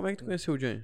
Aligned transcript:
como 0.00 0.08
é 0.08 0.12
que 0.12 0.18
tu 0.18 0.24
conheceu 0.24 0.54
o 0.54 0.58
Johnny? 0.58 0.82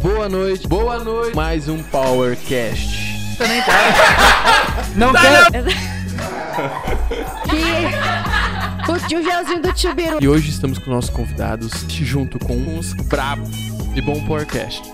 Boa 0.00 0.26
noite, 0.26 0.66
boa 0.66 1.04
noite. 1.04 1.36
Mais 1.36 1.68
um 1.68 1.82
Powercast. 1.82 3.36
Também 3.36 3.60
tá. 3.60 3.74
Não 4.96 5.12
quero. 5.12 5.68
que 8.86 8.90
o 8.90 8.98
tio 9.06 9.22
Gelzinho 9.22 9.60
do 9.60 9.70
Tibiru. 9.74 10.16
E 10.18 10.26
hoje 10.26 10.48
estamos 10.48 10.78
com 10.78 10.90
nossos 10.90 11.10
convidados, 11.10 11.72
junto 11.90 12.38
com 12.38 12.54
uns 12.54 12.94
brabos 12.94 13.50
de 13.92 14.00
bom 14.00 14.24
Powercast. 14.24 14.90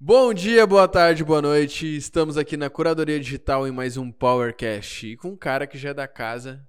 Bom 0.00 0.34
dia, 0.34 0.66
boa 0.66 0.88
tarde, 0.88 1.22
boa 1.22 1.40
noite. 1.40 1.96
Estamos 1.96 2.36
aqui 2.36 2.56
na 2.56 2.68
Curadoria 2.68 3.20
Digital 3.20 3.64
em 3.68 3.70
mais 3.70 3.96
um 3.96 4.10
Powercast. 4.10 5.06
E 5.06 5.16
com 5.16 5.28
um 5.28 5.36
cara 5.36 5.68
que 5.68 5.78
já 5.78 5.90
é 5.90 5.94
da 5.94 6.08
casa, 6.08 6.66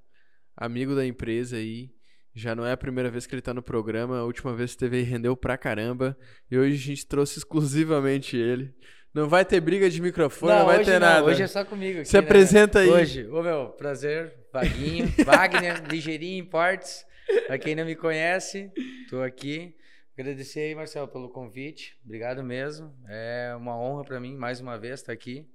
amigo 0.58 0.96
da 0.96 1.06
empresa 1.06 1.56
aí. 1.58 1.92
Já 2.34 2.56
não 2.56 2.66
é 2.66 2.72
a 2.72 2.78
primeira 2.78 3.10
vez 3.10 3.26
que 3.26 3.34
ele 3.34 3.42
tá 3.42 3.54
no 3.54 3.64
programa. 3.64 4.20
A 4.20 4.24
última 4.24 4.54
vez 4.54 4.74
que 4.74 4.78
teve 4.78 4.98
aí 4.98 5.04
rendeu 5.04 5.36
pra 5.36 5.58
caramba. 5.58 6.18
E 6.52 6.58
hoje 6.58 6.76
a 6.76 6.86
gente 6.88 7.08
trouxe 7.08 7.40
exclusivamente 7.40 8.36
ele. 8.36 8.76
Não 9.14 9.28
vai 9.28 9.44
ter 9.44 9.60
briga 9.60 9.90
de 9.90 10.00
microfone, 10.00 10.54
não, 10.54 10.66
vai 10.66 10.84
ter 10.84 11.00
não. 11.00 11.08
nada. 11.08 11.26
Hoje 11.26 11.42
é 11.42 11.48
só 11.48 11.66
comigo. 11.66 12.00
Aqui, 12.02 12.10
Se 12.10 12.18
apresenta 12.18 12.80
né? 12.80 12.86
aí. 12.86 12.92
Hoje, 12.92 13.28
ô 13.30 13.42
meu, 13.42 13.70
prazer, 13.70 14.34
Vaguinho, 14.54 15.08
Wagner, 15.26 15.84
Ligeirinho 15.90 16.44
Importes. 16.44 17.06
Pra 17.48 17.58
quem 17.58 17.76
não 17.76 17.86
me 17.86 17.96
conhece, 17.96 18.72
tô 19.10 19.22
aqui. 19.22 19.76
Agradecer 20.18 20.62
aí, 20.62 20.76
Marcelo, 20.76 21.08
pelo 21.08 21.30
convite. 21.30 21.98
Obrigado 22.06 22.44
mesmo. 22.44 22.94
É 23.08 23.54
uma 23.58 23.80
honra 23.80 24.04
para 24.04 24.20
mim, 24.20 24.36
mais 24.36 24.60
uma 24.60 24.78
vez, 24.78 25.00
estar 25.00 25.14
aqui. 25.14 25.48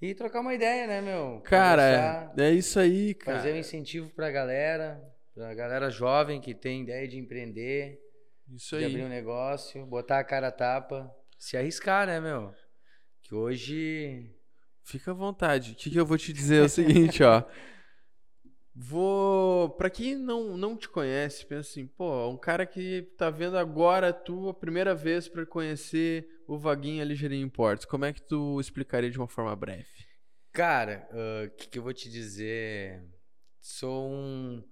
E 0.00 0.14
trocar 0.14 0.40
uma 0.40 0.54
ideia, 0.54 0.86
né, 0.86 1.00
meu? 1.00 1.40
Cara, 1.44 2.32
é, 2.36 2.44
é 2.44 2.50
isso 2.52 2.78
aí, 2.78 3.14
cara. 3.14 3.38
Fazer 3.38 3.52
um 3.52 3.58
incentivo 3.58 4.10
pra 4.10 4.30
galera, 4.30 5.02
pra 5.34 5.54
galera 5.54 5.90
jovem 5.90 6.40
que 6.40 6.54
tem 6.54 6.82
ideia 6.82 7.08
de 7.08 7.18
empreender. 7.18 8.00
Isso 8.52 8.76
de 8.76 8.84
aí. 8.84 8.90
abrir 8.90 9.04
um 9.04 9.08
negócio, 9.08 9.86
botar 9.86 10.18
a 10.18 10.24
cara 10.24 10.48
a 10.48 10.52
tapa, 10.52 11.10
se 11.38 11.56
arriscar, 11.56 12.06
né, 12.06 12.20
meu? 12.20 12.52
Que 13.22 13.34
hoje. 13.34 14.30
Fica 14.82 15.12
à 15.12 15.14
vontade. 15.14 15.72
O 15.72 15.74
que, 15.74 15.90
que 15.90 15.98
eu 15.98 16.04
vou 16.04 16.18
te 16.18 16.32
dizer 16.32 16.62
é 16.62 16.64
o 16.64 16.68
seguinte, 16.68 17.22
ó. 17.22 17.42
Vou. 18.76 19.70
Pra 19.70 19.88
quem 19.88 20.16
não, 20.16 20.56
não 20.56 20.76
te 20.76 20.88
conhece, 20.88 21.46
pensa 21.46 21.70
assim, 21.70 21.86
pô, 21.86 22.28
um 22.28 22.36
cara 22.36 22.66
que 22.66 23.02
tá 23.16 23.30
vendo 23.30 23.56
agora 23.56 24.08
a 24.08 24.54
primeira 24.54 24.96
vez 24.96 25.28
para 25.28 25.46
conhecer 25.46 26.28
o 26.46 26.58
Vaguinho 26.58 27.04
Ligeirinho 27.04 27.46
Imports. 27.46 27.84
Como 27.84 28.04
é 28.04 28.12
que 28.12 28.22
tu 28.22 28.60
explicaria 28.60 29.10
de 29.10 29.18
uma 29.18 29.28
forma 29.28 29.54
breve? 29.54 29.86
Cara, 30.52 31.08
o 31.10 31.46
uh, 31.46 31.50
que, 31.56 31.68
que 31.68 31.78
eu 31.78 31.82
vou 31.82 31.92
te 31.92 32.08
dizer? 32.08 33.02
Sou 33.60 34.08
um. 34.08 34.62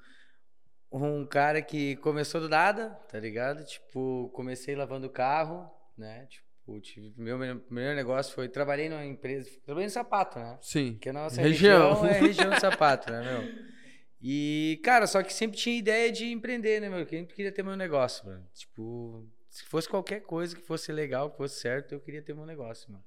Um 0.94 1.26
cara 1.26 1.62
que 1.62 1.96
começou 1.96 2.38
do 2.38 2.50
nada, 2.50 2.90
tá 3.10 3.18
ligado? 3.18 3.64
Tipo, 3.64 4.30
comecei 4.34 4.76
lavando 4.76 5.08
carro, 5.08 5.70
né? 5.96 6.26
Tipo, 6.26 6.80
tive, 6.80 7.14
meu 7.16 7.38
primeiro 7.60 7.96
negócio 7.96 8.34
foi 8.34 8.46
trabalhei 8.46 8.90
numa 8.90 9.04
empresa, 9.04 9.50
trabalhei 9.64 9.86
no 9.86 9.92
sapato, 9.92 10.38
né? 10.38 10.58
Sim. 10.60 10.98
Que 11.00 11.08
a 11.08 11.12
nossa 11.14 11.40
região, 11.40 11.94
região 12.02 12.06
é 12.06 12.20
região 12.20 12.50
de 12.50 12.60
sapato, 12.60 13.10
né, 13.10 13.22
meu? 13.22 13.72
E, 14.20 14.80
cara, 14.84 15.06
só 15.06 15.20
que 15.22 15.32
sempre 15.32 15.56
tinha 15.56 15.76
ideia 15.76 16.12
de 16.12 16.30
empreender, 16.30 16.80
né, 16.80 16.88
meu? 16.88 17.00
Eu 17.00 17.08
sempre 17.08 17.34
queria 17.34 17.50
ter 17.50 17.64
meu 17.64 17.74
negócio, 17.74 18.24
mano. 18.24 18.46
Tipo, 18.54 19.26
se 19.53 19.64
fosse 19.64 19.86
qualquer 19.86 20.20
coisa 20.20 20.56
que 20.56 20.62
fosse 20.62 20.91
legal, 20.91 21.31
que 21.31 21.36
fosse 21.36 21.61
certo, 21.61 21.92
eu 21.92 22.00
queria 22.00 22.22
ter 22.22 22.34
meu 22.34 22.47
negócio, 22.47 22.91
mano. 22.91 23.05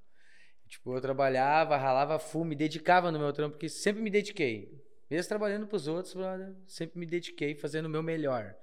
Tipo, 0.67 0.95
eu 0.95 1.01
trabalhava, 1.01 1.75
ralava 1.75 2.19
full, 2.19 2.45
me 2.45 2.55
dedicava 2.55 3.11
no 3.11 3.17
meu 3.17 3.33
trampo, 3.33 3.53
porque 3.53 3.67
sempre 3.67 4.03
me 4.03 4.11
dediquei. 4.11 4.79
Mesmo 5.09 5.27
trabalhando 5.27 5.65
pros 5.65 5.87
outros, 5.87 6.13
brother, 6.13 6.55
sempre 6.67 6.99
me 6.99 7.07
dediquei 7.07 7.55
fazendo 7.55 7.87
o 7.87 7.89
meu 7.89 8.03
melhor. 8.03 8.55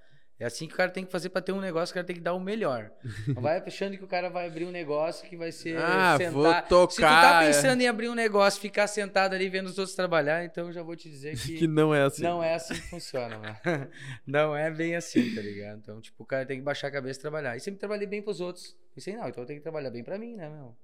É 0.43 0.47
assim 0.47 0.67
que 0.67 0.75
o 0.75 0.77
cara 0.77 0.91
tem 0.91 1.05
que 1.05 1.13
fazer 1.13 1.29
para 1.29 1.41
ter 1.41 1.53
um 1.53 1.61
negócio, 1.61 1.93
o 1.93 1.95
cara 1.95 2.05
tem 2.05 2.17
que 2.17 2.23
dar 2.23 2.35
o 2.35 2.41
melhor. 2.41 2.91
Não 3.29 3.41
vai 3.41 3.63
achando 3.65 3.97
que 3.97 4.03
o 4.03 4.09
cara 4.09 4.29
vai 4.29 4.49
abrir 4.49 4.65
um 4.65 4.73
negócio 4.73 5.25
que 5.29 5.37
vai 5.37 5.53
ser 5.53 5.77
ah, 5.79 6.17
sentar. 6.19 6.33
Vou 6.33 6.63
tocar, 6.63 6.91
Se 6.91 6.97
tu 6.97 7.01
tá 7.01 7.41
pensando 7.47 7.81
é. 7.81 7.85
em 7.85 7.87
abrir 7.87 8.09
um 8.09 8.15
negócio, 8.17 8.61
ficar 8.61 8.89
sentado 8.89 9.35
ali 9.35 9.49
vendo 9.49 9.67
os 9.67 9.79
outros 9.79 9.95
trabalhar, 9.95 10.45
então 10.45 10.67
eu 10.67 10.73
já 10.73 10.83
vou 10.83 10.97
te 10.97 11.09
dizer 11.09 11.37
que, 11.39 11.59
que 11.59 11.69
não 11.69 11.95
é 11.95 12.03
assim. 12.03 12.25
Não 12.25 12.43
é 12.43 12.55
assim 12.55 12.75
que 12.75 12.89
funciona, 12.89 13.39
mano. 13.39 13.57
Não 14.27 14.57
é 14.57 14.69
bem 14.69 14.97
assim, 14.97 15.33
tá 15.33 15.41
ligado? 15.41 15.79
Então, 15.79 16.01
tipo, 16.01 16.25
o 16.25 16.27
cara 16.27 16.45
tem 16.45 16.59
que 16.59 16.65
baixar 16.65 16.89
a 16.89 16.91
cabeça 16.91 17.21
e 17.21 17.23
trabalhar. 17.23 17.57
E 17.57 17.61
sempre 17.61 17.79
trabalhei 17.79 18.09
bem 18.09 18.21
pros 18.21 18.41
outros. 18.41 18.77
Pensei, 18.93 19.15
não, 19.15 19.29
então 19.29 19.45
eu 19.45 19.47
tenho 19.47 19.61
que 19.61 19.63
trabalhar 19.63 19.91
bem 19.91 20.03
para 20.03 20.19
mim, 20.19 20.35
né, 20.35 20.49
meu? 20.49 20.77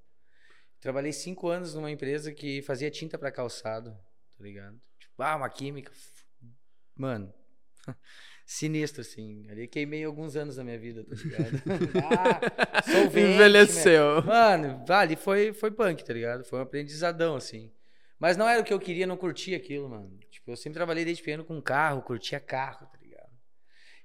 Trabalhei 0.81 1.13
cinco 1.13 1.49
anos 1.49 1.75
numa 1.75 1.91
empresa 1.91 2.33
que 2.33 2.63
fazia 2.63 2.93
tinta 2.93 3.19
para 3.19 3.33
calçado, 3.33 3.91
tá 3.91 4.45
ligado? 4.45 4.81
Tipo, 5.01 5.21
ah, 5.21 5.35
uma 5.35 5.49
química. 5.49 5.91
Mano 6.97 7.35
sinistro, 8.49 9.03
assim. 9.03 9.47
Ali 9.51 9.69
queimei 9.69 10.03
alguns 10.03 10.35
anos 10.35 10.57
da 10.57 10.65
minha 10.65 10.79
vida, 10.79 11.05
tá 11.05 11.15
ligado? 11.15 11.63
ah, 12.75 12.83
solvente, 12.83 13.29
Envelheceu. 13.35 14.23
Mano, 14.23 14.83
ali 14.89 15.17
foi, 15.17 15.53
foi 15.53 15.71
punk, 15.71 16.03
tá 16.03 16.15
ligado? 16.15 16.45
Foi 16.45 16.59
um 16.59 16.63
aprendizadão, 16.63 17.37
assim. 17.37 17.71
Mas 18.19 18.39
não 18.39 18.49
era 18.49 18.63
o 18.63 18.65
que 18.65 18.73
eu 18.73 18.81
queria, 18.81 19.07
não 19.07 19.19
curtia 19.19 19.59
aquilo, 19.59 19.91
mano. 19.91 20.19
Tipo, 20.31 20.53
eu 20.53 20.57
sempre 20.57 20.79
trabalhei 20.79 21.05
desde 21.05 21.23
pequeno 21.23 21.45
com 21.45 21.61
carro, 21.61 22.01
curtia 22.01 22.41
carro, 22.41 22.87
tá 22.87 22.99
ligado? 23.03 23.31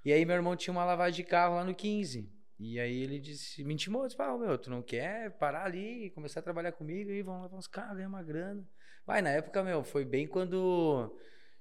E 0.03 0.11
aí 0.11 0.25
meu 0.25 0.35
irmão 0.35 0.57
tinha 0.57 0.73
uma 0.73 0.83
lavagem 0.83 1.23
de 1.23 1.29
carro 1.29 1.55
lá 1.55 1.63
no 1.63 1.73
15. 1.73 2.29
E 2.59 2.79
aí 2.81 3.01
ele 3.01 3.19
disse, 3.19 3.63
me 3.63 3.73
intimou, 3.73 4.05
disse, 4.05 4.21
ah, 4.21 4.37
meu, 4.37 4.57
tu 4.57 4.69
não 4.69 4.81
quer 4.81 5.31
parar 5.37 5.63
ali 5.63 6.07
e 6.07 6.09
começar 6.11 6.41
a 6.41 6.43
trabalhar 6.43 6.73
comigo 6.73 7.09
e 7.09 7.21
vamos 7.21 7.43
lavar 7.43 7.57
uns 7.57 7.67
carros, 7.67 7.95
ganhar 7.95 8.09
uma 8.09 8.21
grana. 8.21 8.63
Vai, 9.05 9.21
na 9.21 9.29
época, 9.29 9.63
meu, 9.63 9.83
foi 9.83 10.03
bem 10.03 10.27
quando, 10.27 11.17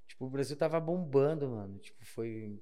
tipo, 0.07 0.27
o 0.27 0.31
Brasil 0.31 0.57
tava 0.57 0.81
bombando, 0.81 1.49
mano. 1.49 1.79
Tipo, 1.79 2.05
foi 2.05 2.61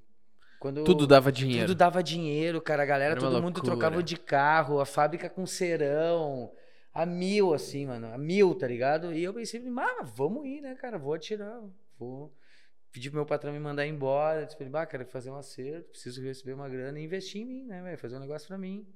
quando 0.60 0.84
tudo 0.84 1.06
dava 1.06 1.32
dinheiro. 1.32 1.68
Tudo 1.68 1.78
dava 1.78 2.02
dinheiro, 2.02 2.60
cara. 2.60 2.82
A 2.82 2.86
galera, 2.86 3.14
todo 3.14 3.22
loucura. 3.22 3.42
mundo 3.42 3.62
trocava 3.62 4.02
de 4.02 4.18
carro, 4.18 4.78
a 4.78 4.84
fábrica 4.84 5.28
com 5.30 5.46
cerão, 5.46 6.52
a 6.92 7.06
mil, 7.06 7.54
assim, 7.54 7.86
mano. 7.86 8.12
A 8.12 8.18
mil, 8.18 8.54
tá 8.54 8.68
ligado? 8.68 9.10
E 9.14 9.24
eu 9.24 9.32
pensei, 9.32 9.64
ah, 9.78 10.02
vamos 10.04 10.46
ir, 10.46 10.60
né, 10.60 10.74
cara? 10.74 10.98
Vou 10.98 11.14
atirar. 11.14 11.62
Vou 11.98 12.30
pedir 12.92 13.08
pro 13.08 13.16
meu 13.16 13.26
patrão 13.26 13.54
me 13.54 13.58
mandar 13.58 13.86
embora. 13.86 14.44
Disse 14.44 14.54
pra 14.54 14.66
ele, 14.66 14.76
ah, 14.76 14.84
cara, 14.84 15.06
fazer 15.06 15.30
um 15.30 15.36
acerto, 15.36 15.88
preciso 15.92 16.22
receber 16.22 16.52
uma 16.52 16.68
grana 16.68 17.00
e 17.00 17.04
investir 17.04 17.40
em 17.40 17.46
mim, 17.46 17.64
né, 17.64 17.82
velho? 17.82 17.96
Fazer 17.96 18.16
um 18.16 18.20
negócio 18.20 18.46
pra 18.46 18.58
mim. 18.58 18.86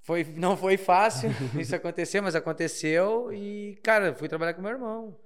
Foi, 0.00 0.24
não 0.24 0.56
foi 0.56 0.76
fácil 0.76 1.30
isso 1.58 1.76
acontecer, 1.76 2.20
mas 2.20 2.34
aconteceu. 2.34 3.32
E, 3.32 3.78
cara, 3.84 4.12
fui 4.16 4.28
trabalhar 4.28 4.54
com 4.54 4.60
meu 4.60 4.72
irmão 4.72 5.16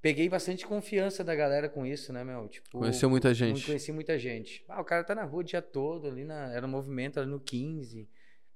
peguei 0.00 0.28
bastante 0.28 0.66
confiança 0.66 1.24
da 1.24 1.34
galera 1.34 1.68
com 1.68 1.84
isso, 1.84 2.12
né, 2.12 2.24
meu? 2.24 2.48
Tipo, 2.48 2.78
Conheceu 2.78 3.10
muita 3.10 3.34
gente. 3.34 3.64
Conheci 3.64 3.92
muita 3.92 4.18
gente. 4.18 4.64
Ah, 4.68 4.80
o 4.80 4.84
cara 4.84 5.04
tá 5.04 5.14
na 5.14 5.24
rua 5.24 5.40
o 5.40 5.44
dia 5.44 5.62
todo, 5.62 6.08
ali 6.08 6.24
na, 6.24 6.52
era 6.52 6.66
um 6.66 6.70
movimento 6.70 7.18
ali 7.18 7.28
no 7.28 7.40
15. 7.40 8.08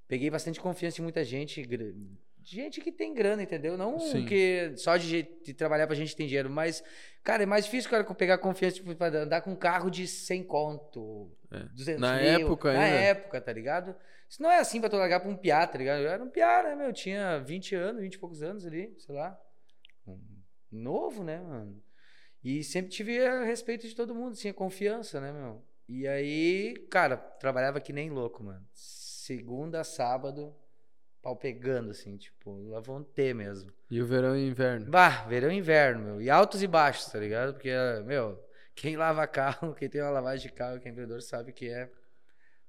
Peguei 0.06 0.30
bastante 0.30 0.60
confiança 0.60 0.96
de 0.96 1.02
muita 1.02 1.24
gente, 1.24 1.66
gente 2.42 2.80
que 2.80 2.92
tem 2.92 3.14
grana, 3.14 3.42
entendeu? 3.42 3.76
Não 3.76 3.98
Sim. 3.98 4.26
que 4.26 4.72
só 4.76 4.96
de, 4.96 5.22
de, 5.44 5.54
trabalhar 5.54 5.86
pra 5.86 5.96
gente 5.96 6.14
tem 6.14 6.26
dinheiro, 6.26 6.50
mas, 6.50 6.82
cara, 7.22 7.42
é 7.42 7.46
mais 7.46 7.64
difícil 7.64 7.88
o 7.88 7.90
cara 7.90 8.04
pegar 8.14 8.38
confiança 8.38 8.76
tipo, 8.76 8.94
pra 8.94 9.08
andar 9.08 9.40
com 9.40 9.52
um 9.52 9.56
carro 9.56 9.90
de 9.90 10.06
100 10.06 10.44
conto, 10.44 11.30
é. 11.50 11.60
200 11.74 12.00
Na 12.00 12.16
mil. 12.16 12.24
época 12.24 12.72
Na 12.72 12.86
época, 12.86 13.40
tá 13.40 13.52
ligado? 13.52 13.94
Isso 14.28 14.42
não 14.42 14.50
é 14.50 14.58
assim 14.58 14.80
pra 14.80 14.88
tu 14.88 14.96
largar 14.96 15.20
pra 15.20 15.30
um 15.30 15.36
piá, 15.36 15.66
tá 15.66 15.78
ligado? 15.78 16.00
Eu 16.02 16.10
era 16.10 16.22
um 16.22 16.30
piá, 16.30 16.62
né, 16.62 16.74
meu? 16.74 16.86
Eu 16.86 16.92
tinha 16.92 17.38
20 17.38 17.74
anos, 17.74 18.02
20 18.02 18.14
e 18.14 18.18
poucos 18.18 18.42
anos 18.42 18.66
ali, 18.66 18.94
sei 18.98 19.14
lá 19.14 19.38
novo, 20.72 21.22
né, 21.22 21.40
mano? 21.40 21.82
E 22.42 22.64
sempre 22.64 22.90
tive 22.90 23.18
respeito 23.44 23.86
de 23.86 23.94
todo 23.94 24.14
mundo, 24.14 24.36
tinha 24.36 24.52
confiança, 24.52 25.20
né, 25.20 25.32
meu? 25.32 25.62
E 25.88 26.08
aí, 26.08 26.74
cara, 26.90 27.16
trabalhava 27.16 27.80
que 27.80 27.92
nem 27.92 28.10
louco, 28.10 28.42
mano. 28.42 28.66
Segunda 28.72 29.80
a 29.80 29.84
sábado, 29.84 30.54
pau 31.20 31.36
pegando, 31.36 31.90
assim, 31.90 32.16
tipo, 32.16 32.50
lavonte 32.68 33.32
mesmo. 33.34 33.70
E 33.90 34.00
o 34.00 34.06
verão 34.06 34.36
e 34.36 34.48
inverno? 34.48 34.90
Bah, 34.90 35.24
verão 35.26 35.52
e 35.52 35.56
inverno, 35.56 36.04
meu. 36.04 36.22
E 36.22 36.28
altos 36.28 36.62
e 36.62 36.66
baixos, 36.66 37.06
tá 37.06 37.18
ligado? 37.18 37.52
Porque, 37.52 37.70
meu, 38.04 38.42
quem 38.74 38.96
lava 38.96 39.26
carro, 39.26 39.74
quem 39.76 39.88
tem 39.88 40.00
uma 40.00 40.10
lavagem 40.10 40.48
de 40.48 40.52
carro, 40.52 40.80
quem 40.80 40.88
é 40.88 40.92
empreendedor 40.92 41.22
sabe 41.22 41.52
que 41.52 41.68
é. 41.68 41.90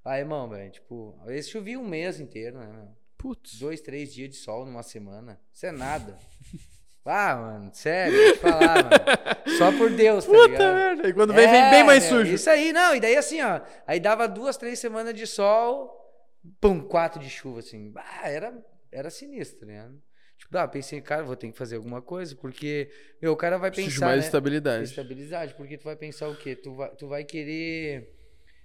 Ah, 0.06 0.20
irmão, 0.20 0.50
velho, 0.50 0.70
tipo, 0.70 1.18
às 1.22 1.28
vezes 1.28 1.50
chovia 1.50 1.80
um 1.80 1.88
mês 1.88 2.20
inteiro, 2.20 2.60
né, 2.60 2.68
meu? 2.68 2.96
Putz. 3.18 3.58
Dois, 3.58 3.80
três 3.80 4.14
dias 4.14 4.30
de 4.30 4.36
sol 4.36 4.66
numa 4.66 4.84
semana. 4.84 5.40
Isso 5.54 5.66
é 5.66 5.72
nada. 5.72 6.20
Ah, 7.06 7.36
mano, 7.36 7.70
sério, 7.74 8.16
vou 8.18 8.34
te 8.34 8.40
falar, 8.40 8.84
mano. 8.84 9.58
Só 9.58 9.72
por 9.74 9.90
Deus, 9.92 10.26
tá 10.26 10.32
Puta 10.32 10.48
ligado? 10.48 10.74
merda. 10.76 11.10
E 11.10 11.14
quando 11.14 11.34
vem, 11.34 11.46
é, 11.46 11.52
vem 11.52 11.70
bem 11.72 11.84
mais 11.84 12.04
meu, 12.10 12.20
sujo. 12.20 12.34
Isso 12.34 12.50
aí, 12.50 12.72
não. 12.72 12.96
E 12.96 13.00
daí 13.00 13.18
assim, 13.18 13.42
ó. 13.42 13.60
Aí 13.86 14.00
dava 14.00 14.28
duas, 14.28 14.56
três 14.56 14.80
semanas 14.80 15.14
de 15.14 15.28
sol, 15.28 15.92
pum, 16.62 16.80
quatro 16.82 17.20
de 17.20 17.30
chuva, 17.30 17.60
assim. 17.60 17.92
Ah, 17.96 18.30
era, 18.30 18.54
era 18.92 19.10
sinistro, 19.10 19.68
né? 19.68 19.90
Tipo, 20.38 20.58
ah, 20.58 20.68
pensei, 20.68 21.02
cara, 21.02 21.24
vou 21.24 21.36
ter 21.36 21.52
que 21.52 21.58
fazer 21.58 21.76
alguma 21.76 22.02
coisa, 22.02 22.36
porque, 22.36 22.90
meu, 23.22 23.34
o 23.34 23.38
cara 23.38 23.58
vai 23.58 23.70
Preciso 23.70 23.96
pensar. 23.96 24.06
mais 24.08 24.20
né? 24.22 24.26
estabilidade. 24.26 24.84
Estabilidade, 24.86 25.54
porque 25.56 25.78
tu 25.78 25.84
vai 25.84 25.96
pensar 25.96 26.30
o 26.30 26.36
quê? 26.36 26.56
Tu 26.56 26.74
vai, 26.74 26.90
tu 26.96 27.08
vai 27.08 27.24
querer 27.24 28.14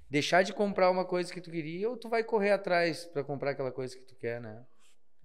deixar 0.09 0.43
de 0.43 0.53
comprar 0.53 0.91
uma 0.91 1.05
coisa 1.05 1.33
que 1.33 1.41
tu 1.41 1.51
queria 1.51 1.89
ou 1.89 1.97
tu 1.97 2.09
vai 2.09 2.23
correr 2.25 2.51
atrás 2.53 3.05
para 3.07 3.23
comprar 3.25 3.51
aquela 3.51 3.71
coisa 3.73 3.97
que 3.97 4.05
tu 4.05 4.15
quer, 4.17 4.41
né? 4.41 4.63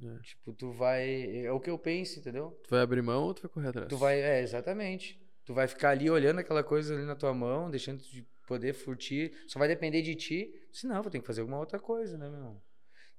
É. 0.04 0.20
Tipo, 0.22 0.54
tu 0.54 0.72
vai. 0.72 1.46
É 1.46 1.52
o 1.52 1.60
que 1.60 1.70
eu 1.70 1.78
penso, 1.78 2.20
entendeu? 2.20 2.60
Tu 2.64 2.70
vai 2.70 2.82
abrir 2.82 3.02
mão 3.02 3.24
ou 3.24 3.34
tu 3.34 3.44
vai 3.44 3.52
correr 3.52 3.68
atrás? 3.70 3.88
Tu 3.88 3.98
vai. 3.98 4.22
É, 4.22 4.42
exatamente. 4.42 5.22
Tu 5.46 5.54
vai 5.54 5.68
ficar 5.68 5.90
ali 5.90 6.10
olhando 6.10 6.40
aquela 6.40 6.64
coisa 6.64 6.94
ali 6.96 7.06
na 7.06 7.16
tua 7.16 7.34
mão, 7.34 7.70
deixando 7.70 8.02
de 8.02 8.26
poder 8.48 8.74
furtir. 8.74 9.34
Só 9.48 9.60
vai 9.60 9.68
depender 9.68 10.02
de 10.02 10.16
ti. 10.16 10.54
Se 10.72 10.88
não, 10.88 11.02
vou 11.02 11.12
ter 11.12 11.20
que 11.20 11.28
fazer 11.28 11.42
alguma 11.42 11.60
outra 11.60 11.80
coisa, 11.80 12.18
né, 12.18 12.30
meu? 12.30 12.62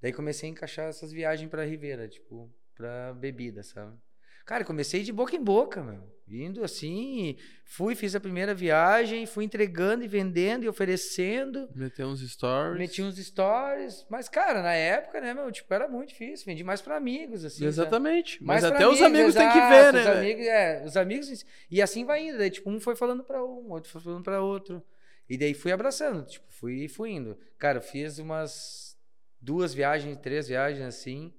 Daí 0.01 0.13
comecei 0.13 0.49
a 0.49 0.53
encaixar 0.53 0.89
essas 0.89 1.13
viagens 1.13 1.49
pra 1.49 1.65
Ribeira, 1.65 2.09
tipo, 2.09 2.53
pra 2.75 3.15
bebida, 3.15 3.63
sabe? 3.63 3.97
Cara, 4.45 4.65
comecei 4.65 5.03
de 5.03 5.13
boca 5.13 5.35
em 5.35 5.43
boca, 5.43 5.83
meu. 5.83 6.15
Indo 6.27 6.65
assim, 6.65 7.37
fui, 7.67 7.95
fiz 7.95 8.15
a 8.15 8.21
primeira 8.21 8.55
viagem, 8.55 9.27
fui 9.27 9.45
entregando 9.45 10.05
e 10.05 10.09
vendendo 10.09 10.65
e 10.65 10.69
oferecendo. 10.69 11.69
Meteu 11.75 12.09
uns 12.09 12.21
stories. 12.21 12.79
Meti 12.79 13.03
uns 13.03 13.17
stories. 13.19 14.07
Mas, 14.09 14.29
cara, 14.29 14.63
na 14.63 14.73
época, 14.73 15.21
né, 15.21 15.35
meu, 15.35 15.53
tipo, 15.53 15.73
era 15.73 15.87
muito 15.87 16.09
difícil. 16.09 16.47
Vendi 16.47 16.65
mais 16.65 16.81
para 16.81 16.97
amigos, 16.97 17.45
assim. 17.45 17.67
Exatamente. 17.67 18.43
Mas 18.43 18.65
até 18.65 18.85
amigos, 18.85 18.95
os 18.95 19.03
amigos 19.03 19.35
têm 19.35 19.49
que 19.51 19.61
ver, 19.61 19.93
né? 19.93 20.01
Os 20.01 20.07
amigos, 20.07 20.47
é, 20.47 20.85
os 20.87 20.97
amigos. 20.97 21.45
E 21.71 21.83
assim 21.83 22.07
vai 22.07 22.27
indo. 22.27 22.39
Daí, 22.39 22.51
tipo, 22.51 22.71
um 22.71 22.81
foi 22.81 22.97
falando 22.97 23.23
para 23.23 23.45
um, 23.45 23.71
outro 23.71 23.91
foi 23.91 24.01
falando 24.01 24.25
para 24.25 24.41
outro. 24.41 24.83
E 25.29 25.37
daí 25.37 25.53
fui 25.55 25.73
abraçando, 25.73 26.25
tipo, 26.25 26.47
fui, 26.49 26.89
fui 26.89 27.11
indo. 27.11 27.39
Cara, 27.59 27.81
fiz 27.81 28.19
umas 28.19 28.97
duas 29.41 29.75
viagens, 29.75 30.17
três 30.19 30.49
viagens 30.49 30.87
assim. 30.87 31.33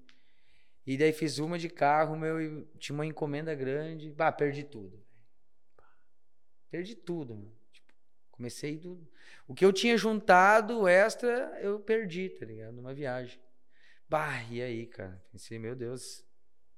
E 0.85 0.97
daí 0.97 1.11
fiz 1.11 1.39
uma 1.39 1.57
de 1.57 1.67
carro, 1.67 2.15
meu, 2.15 2.65
tinha 2.77 2.93
uma 2.93 3.05
encomenda 3.05 3.55
grande. 3.55 4.11
Bah, 4.11 4.31
perdi 4.31 4.63
tudo. 4.63 5.03
Perdi 6.69 6.95
tudo, 6.95 7.35
mano. 7.35 7.55
Tipo, 7.71 7.93
comecei 8.31 8.77
do. 8.77 9.07
O 9.47 9.55
que 9.55 9.65
eu 9.65 9.73
tinha 9.73 9.97
juntado 9.97 10.87
extra, 10.87 11.57
eu 11.61 11.79
perdi, 11.79 12.29
tá 12.29 12.45
ligado? 12.45 12.73
Numa 12.73 12.93
viagem. 12.93 13.39
Bah, 14.07 14.43
e 14.51 14.61
aí, 14.61 14.85
cara? 14.85 15.23
Pensei, 15.31 15.57
meu 15.57 15.75
Deus, 15.75 16.23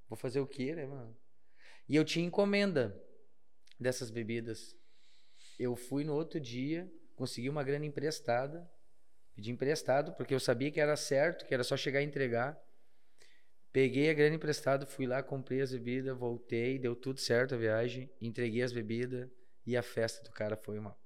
vou 0.07 0.18
fazer 0.18 0.39
o 0.39 0.48
quê, 0.48 0.74
né, 0.74 0.86
mano? 0.86 1.15
E 1.89 1.95
eu 1.95 2.06
tinha 2.06 2.25
encomenda 2.25 2.98
dessas 3.80 4.09
bebidas. 4.09 4.75
Eu 5.59 5.75
fui 5.75 6.04
no 6.04 6.13
outro 6.13 6.39
dia, 6.39 6.89
consegui 7.15 7.50
uma 7.50 7.63
grana 7.63 7.86
emprestada, 7.86 8.69
pedi 9.36 9.51
emprestado, 9.51 10.13
porque 10.13 10.33
eu 10.33 10.39
sabia 10.39 10.71
que 10.71 10.80
era 10.80 10.95
certo, 10.95 11.45
que 11.45 11.54
era 11.54 11.63
só 11.63 11.75
chegar 11.75 12.01
e 12.01 12.06
entregar. 12.06 12.57
Peguei 13.72 14.10
a 14.10 14.14
grana 14.14 14.36
emprestada, 14.36 14.86
fui 14.86 15.06
lá, 15.06 15.22
comprei 15.22 15.62
as 15.62 15.72
bebidas, 15.72 16.18
voltei, 16.18 16.80
deu 16.80 16.96
tudo 16.96 17.19
certo 17.19 17.56
a 17.56 17.58
viagem, 17.58 18.10
entreguei 18.19 18.64
as 18.64 18.72
bebidas 18.72 19.30
e 19.66 19.75
a 19.75 19.84
festa 19.84 20.24
do 20.24 20.31
cara 20.31 20.56
foi 20.56 20.80
uma 20.80 20.98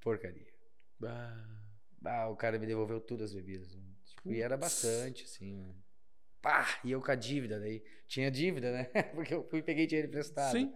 porcaria. 0.00 0.52
Bah. 0.98 2.28
o 2.30 2.36
cara 2.36 2.58
me 2.58 2.66
devolveu 2.66 3.00
todas 3.00 3.30
as 3.30 3.36
bebidas. 3.36 3.68
Tipo, 4.04 4.32
e 4.32 4.40
era 4.40 4.56
bastante, 4.56 5.24
assim, 5.24 5.54
mano. 5.54 5.82
Pá, 6.40 6.80
e 6.84 6.92
eu 6.92 7.00
com 7.00 7.10
a 7.10 7.14
dívida 7.14 7.58
daí. 7.58 7.82
Tinha 8.06 8.30
dívida, 8.30 8.72
né? 8.72 8.84
Porque 9.14 9.34
eu 9.34 9.44
fui 9.44 9.62
peguei 9.62 9.86
dinheiro 9.86 10.08
emprestado. 10.08 10.52
Sim. 10.52 10.74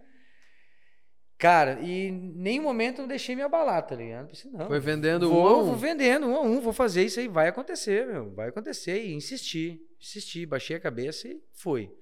Cara, 1.43 1.77
e 1.81 2.09
nenhum 2.09 2.63
momento 2.63 3.01
eu 3.01 3.07
deixei 3.07 3.35
me 3.35 3.41
abalar, 3.41 3.85
tá 3.85 3.93
ligado? 3.93 4.29
Pensei, 4.29 4.49
não. 4.49 4.65
Foi 4.65 4.79
vendendo 4.79 5.29
vou, 5.29 5.43
um 5.43 5.45
a 5.45 5.57
um. 5.57 5.65
Vou 5.65 5.75
vendendo 5.75 6.25
um 6.27 6.35
a 6.37 6.41
um, 6.41 6.61
vou 6.61 6.71
fazer 6.71 7.03
isso 7.03 7.19
aí, 7.19 7.27
vai 7.27 7.49
acontecer, 7.49 8.07
meu. 8.07 8.33
Vai 8.33 8.47
acontecer. 8.47 9.03
E 9.03 9.13
insisti, 9.13 9.85
insisti, 9.99 10.45
baixei 10.45 10.77
a 10.77 10.79
cabeça 10.79 11.27
e 11.27 11.43
fui. 11.51 11.93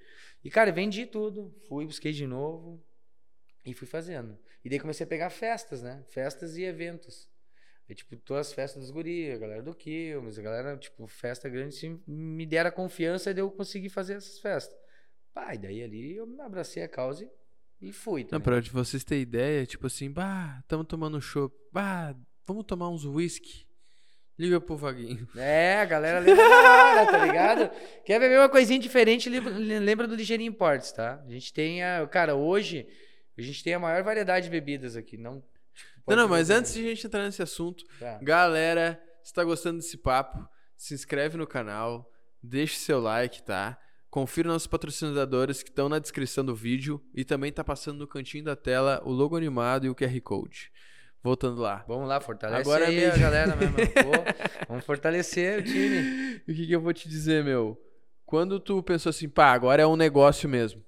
E, 0.44 0.52
cara, 0.52 0.72
vendi 0.72 1.08
tudo. 1.08 1.52
Fui, 1.68 1.88
busquei 1.88 2.12
de 2.12 2.28
novo 2.28 2.86
e 3.66 3.74
fui 3.74 3.88
fazendo. 3.88 4.38
E 4.64 4.70
daí 4.70 4.80
comecei 4.80 5.08
a 5.08 5.10
pegar 5.10 5.32
festas, 5.32 5.82
né? 5.82 6.06
Festas 6.12 6.56
e 6.56 6.62
eventos. 6.62 7.28
E, 7.90 7.96
tipo, 7.96 8.16
todas 8.18 8.50
as 8.50 8.54
festas 8.54 8.84
dos 8.84 8.92
guri, 8.92 9.32
a 9.32 9.40
galera 9.40 9.64
do 9.64 9.74
Quilmes, 9.74 10.38
a 10.38 10.42
galera, 10.44 10.78
tipo, 10.78 11.08
festa 11.08 11.50
grande, 11.50 11.76
assim, 11.76 12.00
me 12.06 12.46
deram 12.46 12.68
a 12.68 12.72
confiança 12.72 13.34
de 13.34 13.42
eu 13.42 13.50
conseguir 13.50 13.90
fazer 13.90 14.14
essas 14.14 14.38
festas. 14.38 14.78
E 15.52 15.58
daí 15.58 15.82
ali 15.82 16.16
eu 16.16 16.28
me 16.28 16.42
abracei 16.42 16.84
a 16.84 16.88
causa 16.88 17.24
e 17.24 17.41
e 17.82 17.92
fui. 17.92 18.24
Também. 18.24 18.40
Não, 18.40 18.62
pra 18.62 18.72
vocês 18.72 19.04
terem 19.04 19.24
ideia, 19.24 19.66
tipo 19.66 19.88
assim, 19.88 20.12
bah, 20.12 20.64
tamo 20.68 20.84
tomando 20.84 21.22
chopp. 21.22 21.56
Bah, 21.72 22.16
vamos 22.46 22.66
tomar 22.66 22.90
uns 22.90 23.06
whisky. 23.06 23.66
Liga 24.38 24.60
pro 24.60 24.78
Vaguinho. 24.78 25.28
É, 25.36 25.82
a 25.82 25.86
galera 25.86 26.20
lembra 26.20 26.48
da 26.48 26.84
hora, 26.84 27.12
tá 27.12 27.26
ligado? 27.26 27.70
Quer 28.06 28.20
beber 28.20 28.40
uma 28.40 28.50
coisinha 28.50 28.80
diferente, 28.80 29.30
lembra 29.30 30.08
do 30.08 30.16
Ligeirinho 30.16 30.50
Imports, 30.50 30.92
tá? 30.92 31.22
A 31.26 31.30
gente 31.30 31.54
tem 31.54 31.84
a. 31.84 32.08
Cara, 32.08 32.36
hoje, 32.36 32.88
a 33.38 33.42
gente 33.42 33.64
tem 33.64 33.74
a 33.74 33.80
maior 33.80 34.02
variedade 34.04 34.46
de 34.46 34.52
bebidas 34.52 34.96
aqui. 34.96 35.18
Não, 35.18 35.44
não, 36.08 36.16
não, 36.16 36.28
mas 36.28 36.50
antes 36.50 36.74
de 36.74 36.86
a 36.86 36.90
gente 36.90 37.06
entrar 37.06 37.24
nesse 37.24 37.42
assunto, 37.42 37.86
tá. 38.00 38.20
galera, 38.22 39.02
se 39.24 39.34
tá 39.34 39.44
gostando 39.44 39.78
desse 39.78 39.98
papo, 39.98 40.48
se 40.76 40.94
inscreve 40.94 41.38
no 41.38 41.46
canal, 41.46 42.10
deixe 42.42 42.78
seu 42.78 43.00
like, 43.00 43.44
tá? 43.44 43.78
Confira 44.12 44.50
nossos 44.50 44.68
patrocinadores 44.68 45.64
que 45.64 45.70
estão 45.70 45.88
na 45.88 45.98
descrição 45.98 46.44
do 46.44 46.54
vídeo 46.54 47.02
e 47.16 47.24
também 47.24 47.50
está 47.50 47.64
passando 47.64 48.00
no 48.00 48.06
cantinho 48.06 48.44
da 48.44 48.58
tela 48.58 49.02
o 49.06 49.10
logo 49.10 49.38
animado 49.38 49.86
e 49.86 49.90
o 49.90 49.96
QR 49.96 50.20
Code. 50.20 50.70
Voltando 51.24 51.62
lá. 51.62 51.86
Vamos 51.88 52.10
lá, 52.10 52.20
fortalece 52.20 52.62
Agora 52.62 52.88
aí 52.88 53.06
a 53.06 53.16
galera 53.16 53.56
mesmo. 53.56 53.78
Pô, 54.04 54.68
vamos 54.68 54.84
fortalecer 54.84 55.60
o 55.60 55.64
time. 55.64 56.42
o 56.46 56.54
que, 56.54 56.68
que 56.68 56.72
eu 56.74 56.82
vou 56.82 56.92
te 56.92 57.08
dizer, 57.08 57.42
meu? 57.42 57.82
Quando 58.26 58.60
tu 58.60 58.84
pensou 58.84 59.12
assim, 59.12 59.30
pá, 59.30 59.54
agora 59.54 59.82
é 59.82 59.88
um 59.88 59.96
negócio 59.96 60.50
mesmo? 60.50 60.84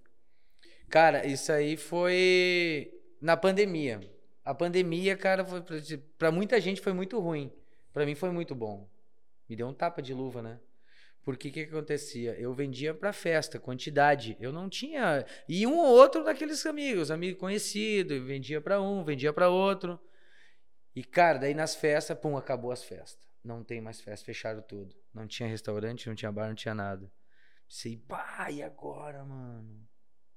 Cara, 0.90 1.26
isso 1.26 1.50
aí 1.50 1.78
foi 1.78 2.92
na 3.22 3.38
pandemia. 3.38 4.02
A 4.44 4.54
pandemia, 4.54 5.16
cara, 5.16 5.46
foi 5.46 5.64
para 6.18 6.30
muita 6.30 6.60
gente 6.60 6.82
foi 6.82 6.92
muito 6.92 7.18
ruim. 7.22 7.50
Para 7.94 8.06
mim 8.06 8.16
foi 8.16 8.32
muito 8.32 8.54
bom. 8.54 8.86
Me 9.48 9.56
deu 9.56 9.68
um 9.68 9.74
tapa 9.74 10.02
de 10.02 10.14
luva, 10.14 10.42
né? 10.42 10.60
Porque 11.24 11.48
o 11.48 11.52
que, 11.52 11.66
que, 11.66 11.74
acontecia? 11.74 12.38
Eu 12.38 12.54
vendia 12.54 12.94
para 12.94 13.14
festa, 13.14 13.60
quantidade. 13.60 14.36
Eu 14.40 14.52
não 14.52 14.70
tinha. 14.70 15.26
E 15.48 15.66
um 15.66 15.78
ou 15.78 15.86
outro 15.86 16.24
daqueles 16.24 16.66
amigos, 16.66 17.10
amigo 17.10 17.40
conhecido, 17.40 18.26
vendia 18.26 18.60
para 18.60 18.82
um, 18.82 19.04
vendia 19.04 19.32
para 19.32 19.50
outro. 19.50 20.00
E, 20.94 21.04
cara, 21.04 21.40
daí 21.40 21.54
nas 21.54 21.76
festas, 21.76 22.18
pum, 22.18 22.36
acabou 22.36 22.72
as 22.72 22.84
festas. 22.84 23.26
Não 23.44 23.64
tem 23.64 23.80
mais 23.80 24.02
festa, 24.02 24.26
fecharam 24.26 24.62
tudo. 24.62 24.94
Não 25.14 25.26
tinha 25.26 25.48
restaurante, 25.48 26.08
não 26.08 26.16
tinha 26.16 26.32
bar, 26.32 26.48
não 26.48 26.56
tinha 26.56 26.76
nada. 26.76 27.10
Sei, 27.70 27.98
pá, 27.98 28.52
e 28.52 28.62
agora, 28.62 29.24
mano? 29.24 29.88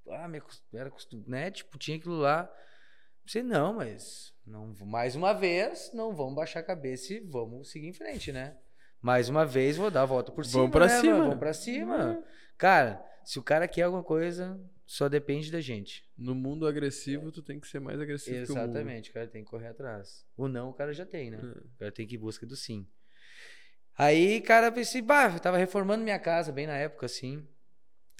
Ah, 0.09 0.29
era 0.73 0.91
né? 1.27 1.51
Tipo, 1.51 1.77
tinha 1.77 1.97
aquilo 1.97 2.17
lá. 2.17 2.51
Sei, 3.25 3.43
não, 3.43 3.73
mas 3.73 4.33
não, 4.45 4.73
mais 4.85 5.15
uma 5.17 5.33
vez, 5.33 5.91
não 5.93 6.15
vamos 6.15 6.35
baixar 6.35 6.61
a 6.61 6.63
cabeça 6.63 7.13
e 7.13 7.19
vamos 7.19 7.69
seguir 7.69 7.87
em 7.87 7.93
frente, 7.93 8.31
né? 8.31 8.57
Mais 9.01 9.29
uma 9.29 9.45
vez, 9.45 9.77
vou 9.77 9.91
dar 9.91 10.01
a 10.01 10.05
volta 10.05 10.31
por 10.31 10.45
cima. 10.45 10.59
Vamos 10.61 10.71
pra 10.71 10.87
né, 10.87 10.99
cima. 10.99 11.13
Mano? 11.13 11.23
Vamos 11.25 11.39
pra 11.39 11.53
cima. 11.53 12.05
Uhum. 12.05 12.23
Cara, 12.57 13.05
se 13.23 13.39
o 13.39 13.43
cara 13.43 13.67
quer 13.67 13.83
alguma 13.83 14.03
coisa, 14.03 14.59
só 14.85 15.09
depende 15.09 15.51
da 15.51 15.61
gente. 15.61 16.09
No 16.17 16.33
mundo 16.33 16.65
agressivo, 16.65 17.31
tu 17.31 17.43
tem 17.43 17.59
que 17.59 17.67
ser 17.67 17.79
mais 17.79 17.99
agressivo 17.99 18.37
Exatamente, 18.37 19.09
o, 19.09 19.11
o 19.11 19.13
cara 19.13 19.27
tem 19.27 19.43
que 19.43 19.49
correr 19.49 19.67
atrás. 19.67 20.25
O 20.35 20.47
não, 20.47 20.69
o 20.69 20.73
cara 20.73 20.93
já 20.93 21.05
tem, 21.05 21.29
né? 21.29 21.37
É. 21.37 21.59
O 21.59 21.77
cara 21.77 21.91
tem 21.91 22.07
que 22.07 22.15
ir 22.15 22.17
em 22.17 22.21
busca 22.21 22.45
do 22.45 22.55
sim. 22.55 22.87
Aí, 23.97 24.41
cara, 24.41 24.71
pensei, 24.71 25.01
bah, 25.01 25.31
eu 25.33 25.39
tava 25.39 25.57
reformando 25.57 26.03
minha 26.03 26.19
casa 26.19 26.51
bem 26.51 26.65
na 26.67 26.77
época, 26.77 27.05
assim. 27.05 27.45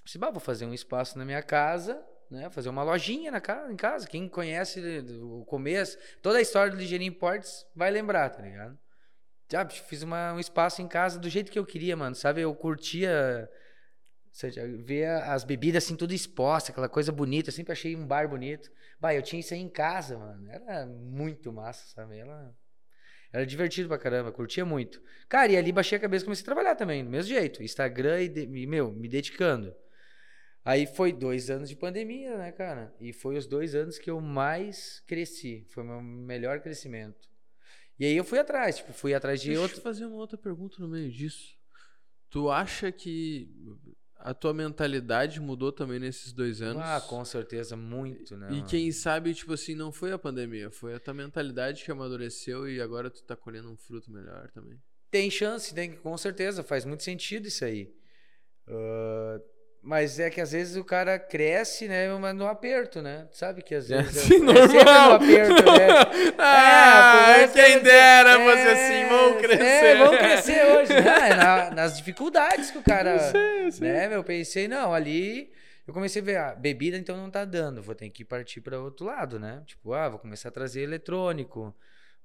Pensei, 0.04 0.20
bah, 0.20 0.30
vou 0.30 0.40
fazer 0.40 0.66
um 0.66 0.74
espaço 0.74 1.18
na 1.18 1.24
minha 1.24 1.42
casa, 1.42 2.04
né? 2.30 2.50
Fazer 2.50 2.70
uma 2.70 2.84
lojinha 2.84 3.32
na 3.32 3.40
casa, 3.40 3.72
em 3.72 3.76
casa. 3.76 4.08
Quem 4.08 4.28
conhece 4.28 4.82
o 5.22 5.46
começo, 5.46 5.98
toda 6.22 6.40
a 6.40 6.42
história 6.42 6.72
do 6.72 6.78
Ligeirinho 6.78 7.10
Imports 7.10 7.66
vai 7.76 7.92
lembrar, 7.92 8.30
tá 8.30 8.42
ligado? 8.42 8.78
Já 9.50 9.68
fiz 9.70 10.04
uma, 10.04 10.34
um 10.34 10.40
espaço 10.40 10.82
em 10.82 10.88
casa 10.88 11.20
do 11.20 11.30
jeito 11.30 11.52
que 11.52 11.60
eu 11.60 11.66
queria, 11.66 11.96
mano. 11.96 12.16
Sabe? 12.16 12.42
Eu 12.42 12.54
curtia 12.54 13.50
ver 14.84 15.08
as 15.24 15.44
bebidas 15.44 15.84
assim, 15.84 15.96
tudo 15.96 16.14
exposta, 16.14 16.72
aquela 16.72 16.90
coisa 16.90 17.12
bonita. 17.12 17.50
Eu 17.50 17.54
sempre 17.54 17.72
achei 17.72 17.96
um 17.96 18.06
bar 18.06 18.28
bonito. 18.30 18.70
Bah, 19.00 19.14
eu 19.14 19.22
tinha 19.22 19.40
isso 19.40 19.54
aí 19.54 19.60
em 19.60 19.70
casa, 19.70 20.18
mano. 20.18 20.50
Era 20.50 20.86
muito 20.86 21.52
massa, 21.52 21.88
sabe? 21.88 22.18
Ela... 22.18 22.56
Era 23.32 23.46
divertido 23.46 23.90
pra 23.90 23.98
caramba, 23.98 24.32
curtia 24.32 24.64
muito. 24.64 25.02
Cara, 25.28 25.52
e 25.52 25.58
ali 25.58 25.72
baixei 25.72 25.98
a 25.98 26.02
cabeça 26.02 26.24
e 26.24 26.26
comecei 26.26 26.44
a 26.44 26.46
trabalhar 26.46 26.76
também, 26.76 27.04
do 27.04 27.10
mesmo 27.10 27.34
jeito. 27.34 27.62
Instagram 27.62 28.22
e, 28.22 28.28
e, 28.28 28.68
meu, 28.68 28.92
me 28.92 29.08
dedicando. 29.08 29.76
Aí 30.64 30.86
foi 30.86 31.12
dois 31.14 31.50
anos 31.50 31.70
de 31.70 31.76
pandemia, 31.76 32.38
né, 32.38 32.52
cara? 32.52 32.94
E 33.00 33.14
foi 33.14 33.38
os 33.38 33.46
dois 33.46 33.76
anos 33.76 33.98
que 33.98 34.10
eu 34.10 34.20
mais 34.20 35.02
cresci. 35.08 35.66
Foi 35.70 35.84
o 35.84 35.88
meu 35.88 36.02
melhor 36.02 36.62
crescimento. 36.62 37.30
E 38.00 38.06
aí 38.06 38.16
eu 38.16 38.24
fui 38.24 38.40
atrás, 38.40 38.78
tipo, 38.78 38.94
fui 38.94 39.14
atrás 39.14 39.42
de 39.42 39.48
Deixa 39.48 39.62
outro. 39.62 39.76
Deixa 39.76 39.88
eu 39.88 39.94
fazer 39.94 40.06
uma 40.06 40.18
outra 40.18 40.38
pergunta 40.38 40.76
no 40.80 40.88
meio 40.88 41.12
disso. 41.12 41.56
Tu 42.30 42.50
acha 42.50 42.92
que 42.92 43.50
a 44.20 44.34
tua 44.34 44.54
mentalidade 44.54 45.40
mudou 45.40 45.72
também 45.72 46.00
nesses 46.00 46.34
dois 46.34 46.62
anos? 46.62 46.84
Ah, 46.84 47.02
com 47.02 47.24
certeza, 47.24 47.76
muito, 47.76 48.36
né? 48.36 48.52
E 48.52 48.62
quem 48.64 48.92
sabe, 48.92 49.34
tipo 49.34 49.54
assim, 49.54 49.74
não 49.76 49.92
foi 49.92 50.12
a 50.12 50.18
pandemia, 50.18 50.70
foi 50.70 50.94
a 50.96 51.00
tua 51.00 51.14
mentalidade 51.14 51.84
que 51.84 51.92
amadureceu 51.92 52.70
e 52.70 52.82
agora 52.82 53.10
tu 53.10 53.24
tá 53.24 53.36
colhendo 53.36 53.72
um 53.72 53.78
fruto 53.78 54.12
melhor 54.12 54.50
também. 54.52 54.80
Tem 55.10 55.32
chance, 55.32 55.74
tem, 55.74 55.96
com 55.96 56.18
certeza, 56.18 56.64
faz 56.64 56.84
muito 56.84 57.04
sentido 57.04 57.48
isso 57.48 57.64
aí. 57.64 57.96
Uh, 58.68 59.42
mas 59.82 60.20
é 60.20 60.30
que 60.30 60.42
às 60.42 60.52
vezes 60.52 60.76
o 60.76 60.84
cara 60.84 61.18
cresce, 61.18 61.88
né, 61.88 62.14
mas 62.18 62.36
no 62.36 62.46
aperto, 62.48 63.02
né? 63.02 63.28
Sabe 63.32 63.62
que 63.62 63.74
às 63.74 63.90
é 63.90 64.02
vezes 64.02 64.24
assim, 64.24 64.36
é, 64.36 64.40
normal. 64.40 64.66
é 64.66 64.68
sempre 64.68 64.84
no 64.84 65.14
aperto, 65.14 65.66
né? 65.66 66.34
ah, 66.38 67.36
é, 67.38 67.48
quem 67.48 67.80
dera 67.82 68.32
é, 68.32 68.44
você 68.44 68.68
assim, 68.70 69.10
vão 69.10 69.38
crescer. 69.38 69.64
É, 69.64 69.96
vão 69.96 70.18
crescer 70.18 70.66
hoje, 70.66 70.94
né? 70.94 71.36
Na, 71.36 71.72
nas 71.72 71.98
dificuldades 71.98 72.72
que 72.72 72.78
o 72.78 72.84
cara, 72.84 73.12
eu 73.12 73.20
sei, 73.32 73.66
eu 73.66 73.72
sei. 73.72 73.88
né, 73.88 74.08
meu, 74.10 74.24
pensei, 74.24 74.68
não, 74.68 74.94
ali 74.94 75.52
Eu 75.88 75.94
comecei 75.94 76.22
a 76.22 76.26
ver, 76.26 76.36
a 76.36 76.50
ah, 76.50 76.56
bebida 76.56 76.98
então 76.98 77.16
não 77.16 77.32
tá 77.32 77.46
dando, 77.46 77.82
vou 77.82 77.96
ter 77.96 78.10
que 78.10 78.26
partir 78.26 78.60
para 78.60 78.80
outro 78.82 79.06
lado, 79.06 79.40
né? 79.40 79.64
Tipo, 79.66 79.94
ah, 79.94 80.10
vou 80.10 80.20
começar 80.20 80.50
a 80.50 80.52
trazer 80.52 80.82
eletrônico, 80.82 81.74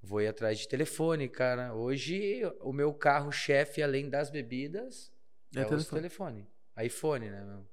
vou 0.03 0.21
ir 0.21 0.27
atrás 0.27 0.59
de 0.59 0.67
telefone, 0.67 1.29
cara. 1.29 1.73
Hoje, 1.73 2.43
o 2.61 2.73
meu 2.73 2.93
carro-chefe, 2.93 3.81
além 3.81 4.11
das 4.11 4.31
bebidas, 4.31 5.13
é, 5.55 5.61
é 5.61 5.65
telefone. 5.65 5.83
o 5.83 6.03
telefone. 6.03 6.52
iPhone, 6.79 7.29
né, 7.29 7.45
meu? 7.45 7.67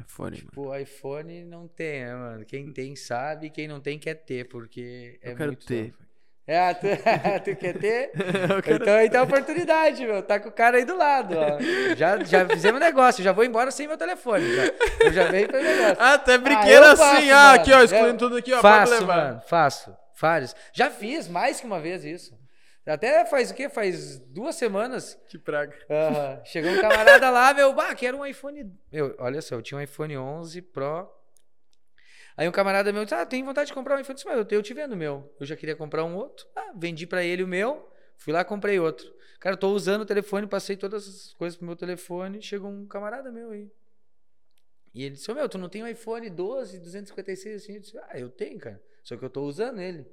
iPhone. 0.00 0.36
Tipo, 0.36 0.66
mano. 0.66 0.80
iPhone 0.80 1.44
não 1.44 1.68
tem, 1.68 2.04
né, 2.04 2.14
mano? 2.14 2.44
Quem 2.44 2.72
tem 2.72 2.96
sabe, 2.96 3.50
quem 3.50 3.68
não 3.68 3.80
tem 3.80 3.98
quer 3.98 4.14
ter, 4.14 4.48
porque 4.48 5.18
é 5.22 5.32
Eu 5.32 5.36
quero 5.36 5.50
muito 5.50 5.66
ter. 5.66 5.94
É, 6.46 6.74
tu, 6.74 6.80
tu 7.44 7.56
quer 7.56 7.78
ter? 7.78 8.10
então 8.74 8.94
aí 8.94 9.08
tem 9.08 9.20
a 9.20 9.22
oportunidade, 9.22 10.04
meu. 10.04 10.22
Tá 10.22 10.40
com 10.40 10.48
o 10.48 10.52
cara 10.52 10.78
aí 10.78 10.84
do 10.84 10.96
lado, 10.96 11.36
ó. 11.38 11.58
Já, 11.94 12.18
já 12.24 12.48
fizemos 12.48 12.80
negócio, 12.80 13.22
já 13.22 13.30
vou 13.30 13.44
embora 13.44 13.70
sem 13.70 13.86
meu 13.86 13.96
telefone. 13.96 14.56
Já. 14.56 14.62
Eu 15.04 15.12
já 15.12 15.30
venho 15.30 15.48
pro 15.48 15.62
negócio. 15.62 15.96
Ah, 16.00 16.14
até 16.14 16.38
brinquedo 16.38 16.82
ah, 16.82 16.92
assim, 16.92 17.28
faço, 17.28 17.32
ah, 17.32 17.52
aqui, 17.52 17.72
ó, 17.72 17.82
excluindo 17.82 18.18
tudo 18.18 18.36
aqui, 18.38 18.52
ó, 18.52 18.60
faço. 18.60 19.06
Mano, 19.06 19.40
faço, 19.46 19.96
vários. 20.18 20.56
Já 20.72 20.90
fiz 20.90 21.28
mais 21.28 21.60
que 21.60 21.66
uma 21.66 21.78
vez 21.78 22.04
isso. 22.04 22.39
Até 22.90 23.24
faz 23.24 23.50
o 23.50 23.54
quê? 23.54 23.68
Faz 23.68 24.18
duas 24.18 24.56
semanas. 24.56 25.18
Que 25.28 25.38
praga. 25.38 25.76
Uh, 25.84 26.46
chegou 26.46 26.70
um 26.70 26.80
camarada 26.80 27.30
lá, 27.30 27.54
meu, 27.54 27.72
bah, 27.72 27.94
quero 27.94 28.18
um 28.18 28.26
iPhone. 28.26 28.72
Meu, 28.90 29.14
olha 29.18 29.40
só, 29.40 29.54
eu 29.54 29.62
tinha 29.62 29.78
um 29.78 29.82
iPhone 29.82 30.16
11 30.16 30.62
Pro 30.62 31.08
Aí 32.36 32.48
um 32.48 32.52
camarada 32.52 32.92
meu 32.92 33.04
disse: 33.04 33.14
Ah, 33.14 33.26
tem 33.26 33.44
vontade 33.44 33.68
de 33.68 33.74
comprar 33.74 33.96
um 33.96 34.00
iPhone. 34.00 34.12
Eu 34.12 34.14
disse, 34.14 34.26
mas 34.26 34.38
eu, 34.38 34.46
eu 34.50 34.62
te 34.62 34.72
vendo 34.72 34.92
o 34.92 34.96
meu. 34.96 35.30
Eu 35.38 35.44
já 35.44 35.54
queria 35.54 35.76
comprar 35.76 36.04
um 36.04 36.16
outro. 36.16 36.46
Ah, 36.56 36.72
vendi 36.74 37.06
para 37.06 37.22
ele 37.22 37.42
o 37.42 37.46
meu. 37.46 37.92
Fui 38.16 38.32
lá, 38.32 38.42
comprei 38.44 38.78
outro. 38.78 39.12
Cara, 39.38 39.54
eu 39.54 39.58
tô 39.58 39.68
usando 39.72 40.02
o 40.02 40.06
telefone, 40.06 40.46
passei 40.46 40.76
todas 40.76 41.06
as 41.06 41.34
coisas 41.34 41.56
pro 41.56 41.66
meu 41.66 41.76
telefone. 41.76 42.40
Chegou 42.40 42.70
um 42.70 42.86
camarada 42.86 43.30
meu 43.30 43.50
aí. 43.50 43.70
E 44.94 45.04
ele 45.04 45.16
disse: 45.16 45.30
Ô 45.30 45.34
meu, 45.34 45.48
tu 45.48 45.58
não 45.58 45.68
tem 45.68 45.82
um 45.82 45.86
iPhone 45.86 46.30
12, 46.30 46.78
256 46.78 47.62
assim? 47.62 47.74
Eu 47.74 47.80
disse: 47.80 47.98
Ah, 47.98 48.18
eu 48.18 48.30
tenho, 48.30 48.58
cara. 48.58 48.82
Só 49.02 49.16
que 49.16 49.24
eu 49.24 49.30
tô 49.30 49.42
usando 49.42 49.80
ele. 49.80 50.06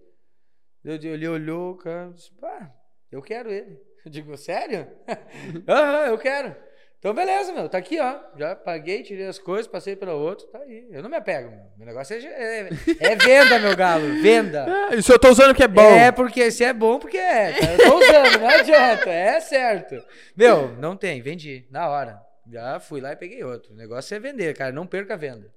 Ele 0.84 1.28
olhou, 1.28 1.76
cara, 1.76 2.12
disse: 2.12 2.32
Pá, 2.40 2.72
eu 3.12 3.22
quero 3.22 3.52
ele. 3.52 3.80
Eu 4.06 4.12
digo: 4.12 4.38
Sério? 4.38 4.88
Aham, 5.68 6.08
eu 6.08 6.18
quero. 6.18 6.56
Então, 7.00 7.14
beleza, 7.14 7.54
meu, 7.54 7.70
tá 7.70 7.78
aqui, 7.78 8.00
ó. 8.00 8.20
Já 8.38 8.56
paguei, 8.56 9.04
tirei 9.04 9.28
as 9.28 9.38
coisas, 9.38 9.68
passei 9.68 9.96
para 9.96 10.16
outro, 10.16 10.48
tá 10.48 10.60
aí. 10.60 10.88
Eu 10.90 11.04
não 11.04 11.10
me 11.10 11.16
apego, 11.16 11.52
meu. 11.52 11.66
Meu 11.78 11.86
negócio 11.86 12.16
é, 12.16 12.20
é, 12.20 12.70
é 13.00 13.16
venda, 13.16 13.60
meu 13.60 13.76
galo, 13.76 14.22
venda. 14.22 14.66
É, 14.92 14.96
isso 14.96 15.12
eu 15.12 15.20
tô 15.20 15.30
usando 15.30 15.54
que 15.54 15.64
é 15.64 15.68
bom. 15.68 15.82
É, 15.82 16.12
porque 16.12 16.50
se 16.50 16.64
é 16.64 16.74
bom, 16.74 16.98
porque 16.98 17.18
é. 17.18 17.52
Tá? 17.52 17.74
Eu 17.74 17.78
tô 17.78 18.00
usando, 18.00 18.40
não 18.40 18.50
adianta, 18.50 19.10
é 19.10 19.40
certo. 19.40 20.04
Meu, 20.36 20.70
não 20.78 20.96
tem, 20.98 21.22
vendi, 21.22 21.68
na 21.70 21.88
hora. 21.88 22.20
Já 22.50 22.80
fui 22.80 23.00
lá 23.00 23.12
e 23.12 23.16
peguei 23.16 23.44
outro. 23.44 23.74
O 23.74 23.76
negócio 23.76 24.16
é 24.16 24.20
vender, 24.20 24.56
cara, 24.56 24.72
não 24.72 24.88
perca 24.88 25.14
a 25.14 25.18
venda. 25.18 25.54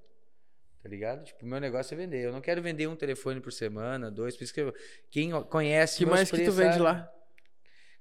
Tá 0.82 0.88
ligado? 0.88 1.24
Tipo, 1.24 1.44
o 1.44 1.48
meu 1.48 1.60
negócio 1.60 1.94
é 1.94 1.96
vender. 1.96 2.24
Eu 2.24 2.32
não 2.32 2.40
quero 2.40 2.62
vender 2.62 2.86
um 2.86 2.96
telefone 2.96 3.40
por 3.40 3.52
semana, 3.52 4.10
dois, 4.10 4.36
por 4.36 4.44
isso 4.44 4.54
que 4.54 4.60
eu, 4.60 4.74
quem 5.10 5.30
conhece 5.44 5.98
Que 5.98 6.06
mais 6.06 6.30
que 6.30 6.42
tu 6.42 6.52
vende 6.52 6.78
lá? 6.78 7.10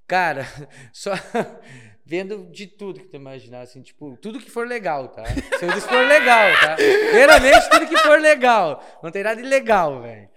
Cara, 0.07 0.43
só 0.93 1.11
vendo 2.05 2.49
de 2.51 2.65
tudo 2.65 3.01
que 3.01 3.07
tu 3.07 3.15
imaginar, 3.17 3.61
assim, 3.61 3.81
tipo, 3.81 4.17
tudo 4.17 4.39
que 4.39 4.49
for 4.49 4.65
legal, 4.65 5.09
tá? 5.09 5.23
Se 5.25 5.65
eu 5.65 5.71
disse 5.71 5.87
for 5.87 6.07
legal, 6.07 6.51
tá? 6.59 6.75
Primeiramente, 6.75 7.69
tudo 7.69 7.87
que 7.87 7.97
for 7.97 8.19
legal. 8.19 8.83
Não 9.03 9.11
tem 9.11 9.23
nada 9.23 9.39
ilegal, 9.39 10.01
velho. 10.01 10.29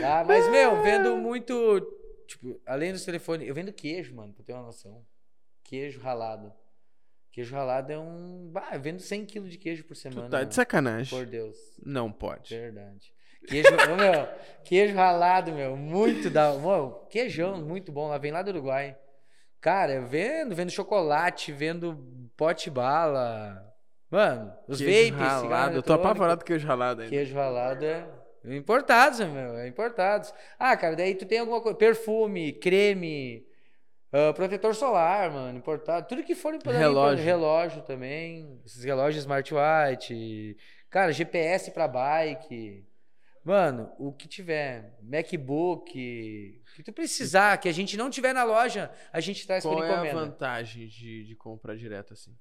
Tá? 0.00 0.24
Mas, 0.26 0.50
meu, 0.50 0.82
vendo 0.82 1.16
muito, 1.16 1.80
tipo, 2.26 2.60
além 2.66 2.92
dos 2.92 3.04
telefones, 3.04 3.46
eu 3.46 3.54
vendo 3.54 3.72
queijo, 3.72 4.14
mano, 4.14 4.32
pra 4.32 4.42
ter 4.42 4.52
uma 4.54 4.62
noção. 4.62 5.04
Queijo 5.62 6.00
ralado. 6.00 6.52
Queijo 7.32 7.54
ralado 7.54 7.92
é 7.92 7.98
um. 7.98 8.50
Bah, 8.52 8.70
eu 8.72 8.80
vendo 8.80 9.00
100 9.00 9.26
kg 9.26 9.48
de 9.48 9.56
queijo 9.56 9.84
por 9.84 9.94
semana. 9.94 10.28
Tu 10.28 10.30
tá 10.30 10.44
de 10.44 10.54
sacanagem. 10.54 11.16
Por 11.16 11.26
Deus. 11.26 11.56
Não 11.84 12.10
pode. 12.10 12.54
Verdade. 12.54 13.14
Queijo, 13.46 13.70
meu, 13.70 14.28
queijo 14.64 14.94
ralado, 14.94 15.52
meu, 15.52 15.76
muito 15.76 16.28
da. 16.28 16.52
Meu, 16.54 17.06
queijão, 17.08 17.60
muito 17.62 17.92
bom. 17.92 18.08
Lá 18.08 18.18
vem 18.18 18.32
lá 18.32 18.42
do 18.42 18.50
Uruguai. 18.50 18.96
Cara, 19.60 20.00
vendo, 20.00 20.54
vendo 20.54 20.70
chocolate, 20.70 21.52
vendo 21.52 21.96
pote 22.36 22.68
bala. 22.70 23.64
Mano, 24.10 24.52
os 24.66 24.78
queijo 24.78 25.14
vapes, 25.16 25.32
ralado. 25.42 25.76
Eu 25.76 25.82
tô 25.82 25.92
apavorado 25.92 26.40
com 26.40 26.46
queijo 26.46 26.66
ralado 26.66 27.02
ainda. 27.02 27.14
Queijo 27.14 27.34
ralado 27.34 27.84
é 27.84 28.08
importados, 28.44 29.20
meu, 29.20 29.56
é 29.58 29.68
importados. 29.68 30.32
Ah, 30.58 30.76
cara, 30.76 30.96
daí 30.96 31.14
tu 31.14 31.26
tem 31.26 31.38
alguma 31.38 31.60
coisa, 31.60 31.76
perfume, 31.78 32.52
creme, 32.54 33.46
uh, 34.12 34.34
protetor 34.34 34.74
solar, 34.74 35.30
mano, 35.30 35.58
importado. 35.58 36.06
Tudo 36.08 36.22
que 36.22 36.34
for 36.34 36.54
importado. 36.54 36.78
Relógio. 36.78 37.24
Relógio 37.24 37.82
também. 37.82 38.60
Esses 38.64 38.84
relógios 38.84 39.22
smartwatch. 39.24 40.56
Cara, 40.88 41.12
GPS 41.12 41.70
pra 41.70 41.88
bike. 41.88 42.84
Mano, 43.42 43.90
o 43.98 44.12
que 44.12 44.28
tiver, 44.28 44.98
MacBook, 45.02 45.90
o 45.90 46.76
que 46.76 46.82
tu 46.82 46.92
precisar, 46.92 47.56
que 47.56 47.70
a 47.70 47.72
gente 47.72 47.96
não 47.96 48.10
tiver 48.10 48.34
na 48.34 48.44
loja, 48.44 48.90
a 49.10 49.18
gente 49.18 49.46
traz 49.46 49.64
Qual 49.64 49.76
por 49.76 49.84
encomenda. 49.84 50.10
Qual 50.10 50.20
é 50.20 50.24
a 50.24 50.26
vantagem 50.26 50.86
de, 50.86 51.24
de 51.24 51.34
comprar 51.36 51.74
direto 51.74 52.12
assim? 52.12 52.36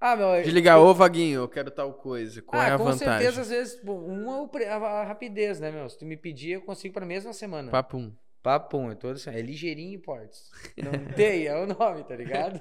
Ah, 0.00 0.14
meu, 0.14 0.42
de 0.42 0.50
ligar, 0.50 0.78
ô 0.78 0.94
Vaguinho, 0.94 1.40
eu 1.40 1.48
quero 1.48 1.70
tal 1.70 1.94
coisa. 1.94 2.40
Qual 2.42 2.60
ah, 2.60 2.68
é 2.68 2.72
a 2.72 2.78
com 2.78 2.84
vantagem? 2.84 3.06
Com 3.06 3.34
certeza, 3.34 3.40
às 3.40 3.48
vezes, 3.48 3.82
uma 3.84 4.48
é 4.60 4.68
a 4.68 5.04
rapidez, 5.04 5.58
né, 5.58 5.70
meu? 5.70 5.88
Se 5.88 5.98
tu 5.98 6.04
me 6.04 6.16
pedir, 6.16 6.52
eu 6.52 6.62
consigo 6.62 6.94
para 6.94 7.04
a 7.04 7.08
mesma 7.08 7.32
semana. 7.32 7.70
Papum. 7.70 8.14
Papum, 8.44 8.90
é 8.90 8.94
todo 8.94 9.18
É 9.30 9.40
ligeirinho 9.40 9.98
portes. 9.98 10.50
Não 10.76 10.92
tem, 11.16 11.46
é 11.46 11.56
o 11.56 11.66
nome, 11.66 12.04
tá 12.04 12.14
ligado? 12.14 12.60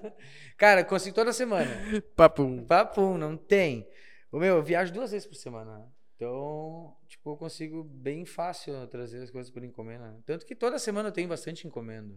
Cara, 0.55 0.81
consigo 0.81 1.13
toda 1.13 1.33
semana. 1.33 1.69
Papum. 2.15 2.63
Papum, 2.63 3.17
não 3.17 3.35
tem. 3.35 3.85
O 4.31 4.39
meu, 4.39 4.55
eu 4.55 4.63
viajo 4.63 4.93
duas 4.93 5.11
vezes 5.11 5.27
por 5.27 5.35
semana. 5.35 5.85
Então, 6.15 6.95
tipo, 7.05 7.31
eu 7.31 7.35
consigo 7.35 7.83
bem 7.83 8.25
fácil 8.25 8.87
trazer 8.87 9.23
as 9.23 9.29
coisas 9.29 9.51
por 9.51 9.61
encomenda. 9.61 10.17
Tanto 10.25 10.45
que 10.45 10.55
toda 10.55 10.79
semana 10.79 11.09
eu 11.09 11.11
tenho 11.11 11.27
bastante 11.27 11.67
encomenda. 11.67 12.15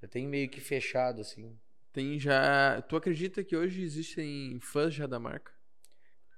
Já 0.00 0.06
tem 0.06 0.28
meio 0.28 0.48
que 0.48 0.60
fechado, 0.60 1.22
assim. 1.22 1.58
Tem 1.92 2.20
já. 2.20 2.80
Tu 2.82 2.94
acredita 2.94 3.42
que 3.42 3.56
hoje 3.56 3.82
existem 3.82 4.60
fãs 4.60 4.94
já 4.94 5.08
da 5.08 5.18
marca? 5.18 5.50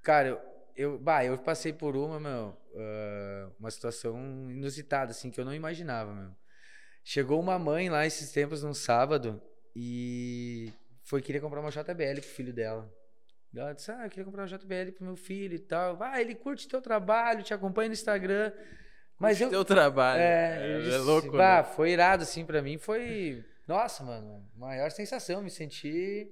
Cara, 0.02 0.28
eu, 0.28 0.40
eu, 0.74 0.98
bah, 0.98 1.26
eu 1.26 1.36
passei 1.36 1.74
por 1.74 1.94
uma, 1.94 2.18
meu, 2.18 2.56
uh, 2.72 3.52
uma 3.60 3.70
situação 3.70 4.50
inusitada, 4.50 5.10
assim, 5.10 5.30
que 5.30 5.38
eu 5.38 5.44
não 5.44 5.54
imaginava, 5.54 6.14
meu. 6.14 6.34
Chegou 7.04 7.38
uma 7.38 7.58
mãe 7.58 7.90
lá 7.90 8.06
esses 8.06 8.32
tempos 8.32 8.62
num 8.62 8.72
sábado 8.72 9.40
e 9.76 10.72
foi 11.02 11.20
querer 11.20 11.40
comprar 11.40 11.60
uma 11.60 11.70
JBL 11.70 12.20
pro 12.20 12.22
filho 12.22 12.52
dela. 12.52 12.90
Ela 13.54 13.74
disse: 13.74 13.90
Ah, 13.90 14.04
eu 14.04 14.10
queria 14.10 14.24
comprar 14.24 14.44
um 14.44 14.46
JBL 14.46 14.92
pro 14.96 15.04
meu 15.04 15.16
filho 15.16 15.54
e 15.54 15.58
tal. 15.58 16.02
Ah, 16.02 16.18
ele 16.18 16.34
curte 16.34 16.66
teu 16.66 16.80
trabalho, 16.80 17.42
te 17.42 17.52
acompanha 17.52 17.88
no 17.88 17.92
Instagram. 17.92 18.50
Mas 19.18 19.38
curte 19.38 19.42
eu. 19.42 19.50
Teu 19.50 19.64
trabalho. 19.64 20.20
É, 20.20 20.80
é, 20.80 20.94
é 20.94 20.98
louco. 20.98 21.30
Bah, 21.32 21.58
né? 21.58 21.64
Foi 21.64 21.90
irado, 21.90 22.22
assim, 22.22 22.44
pra 22.44 22.62
mim. 22.62 22.78
Foi. 22.78 23.44
Nossa, 23.68 24.02
mano. 24.02 24.42
Maior 24.56 24.90
sensação. 24.90 25.42
Me 25.42 25.50
senti 25.50 26.26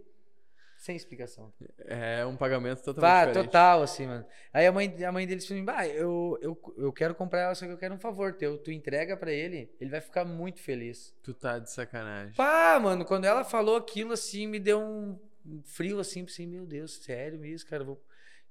sem 0.83 0.97
explicação. 0.97 1.53
É 1.87 2.27
um 2.27 2.37
pagamento 2.37 2.83
totalmente 2.83 3.01
bah, 3.01 3.27
diferente. 3.27 3.47
total, 3.47 3.83
assim, 3.85 4.05
mano. 4.05 4.27
Aí 4.53 4.67
a 4.67 4.73
mãe, 4.73 5.05
a 5.05 5.13
mãe 5.13 5.25
dele 5.25 5.39
disse 5.39 5.63
bah, 5.63 5.87
eu, 5.87 6.37
eu, 6.43 6.75
eu 6.77 6.93
quero 6.93 7.15
comprar 7.15 7.43
ela, 7.43 7.55
só 7.55 7.65
que 7.65 7.71
eu 7.71 7.79
quero 7.79 7.95
um 7.95 8.01
favor 8.01 8.33
teu. 8.33 8.59
Tu 8.59 8.73
entrega 8.73 9.17
para 9.17 9.31
ele, 9.31 9.71
ele 9.81 9.91
vai 9.91 10.01
ficar 10.01 10.25
muito 10.25 10.61
feliz. 10.61 11.15
Tu 11.23 11.33
tá 11.35 11.61
de 11.61 11.71
sacanagem. 11.71 12.35
Pá, 12.35 12.81
mano, 12.83 13.05
quando 13.05 13.27
ela 13.27 13.45
falou 13.45 13.77
aquilo, 13.77 14.13
assim, 14.13 14.49
me 14.49 14.59
deu 14.59 14.81
um 14.81 15.17
frio 15.63 16.01
assim, 16.01 16.25
assim, 16.25 16.49
meu 16.49 16.67
Deus, 16.67 16.97
sério 16.97 17.45
isso, 17.45 17.65
cara. 17.65 17.85
Vou... 17.85 18.03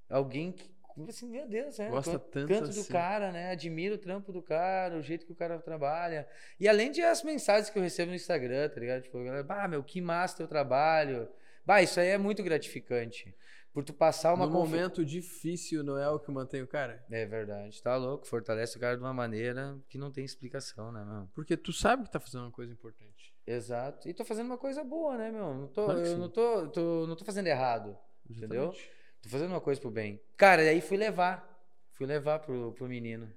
Alguém 0.09 0.53
que. 0.53 0.71
Assim, 1.09 1.27
meu 1.27 1.45
Deus, 1.49 1.81
é. 1.81 1.89
Gosta 1.89 2.17
tanto 2.17 2.47
canto 2.47 2.69
assim. 2.69 2.81
do 2.81 2.87
cara, 2.87 3.29
né? 3.33 3.51
Admiro 3.51 3.95
o 3.95 3.97
trampo 3.97 4.31
do 4.31 4.41
cara, 4.41 4.95
o 4.95 5.01
jeito 5.01 5.25
que 5.25 5.33
o 5.33 5.35
cara 5.35 5.59
trabalha. 5.59 6.25
E 6.57 6.65
além 6.65 6.91
de 6.91 7.01
as 7.01 7.23
mensagens 7.23 7.69
que 7.69 7.77
eu 7.77 7.83
recebo 7.83 8.11
no 8.11 8.15
Instagram, 8.15 8.69
tá 8.69 8.79
ligado? 8.79 9.01
Tipo, 9.01 9.21
galera, 9.21 9.43
bah, 9.43 9.67
meu, 9.67 9.83
que 9.83 9.99
massa 9.99 10.37
teu 10.37 10.47
trabalho. 10.47 11.27
Bah, 11.65 11.81
isso 11.81 11.99
aí 11.99 12.09
é 12.09 12.17
muito 12.17 12.43
gratificante. 12.43 13.35
Por 13.73 13.85
tu 13.85 13.93
passar 13.93 14.33
uma. 14.33 14.45
No 14.45 14.51
conf... 14.51 14.69
momento 14.69 15.05
difícil 15.05 15.83
não 15.83 15.97
é 15.97 16.09
o 16.09 16.19
que 16.19 16.29
mantém 16.29 16.61
o 16.61 16.67
cara? 16.67 17.05
É 17.09 17.25
verdade. 17.25 17.81
Tá 17.81 17.95
louco. 17.95 18.27
Fortalece 18.27 18.75
o 18.75 18.79
cara 18.79 18.97
de 18.97 19.03
uma 19.03 19.13
maneira 19.13 19.79
que 19.87 19.97
não 19.97 20.11
tem 20.11 20.25
explicação, 20.25 20.91
né, 20.91 21.05
meu? 21.05 21.29
Porque 21.33 21.55
tu 21.55 21.71
sabe 21.71 22.03
que 22.03 22.11
tá 22.11 22.19
fazendo 22.19 22.41
uma 22.43 22.51
coisa 22.51 22.73
importante. 22.73 23.33
Exato. 23.47 24.09
E 24.09 24.13
tô 24.13 24.25
fazendo 24.25 24.47
uma 24.47 24.57
coisa 24.57 24.83
boa, 24.83 25.17
né, 25.17 25.31
meu? 25.31 25.53
Não 25.53 25.67
tô, 25.67 25.85
claro 25.85 26.05
eu 26.05 26.17
não 26.17 26.29
tô, 26.29 26.67
tô, 26.67 27.07
não 27.07 27.15
tô 27.15 27.23
fazendo 27.23 27.47
errado. 27.47 27.97
Exatamente. 28.29 28.37
Entendeu? 28.37 28.73
Tô 29.21 29.29
fazendo 29.29 29.51
uma 29.51 29.61
coisa 29.61 29.79
pro 29.79 29.89
bem. 29.89 30.21
Cara, 30.35 30.63
e 30.63 30.69
aí 30.69 30.81
fui 30.81 30.97
levar. 30.97 31.47
Fui 31.93 32.05
levar 32.05 32.39
pro, 32.39 32.73
pro 32.73 32.89
menino. 32.89 33.31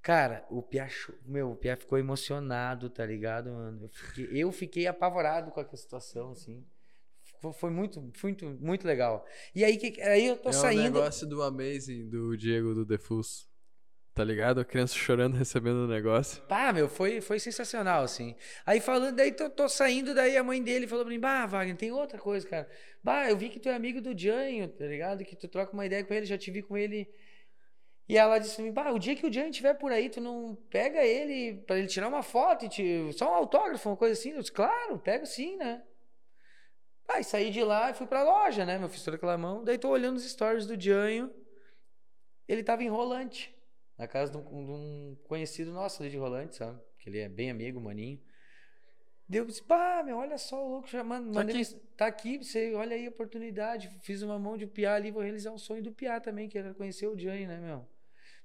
Cara, 0.00 0.44
o 0.50 0.62
Pia, 0.62 0.88
meu, 1.24 1.52
o 1.52 1.56
Pia 1.56 1.76
ficou 1.76 1.98
emocionado, 1.98 2.90
tá 2.90 3.04
ligado, 3.06 3.50
mano? 3.50 3.84
Eu 3.84 3.88
fiquei, 3.88 4.28
eu 4.32 4.50
fiquei 4.50 4.86
apavorado 4.86 5.52
com 5.52 5.60
aquela 5.60 5.76
situação, 5.76 6.32
assim. 6.32 6.66
Foi 7.50 7.70
muito, 7.70 8.12
muito, 8.22 8.46
muito 8.60 8.86
legal. 8.86 9.24
E 9.54 9.64
aí, 9.64 9.78
que, 9.78 10.00
aí 10.02 10.26
eu 10.26 10.36
tô 10.36 10.50
é 10.50 10.52
saindo. 10.52 10.82
É 10.82 10.90
o 10.90 10.92
negócio 10.92 11.26
do 11.26 11.42
Amazing 11.42 12.08
do 12.08 12.36
Diego 12.36 12.74
do 12.74 12.84
Defus. 12.84 13.50
Tá 14.14 14.22
ligado? 14.22 14.60
A 14.60 14.64
criança 14.64 14.94
chorando, 14.94 15.38
recebendo 15.38 15.84
o 15.84 15.88
negócio. 15.88 16.42
Pá, 16.42 16.70
meu, 16.70 16.86
foi, 16.86 17.22
foi 17.22 17.38
sensacional, 17.38 18.04
assim. 18.04 18.36
Aí 18.66 18.78
falando, 18.78 19.16
daí 19.16 19.32
tô, 19.32 19.48
tô 19.48 19.66
saindo, 19.70 20.14
daí 20.14 20.36
a 20.36 20.44
mãe 20.44 20.62
dele 20.62 20.86
falou 20.86 21.02
pra 21.02 21.14
mim, 21.14 21.18
bah, 21.18 21.46
Wagner, 21.46 21.76
tem 21.76 21.90
outra 21.92 22.18
coisa, 22.18 22.46
cara. 22.46 22.68
Bah, 23.02 23.30
eu 23.30 23.36
vi 23.38 23.48
que 23.48 23.58
tu 23.58 23.70
é 23.70 23.74
amigo 23.74 24.02
do 24.02 24.16
Janho, 24.16 24.68
tá 24.68 24.84
ligado? 24.84 25.24
Que 25.24 25.34
tu 25.34 25.48
troca 25.48 25.72
uma 25.72 25.86
ideia 25.86 26.04
com 26.04 26.12
ele, 26.12 26.26
já 26.26 26.36
te 26.36 26.50
vi 26.50 26.60
com 26.60 26.76
ele. 26.76 27.08
E 28.06 28.18
ela 28.18 28.38
disse 28.38 28.56
pra 28.56 28.64
mim, 28.64 28.72
bah, 28.72 28.92
o 28.92 28.98
dia 28.98 29.16
que 29.16 29.26
o 29.26 29.32
Janho 29.32 29.48
estiver 29.48 29.72
por 29.74 29.90
aí, 29.90 30.10
tu 30.10 30.20
não 30.20 30.58
pega 30.68 31.02
ele 31.02 31.62
pra 31.66 31.78
ele 31.78 31.86
tirar 31.86 32.08
uma 32.08 32.22
foto, 32.22 32.68
te... 32.68 33.10
só 33.14 33.30
um 33.30 33.34
autógrafo, 33.34 33.88
uma 33.88 33.96
coisa 33.96 34.12
assim? 34.12 34.32
Eu 34.32 34.40
disse, 34.40 34.52
claro, 34.52 34.98
pego 34.98 35.24
sim, 35.24 35.56
né? 35.56 35.82
Aí 37.14 37.24
saí 37.24 37.50
de 37.50 37.62
lá 37.62 37.90
e 37.90 37.94
fui 37.94 38.06
pra 38.06 38.22
loja, 38.22 38.64
né? 38.64 38.78
Meu 38.78 38.88
fiz 38.88 39.02
toda 39.02 39.16
aquela 39.16 39.36
mão. 39.36 39.62
Daí 39.64 39.78
tô 39.78 39.88
olhando 39.88 40.16
os 40.16 40.28
stories 40.28 40.66
do 40.66 40.80
Janho. 40.80 41.32
Ele 42.48 42.62
tava 42.62 42.82
em 42.82 42.88
rolante 42.88 43.54
na 44.02 44.08
casa 44.08 44.32
de 44.32 44.38
um, 44.38 44.42
de 44.42 44.70
um, 44.72 45.16
conhecido 45.24 45.70
nosso 45.72 46.02
ali 46.02 46.10
de 46.10 46.16
Rolante, 46.16 46.56
sabe? 46.56 46.80
Que 46.98 47.08
ele 47.08 47.20
é 47.20 47.28
bem 47.28 47.50
amigo, 47.50 47.80
maninho. 47.80 48.20
Deu, 49.28 49.46
disse, 49.46 49.62
pá, 49.62 50.02
meu, 50.04 50.18
olha 50.18 50.36
só 50.36 50.62
o 50.62 50.68
louco, 50.68 50.88
já 50.88 51.02
manda, 51.04 51.32
tá, 51.32 51.40
aqui. 51.40 51.64
tá 51.96 52.06
aqui, 52.06 52.38
você 52.38 52.74
olha 52.74 52.96
aí 52.96 53.06
a 53.06 53.10
oportunidade. 53.10 53.88
Fiz 54.02 54.20
uma 54.22 54.38
mão 54.38 54.56
de 54.56 54.66
Piá 54.66 54.94
ali, 54.94 55.10
vou 55.10 55.22
realizar 55.22 55.52
um 55.52 55.58
sonho 55.58 55.82
do 55.82 55.92
Piá 55.92 56.20
também, 56.20 56.48
que 56.48 56.58
era 56.58 56.74
conhecer 56.74 57.06
o 57.06 57.16
Jane, 57.16 57.46
né, 57.46 57.58
meu? 57.58 57.88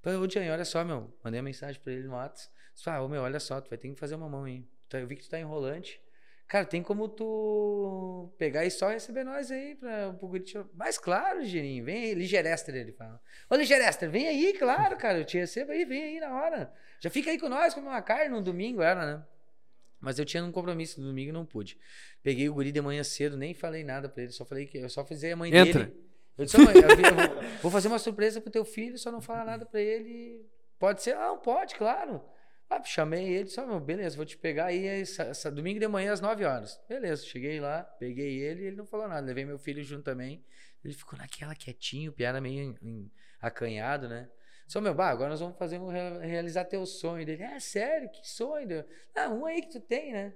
Falei, 0.01 0.19
ô 0.19 0.29
Jane, 0.29 0.49
olha 0.51 0.63
só, 0.63 0.85
meu, 0.85 1.11
mandei 1.23 1.39
uma 1.39 1.45
mensagem 1.45 1.81
pra 1.81 1.91
ele 1.91 2.07
no 2.07 2.13
WhatsApp. 2.13 2.55
Ah, 2.85 3.01
ô 3.01 3.09
meu, 3.09 3.23
olha 3.23 3.39
só, 3.39 3.59
tu 3.59 3.69
vai 3.69 3.77
ter 3.79 3.89
que 3.89 3.95
fazer 3.95 4.13
uma 4.13 4.29
mão 4.29 4.43
aí. 4.43 4.63
Eu 4.93 5.07
vi 5.07 5.15
que 5.15 5.23
tu 5.23 5.29
tá 5.29 5.39
enrolante. 5.39 5.99
Cara, 6.47 6.65
tem 6.65 6.81
como 6.81 7.09
tu 7.09 8.33
pegar 8.37 8.65
e 8.65 8.71
só 8.71 8.87
receber 8.87 9.25
nós 9.25 9.51
aí 9.51 9.75
pra, 9.75 10.13
pro 10.13 10.29
Curitiba. 10.29 10.69
Mas 10.73 10.97
claro, 10.97 11.43
Girinho, 11.43 11.83
vem 11.83 12.05
aí. 12.05 12.13
Ligerester, 12.13 12.73
ele 12.73 12.93
fala. 12.93 13.19
Ô, 13.49 13.55
Ligerester, 13.55 14.09
vem 14.09 14.27
aí, 14.27 14.53
claro, 14.53 14.95
cara. 14.95 15.19
Eu 15.19 15.25
te 15.25 15.37
recebo 15.37 15.73
aí, 15.73 15.83
vem 15.83 16.03
aí 16.03 16.19
na 16.21 16.33
hora. 16.33 16.73
Já 17.01 17.09
fica 17.09 17.29
aí 17.29 17.37
com 17.37 17.49
nós, 17.49 17.73
comer 17.73 17.87
uma 17.87 18.01
carne 18.01 18.29
no 18.29 18.41
domingo, 18.41 18.81
era, 18.81 19.05
né? 19.17 19.25
Mas 19.99 20.19
eu 20.19 20.25
tinha 20.25 20.43
um 20.43 20.51
compromisso 20.51 21.01
no 21.01 21.07
domingo 21.07 21.29
e 21.29 21.33
não 21.33 21.45
pude. 21.45 21.77
Peguei 22.23 22.47
o 22.47 22.53
guri 22.53 22.71
de 22.71 22.81
manhã 22.81 23.03
cedo, 23.03 23.35
nem 23.35 23.53
falei 23.53 23.83
nada 23.83 24.07
pra 24.07 24.23
ele, 24.23 24.31
só 24.31 24.45
falei 24.45 24.65
que 24.67 24.77
eu 24.77 24.89
só 24.89 25.03
fiz 25.03 25.23
a 25.25 25.35
mãe 25.35 25.53
Entra. 25.53 25.85
dele. 25.85 25.97
Eu 26.37 26.45
disse, 26.45 26.57
mãe, 26.59 26.75
eu 26.75 26.81
vou, 26.83 27.43
vou 27.63 27.71
fazer 27.71 27.87
uma 27.87 27.97
surpresa 27.99 28.39
pro 28.39 28.51
teu 28.51 28.63
filho, 28.63 28.97
só 28.97 29.11
não 29.11 29.19
falar 29.19 29.43
nada 29.43 29.65
pra 29.65 29.81
ele. 29.81 30.45
Pode 30.79 31.01
ser? 31.01 31.15
Ah, 31.15 31.29
não, 31.29 31.39
pode, 31.39 31.75
claro. 31.75 32.21
Ah, 32.69 32.83
chamei 32.83 33.29
ele, 33.29 33.45
disse, 33.45 33.59
oh, 33.61 33.65
meu, 33.65 33.79
beleza, 33.79 34.17
vou 34.17 34.25
te 34.25 34.37
pegar 34.37 34.65
aí 34.65 34.85
essa, 34.85 35.23
essa, 35.23 35.49
domingo 35.49 35.79
de 35.79 35.87
manhã 35.87 36.11
às 36.11 36.19
9 36.19 36.43
horas. 36.43 36.79
Beleza, 36.87 37.25
cheguei 37.25 37.61
lá, 37.61 37.83
peguei 37.83 38.41
ele 38.41 38.65
ele 38.65 38.75
não 38.75 38.85
falou 38.85 39.07
nada. 39.07 39.25
Levei 39.25 39.45
meu 39.45 39.57
filho 39.57 39.81
junto 39.83 40.03
também. 40.03 40.43
Ele 40.83 40.93
ficou 40.93 41.17
naquela 41.17 41.55
quietinho, 41.55 42.11
piada 42.11 42.41
meio 42.41 42.77
em, 42.81 42.87
em, 42.87 43.11
acanhado, 43.41 44.09
né? 44.09 44.29
Só, 44.67 44.81
meu, 44.81 44.93
bah, 44.93 45.09
agora 45.09 45.29
nós 45.29 45.39
vamos 45.39 45.57
fazer 45.57 45.79
um, 45.79 45.87
realizar 45.87 46.65
teu 46.65 46.85
sonho 46.85 47.25
dele. 47.25 47.43
É, 47.43 47.57
sério? 47.59 48.09
Que 48.09 48.27
sonho? 48.27 48.83
Ah, 49.15 49.29
um 49.29 49.45
aí 49.45 49.61
que 49.61 49.69
tu 49.69 49.79
tem, 49.79 50.11
né? 50.11 50.33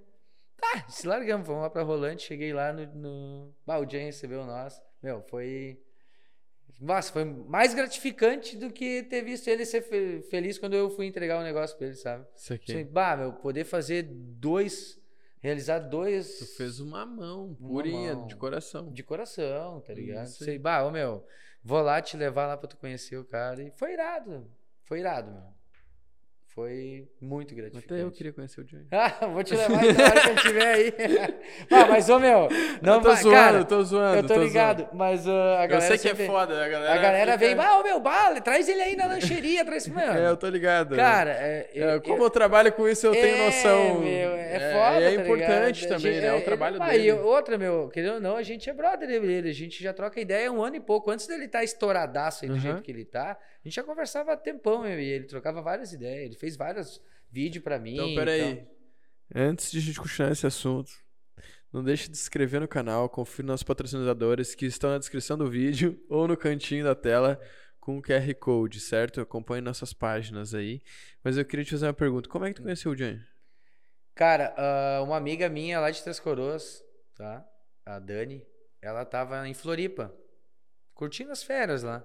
Tá, 0.56 0.88
se 0.88 1.06
largamos, 1.08 1.46
vamos 1.46 1.64
lá 1.64 1.70
pra 1.70 1.84
Rolante. 1.84 2.24
Cheguei 2.24 2.54
lá 2.54 2.72
no. 2.72 2.86
no... 2.96 3.56
Bah, 3.66 3.80
o 3.80 3.90
Jay 3.90 4.06
recebeu 4.06 4.46
nós. 4.46 4.82
Meu, 5.02 5.22
foi 5.24 5.82
nossa, 6.82 7.14
foi 7.14 7.24
mais 7.24 7.76
gratificante 7.76 8.58
do 8.58 8.72
que 8.72 9.04
ter 9.04 9.22
visto 9.22 9.48
ele 9.48 9.66
ser 9.66 9.84
feliz 10.30 10.58
quando 10.58 10.74
eu 10.74 10.90
fui 10.90 11.06
entregar 11.06 11.38
o 11.38 11.42
um 11.42 11.44
negócio 11.44 11.78
pra 11.78 11.86
ele, 11.86 11.96
sabe? 11.96 12.26
Isso 12.36 12.54
aqui. 12.54 12.72
Assim, 12.72 12.86
bah, 12.86 13.16
meu, 13.16 13.34
poder 13.34 13.66
fazer 13.66 14.02
dois. 14.10 15.00
Realizar 15.40 15.80
dois. 15.80 16.40
Tu 16.40 16.46
fez 16.58 16.80
uma 16.80 17.06
mão, 17.06 17.56
purinha, 17.56 18.16
mão, 18.16 18.28
de 18.28 18.36
coração. 18.36 18.92
De 18.92 19.04
coração, 19.04 19.80
tá 19.82 19.94
ligado? 19.94 20.28
Sei, 20.28 20.58
bah, 20.58 20.84
ô 20.84 20.92
meu, 20.92 21.24
vou 21.64 21.82
lá 21.82 22.02
te 22.02 22.18
levar 22.18 22.48
lá 22.48 22.58
pra 22.58 22.68
tu 22.68 22.78
conhecer 22.78 23.18
o 23.18 23.26
cara. 23.26 23.62
E 23.62 23.72
foi 23.72 23.94
irado. 23.94 24.52
Foi 24.84 25.00
irado, 25.00 25.32
meu. 25.32 25.61
Foi 26.54 27.08
muito 27.22 27.56
gratificante. 27.56 27.94
Até 27.94 28.04
eu 28.04 28.12
queria 28.12 28.34
conhecer 28.34 28.60
o 28.60 28.64
Johnny. 28.66 28.86
ah, 28.92 29.26
vou 29.28 29.42
te 29.42 29.56
levar 29.56 29.70
na 29.70 30.04
hora 30.04 30.22
que 30.22 30.30
eu 30.30 30.36
estiver 30.36 30.74
aí. 30.74 30.94
ah, 31.72 31.86
mas, 31.88 32.10
ô 32.10 32.20
meu, 32.20 32.50
não 32.82 32.96
eu 32.96 33.02
tô 33.02 33.08
vai, 33.08 33.24
zoando, 33.24 33.36
cara, 33.38 33.64
tô 33.64 33.84
zoando. 33.84 34.18
Eu 34.18 34.28
tô, 34.28 34.34
tô 34.34 34.44
ligado, 34.44 34.80
zoando. 34.80 34.98
mas 34.98 35.26
uh, 35.26 35.30
a 35.32 35.66
galera. 35.66 35.76
Eu 35.76 35.98
sei 35.98 36.14
que 36.14 36.22
é 36.22 36.26
foda, 36.26 36.54
a 36.62 36.68
galera. 36.68 36.94
A 36.94 36.98
galera 36.98 37.32
fica... 37.38 37.56
vem, 37.56 37.66
ah, 37.66 37.80
ô 37.80 37.84
meu, 37.84 38.02
bale, 38.02 38.42
traz 38.42 38.68
ele 38.68 38.82
aí 38.82 38.98
na 38.98 39.06
lancheria, 39.06 39.64
traz. 39.64 39.88
Mano. 39.92 40.12
É, 40.12 40.28
eu 40.28 40.36
tô 40.36 40.50
ligado. 40.50 40.94
Cara, 40.94 41.32
é, 41.32 41.70
é, 41.74 42.00
como 42.02 42.18
eu, 42.18 42.24
eu, 42.24 42.30
trabalho 42.30 42.74
com 42.74 42.86
isso, 42.86 43.08
eu 43.08 43.14
tenho 43.14 43.38
é, 43.38 43.46
noção. 43.46 44.02
Meu, 44.02 44.32
é, 44.36 44.56
é 44.56 44.74
foda. 44.74 45.04
É, 45.06 45.14
importante 45.14 45.84
ligado? 45.84 46.02
também, 46.02 46.20
né? 46.20 46.28
É 46.28 46.34
o 46.34 46.44
trabalho 46.44 46.80
dele. 46.82 47.04
E 47.04 47.12
outra, 47.14 47.58
meu, 47.58 47.88
querendo 47.88 48.16
ou 48.16 48.20
não, 48.20 48.36
a 48.36 48.44
gente 48.44 48.70
é 48.70 48.74
brother 48.74 49.08
dele, 49.08 49.50
a 49.50 49.54
gente 49.54 49.82
já 49.82 49.94
troca 49.94 50.20
ideia 50.20 50.52
um 50.52 50.62
ano 50.62 50.76
e 50.76 50.82
pouco. 50.82 51.10
Antes 51.12 51.28
dele 51.28 51.46
estar 51.46 51.60
tá 51.60 51.64
estouradaço 51.64 52.44
aí 52.44 52.50
do 52.50 52.56
uhum. 52.56 52.60
jeito 52.60 52.82
que 52.82 52.92
ele 52.92 53.06
tá, 53.06 53.38
a 53.64 53.68
gente 53.68 53.76
já 53.76 53.84
conversava 53.84 54.34
há 54.34 54.38
tempão, 54.38 54.82
meu, 54.82 55.00
e 55.00 55.08
ele 55.08 55.26
trocava 55.26 55.62
várias 55.62 55.94
ideias, 55.94 56.26
ele 56.26 56.36
fez 56.42 56.58
várias 56.58 57.00
vídeo 57.30 57.62
para 57.62 57.80
mim. 57.80 57.94
Então, 57.94 58.16
peraí. 58.16 58.52
Então... 58.52 58.68
Antes 59.34 59.72
de 59.72 59.78
a 59.78 59.82
gente 59.82 60.00
continuar 60.00 60.32
esse 60.32 60.46
assunto, 60.46 60.92
não 61.72 61.84
deixe 61.84 62.10
de 62.10 62.18
se 62.18 62.24
inscrever 62.24 62.60
no 62.60 62.68
canal, 62.68 63.08
confira 63.08 63.48
nos 63.48 63.64
patrocinadores 63.64 64.54
que 64.54 64.66
estão 64.66 64.90
na 64.90 64.98
descrição 64.98 65.38
do 65.38 65.50
vídeo 65.50 66.04
ou 66.10 66.28
no 66.28 66.36
cantinho 66.36 66.84
da 66.84 66.96
tela 66.96 67.40
com 67.80 67.98
o 67.98 68.02
QR 68.02 68.34
Code, 68.36 68.80
certo? 68.80 69.22
Acompanhe 69.22 69.62
nossas 69.62 69.94
páginas 69.94 70.54
aí. 70.54 70.82
Mas 71.24 71.38
eu 71.38 71.46
queria 71.46 71.64
te 71.64 71.72
fazer 71.72 71.86
uma 71.86 71.94
pergunta. 71.94 72.28
Como 72.28 72.44
é 72.44 72.50
que 72.50 72.56
tu 72.56 72.64
conheceu 72.64 72.92
o 72.92 72.96
Jan? 72.96 73.20
Cara, 74.14 74.54
uh, 74.58 75.04
uma 75.06 75.16
amiga 75.16 75.48
minha 75.48 75.80
lá 75.80 75.90
de 75.90 76.04
Três 76.04 76.20
Coroas, 76.20 76.84
tá? 77.16 77.48
A 77.86 77.98
Dani, 78.00 78.46
ela 78.82 79.06
tava 79.06 79.48
em 79.48 79.54
Floripa, 79.54 80.14
curtindo 80.94 81.32
as 81.32 81.42
férias 81.42 81.82
lá. 81.82 82.04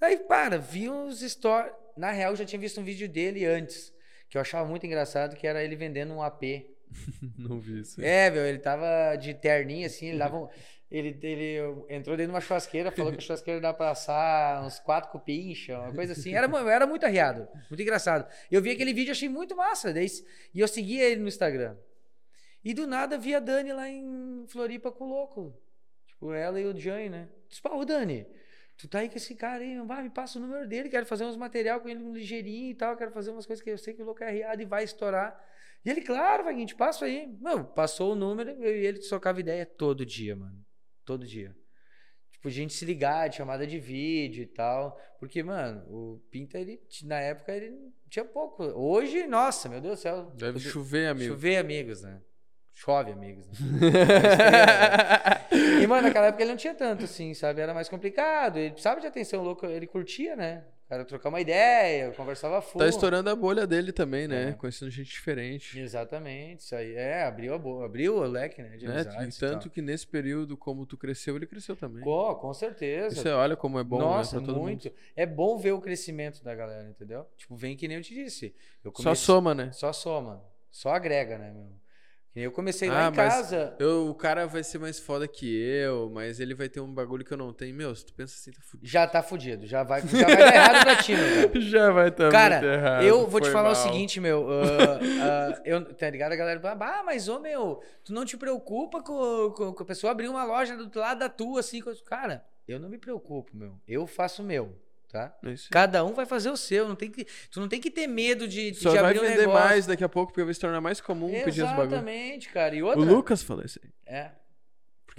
Aí, 0.00 0.18
para, 0.18 0.58
vi 0.58 0.90
uns 0.90 1.20
stories. 1.20 1.79
Na 1.96 2.10
real, 2.10 2.32
eu 2.32 2.36
já 2.36 2.44
tinha 2.44 2.60
visto 2.60 2.80
um 2.80 2.84
vídeo 2.84 3.08
dele 3.08 3.44
antes 3.44 3.92
que 4.28 4.36
eu 4.36 4.40
achava 4.40 4.68
muito 4.68 4.86
engraçado, 4.86 5.36
que 5.36 5.46
era 5.46 5.62
ele 5.62 5.74
vendendo 5.74 6.14
um 6.14 6.22
AP. 6.22 6.42
Não 7.36 7.60
vi 7.60 7.80
isso. 7.80 8.00
É, 8.00 8.30
meu, 8.30 8.46
ele 8.46 8.58
tava 8.58 9.16
de 9.16 9.34
terninho, 9.34 9.86
assim, 9.86 10.08
ele 10.08 10.18
dava 10.18 10.36
um, 10.36 10.48
ele, 10.90 11.16
ele 11.22 11.58
entrou 11.88 12.16
dentro 12.16 12.32
de 12.32 12.36
uma 12.36 12.40
churrasqueira, 12.40 12.90
falou 12.90 13.12
que 13.12 13.18
a 13.18 13.20
churrasqueira 13.20 13.60
dá 13.60 13.72
pra 13.72 13.90
assar 13.90 14.64
uns 14.64 14.80
quatro 14.80 15.10
cupincha, 15.10 15.78
uma 15.78 15.92
coisa 15.92 16.12
assim. 16.12 16.34
Era, 16.34 16.46
era 16.68 16.86
muito 16.86 17.06
arriado, 17.06 17.48
muito 17.68 17.80
engraçado. 17.80 18.26
Eu 18.50 18.60
vi 18.60 18.70
aquele 18.70 18.92
vídeo, 18.92 19.12
achei 19.12 19.28
muito 19.28 19.56
massa. 19.56 19.92
Daí, 19.92 20.06
e 20.52 20.58
eu 20.58 20.66
seguia 20.66 21.04
ele 21.08 21.20
no 21.20 21.28
Instagram. 21.28 21.76
E 22.64 22.74
do 22.74 22.86
nada 22.86 23.16
vi 23.16 23.34
a 23.34 23.40
Dani 23.40 23.72
lá 23.72 23.88
em 23.88 24.44
Floripa 24.48 24.90
com 24.90 25.04
o 25.04 25.08
louco. 25.08 25.56
Tipo, 26.08 26.32
ela 26.32 26.60
e 26.60 26.66
o 26.66 26.78
Jane, 26.78 27.08
né? 27.08 27.28
Disse, 27.48 27.62
pô, 27.62 27.84
Dani, 27.84 28.26
Tu 28.80 28.88
tá 28.88 29.00
aí 29.00 29.10
com 29.10 29.16
esse 29.16 29.34
cara 29.34 29.62
aí, 29.62 29.78
vai, 29.82 30.02
me 30.02 30.08
passa 30.08 30.38
o 30.38 30.42
número 30.42 30.66
dele, 30.66 30.88
quero 30.88 31.04
fazer 31.04 31.24
uns 31.24 31.36
material 31.36 31.80
com 31.80 31.88
ele 31.88 32.02
um 32.02 32.14
ligeirinho 32.14 32.70
e 32.70 32.74
tal, 32.74 32.96
quero 32.96 33.10
fazer 33.10 33.30
umas 33.30 33.44
coisas 33.44 33.62
que 33.62 33.68
eu 33.68 33.76
sei 33.76 33.92
que 33.92 34.00
o 34.00 34.06
louco 34.06 34.24
é 34.24 34.28
arriado 34.28 34.62
e 34.62 34.64
vai 34.64 34.84
estourar. 34.84 35.38
E 35.84 35.90
ele, 35.90 36.00
claro, 36.00 36.44
vai, 36.44 36.64
te 36.64 36.74
passa 36.74 37.04
aí. 37.04 37.26
Mano, 37.40 37.64
passou 37.64 38.12
o 38.12 38.16
número, 38.16 38.50
eu 38.50 38.74
e 38.74 38.86
ele 38.86 38.98
trocava 39.00 39.38
ideia 39.38 39.66
todo 39.66 40.06
dia, 40.06 40.34
mano. 40.34 40.64
Todo 41.04 41.26
dia. 41.26 41.54
Tipo, 42.30 42.48
a 42.48 42.50
gente 42.50 42.72
se 42.72 42.86
ligar, 42.86 43.28
de 43.28 43.36
chamada 43.36 43.66
de 43.66 43.78
vídeo 43.78 44.42
e 44.42 44.46
tal. 44.46 44.98
Porque, 45.18 45.42
mano, 45.42 45.84
o 45.86 46.22
Pinta, 46.30 46.58
ele, 46.58 46.80
na 47.04 47.20
época, 47.20 47.54
ele 47.54 47.92
tinha 48.08 48.24
pouco. 48.24 48.64
Hoje, 48.64 49.26
nossa, 49.26 49.68
meu 49.68 49.80
Deus 49.80 49.98
do 49.98 50.02
céu. 50.02 50.30
Deve 50.36 50.58
chover 50.58 51.08
amigos. 51.08 51.34
Chover 51.34 51.58
amigos, 51.58 52.00
né? 52.00 52.22
Chove, 52.80 53.12
amigos. 53.12 53.44
Né? 53.60 53.90
e, 55.82 55.86
mano, 55.86 56.08
naquela 56.08 56.28
época 56.28 56.42
ele 56.42 56.52
não 56.52 56.56
tinha 56.56 56.74
tanto, 56.74 57.04
assim, 57.04 57.34
sabe? 57.34 57.60
Era 57.60 57.74
mais 57.74 57.90
complicado. 57.90 58.56
Ele 58.56 58.70
precisava 58.70 58.98
de 58.98 59.06
atenção 59.06 59.42
louco, 59.42 59.66
ele 59.66 59.86
curtia, 59.86 60.34
né? 60.34 60.64
Cara, 60.88 61.04
trocar 61.04 61.28
uma 61.28 61.42
ideia, 61.42 62.10
conversava 62.12 62.62
full. 62.62 62.80
Tá 62.80 62.88
estourando 62.88 63.28
a 63.28 63.36
bolha 63.36 63.66
dele 63.66 63.92
também, 63.92 64.26
né? 64.26 64.48
É. 64.48 64.52
Conhecendo 64.52 64.90
gente 64.90 65.10
diferente. 65.10 65.78
Exatamente, 65.78 66.60
isso 66.60 66.74
aí. 66.74 66.94
É, 66.94 67.24
abriu 67.24 67.52
a 67.52 67.58
bolha, 67.58 67.84
abriu 67.84 68.16
o 68.16 68.22
leque, 68.22 68.62
né? 68.62 68.78
De 68.78 68.86
é, 68.86 69.28
e 69.28 69.38
tanto 69.38 69.68
que 69.68 69.82
nesse 69.82 70.06
período, 70.06 70.56
como 70.56 70.86
tu 70.86 70.96
cresceu, 70.96 71.36
ele 71.36 71.46
cresceu 71.46 71.76
também. 71.76 72.02
Pô, 72.02 72.34
com 72.36 72.54
certeza. 72.54 73.14
Você 73.14 73.28
olha 73.28 73.56
como 73.56 73.78
é 73.78 73.84
bom, 73.84 73.98
né, 73.98 74.04
Nossa, 74.04 74.40
né? 74.40 74.46
muito. 74.46 74.88
Mundo. 74.88 74.96
É 75.14 75.26
bom 75.26 75.58
ver 75.58 75.72
o 75.72 75.82
crescimento 75.82 76.42
da 76.42 76.54
galera, 76.54 76.88
entendeu? 76.88 77.26
Tipo, 77.36 77.54
vem 77.54 77.76
que 77.76 77.86
nem 77.86 77.98
eu 77.98 78.02
te 78.02 78.14
disse. 78.14 78.54
Eu 78.82 78.90
comecei... 78.90 79.14
Só 79.14 79.34
soma, 79.34 79.54
né? 79.54 79.70
Só 79.70 79.92
soma. 79.92 80.42
Só 80.70 80.94
agrega, 80.94 81.36
né, 81.36 81.52
meu? 81.52 81.79
Eu 82.34 82.52
comecei 82.52 82.88
ah, 82.88 82.92
lá 82.92 83.08
em 83.08 83.12
casa. 83.12 83.74
Eu, 83.78 84.08
o 84.08 84.14
cara 84.14 84.46
vai 84.46 84.62
ser 84.62 84.78
mais 84.78 85.00
foda 85.00 85.26
que 85.26 85.52
eu, 85.52 86.08
mas 86.10 86.38
ele 86.38 86.54
vai 86.54 86.68
ter 86.68 86.80
um 86.80 86.92
bagulho 86.92 87.24
que 87.24 87.32
eu 87.32 87.36
não 87.36 87.52
tenho. 87.52 87.74
Meu, 87.74 87.92
se 87.94 88.06
tu 88.06 88.14
pensa 88.14 88.34
assim, 88.36 88.52
tá 88.52 88.62
fudido. 88.62 88.88
Já 88.88 89.06
tá 89.06 89.22
fudido. 89.22 89.66
Já 89.66 89.82
vai, 89.82 90.00
já 90.02 90.26
vai 90.26 90.36
dar 90.36 90.54
errado 90.54 90.84
pra 90.84 90.96
ti, 90.96 91.12
meu. 91.12 91.60
Já 91.60 91.90
vai 91.90 92.10
tá 92.10 92.28
Cara, 92.30 92.64
errado. 92.64 93.02
eu 93.02 93.26
vou 93.26 93.40
te 93.40 93.50
falar 93.50 93.72
mal. 93.72 93.72
o 93.72 93.74
seguinte, 93.74 94.20
meu. 94.20 94.42
Uh, 94.42 94.46
uh, 95.58 95.62
eu, 95.64 95.94
tá 95.94 96.08
ligado? 96.08 96.32
A 96.32 96.36
galera 96.36 96.60
fala, 96.60 97.00
ah, 97.00 97.02
mas 97.02 97.28
ô, 97.28 97.40
meu, 97.40 97.82
tu 98.04 98.12
não 98.12 98.24
te 98.24 98.36
preocupa 98.36 99.02
com, 99.02 99.52
com, 99.56 99.72
com 99.72 99.82
a 99.82 99.86
pessoa 99.86 100.12
abrir 100.12 100.28
uma 100.28 100.44
loja 100.44 100.76
do 100.76 100.98
lado 100.98 101.18
da 101.18 101.28
tua, 101.28 101.60
assim. 101.60 101.82
Cara, 102.06 102.44
eu 102.68 102.78
não 102.78 102.88
me 102.88 102.98
preocupo, 102.98 103.56
meu. 103.56 103.74
Eu 103.88 104.06
faço 104.06 104.42
o 104.42 104.46
meu 104.46 104.76
tá? 105.10 105.36
Isso. 105.44 105.68
Cada 105.70 106.04
um 106.04 106.12
vai 106.12 106.26
fazer 106.26 106.50
o 106.50 106.56
seu, 106.56 106.88
não 106.88 106.94
tem 106.94 107.10
que, 107.10 107.26
tu 107.50 107.60
não 107.60 107.68
tem 107.68 107.80
que 107.80 107.90
ter 107.90 108.06
medo 108.06 108.46
de, 108.46 108.70
de 108.70 108.78
Só 108.78 108.90
vai 108.90 109.16
abrir 109.16 109.20
vender 109.20 109.48
um 109.48 109.52
mais 109.52 109.86
daqui 109.86 110.04
a 110.04 110.08
pouco 110.08 110.32
porque 110.32 110.44
vai 110.44 110.54
se 110.54 110.60
tornar 110.60 110.80
mais 110.80 111.00
comum 111.00 111.28
Exatamente, 111.28 111.44
pedir 111.44 111.62
os 111.62 111.70
bagulhos. 111.70 111.92
Exatamente, 111.92 112.48
cara. 112.50 112.74
E 112.74 112.82
outra... 112.82 113.00
O 113.00 113.04
Lucas 113.04 113.42
falou 113.42 113.64
isso 113.64 113.80
aí. 113.82 113.90
É. 114.06 114.30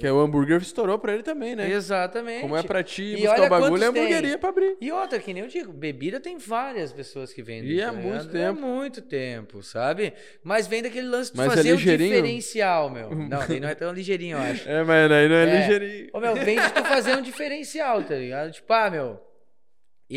Porque 0.01 0.09
o 0.09 0.19
hambúrguer 0.19 0.61
estourou 0.61 0.97
pra 0.97 1.13
ele 1.13 1.21
também, 1.21 1.55
né? 1.55 1.69
Exatamente. 1.69 2.41
Como 2.41 2.55
é 2.55 2.63
pra 2.63 2.81
ti 2.81 3.03
e 3.03 3.17
buscar 3.17 3.43
o 3.43 3.49
bagulho, 3.49 3.83
é 3.83 3.87
hamburgueria 3.87 4.37
pra 4.37 4.49
abrir. 4.49 4.77
E 4.79 4.91
outra, 4.91 5.19
que 5.19 5.33
nem 5.33 5.43
eu 5.43 5.49
digo, 5.49 5.73
bebida 5.73 6.19
tem 6.19 6.37
várias 6.37 6.93
pessoas 6.93 7.33
que 7.33 7.43
vendem. 7.43 7.71
E 7.71 7.81
é 7.81 7.85
tá 7.85 7.91
muito 7.91 8.27
tempo. 8.29 8.37
É 8.37 8.51
muito 8.51 9.01
tempo, 9.01 9.61
sabe? 9.61 10.13
Mas 10.43 10.65
vem 10.65 10.81
daquele 10.81 11.07
lance 11.07 11.31
de 11.31 11.37
mas 11.37 11.51
é 11.51 11.55
fazer 11.55 11.69
é 11.69 11.73
um 11.73 11.77
diferencial, 11.77 12.89
meu. 12.89 13.11
Não, 13.31 13.43
ele 13.43 13.59
não 13.59 13.69
é 13.69 13.75
tão 13.75 13.93
ligeirinho, 13.93 14.37
eu 14.37 14.41
acho. 14.41 14.67
É, 14.67 14.83
mas 14.83 15.11
aí 15.11 15.27
não 15.29 15.35
é, 15.35 15.43
é. 15.43 15.59
ligeirinho. 15.59 16.09
Ô, 16.13 16.19
meu, 16.19 16.35
vem 16.35 16.59
de 16.59 16.73
tu 16.73 16.83
fazer 16.83 17.15
um 17.15 17.21
diferencial, 17.21 18.03
tá 18.03 18.15
ligado? 18.15 18.51
Tipo, 18.51 18.73
ah, 18.73 18.89
meu, 18.89 19.21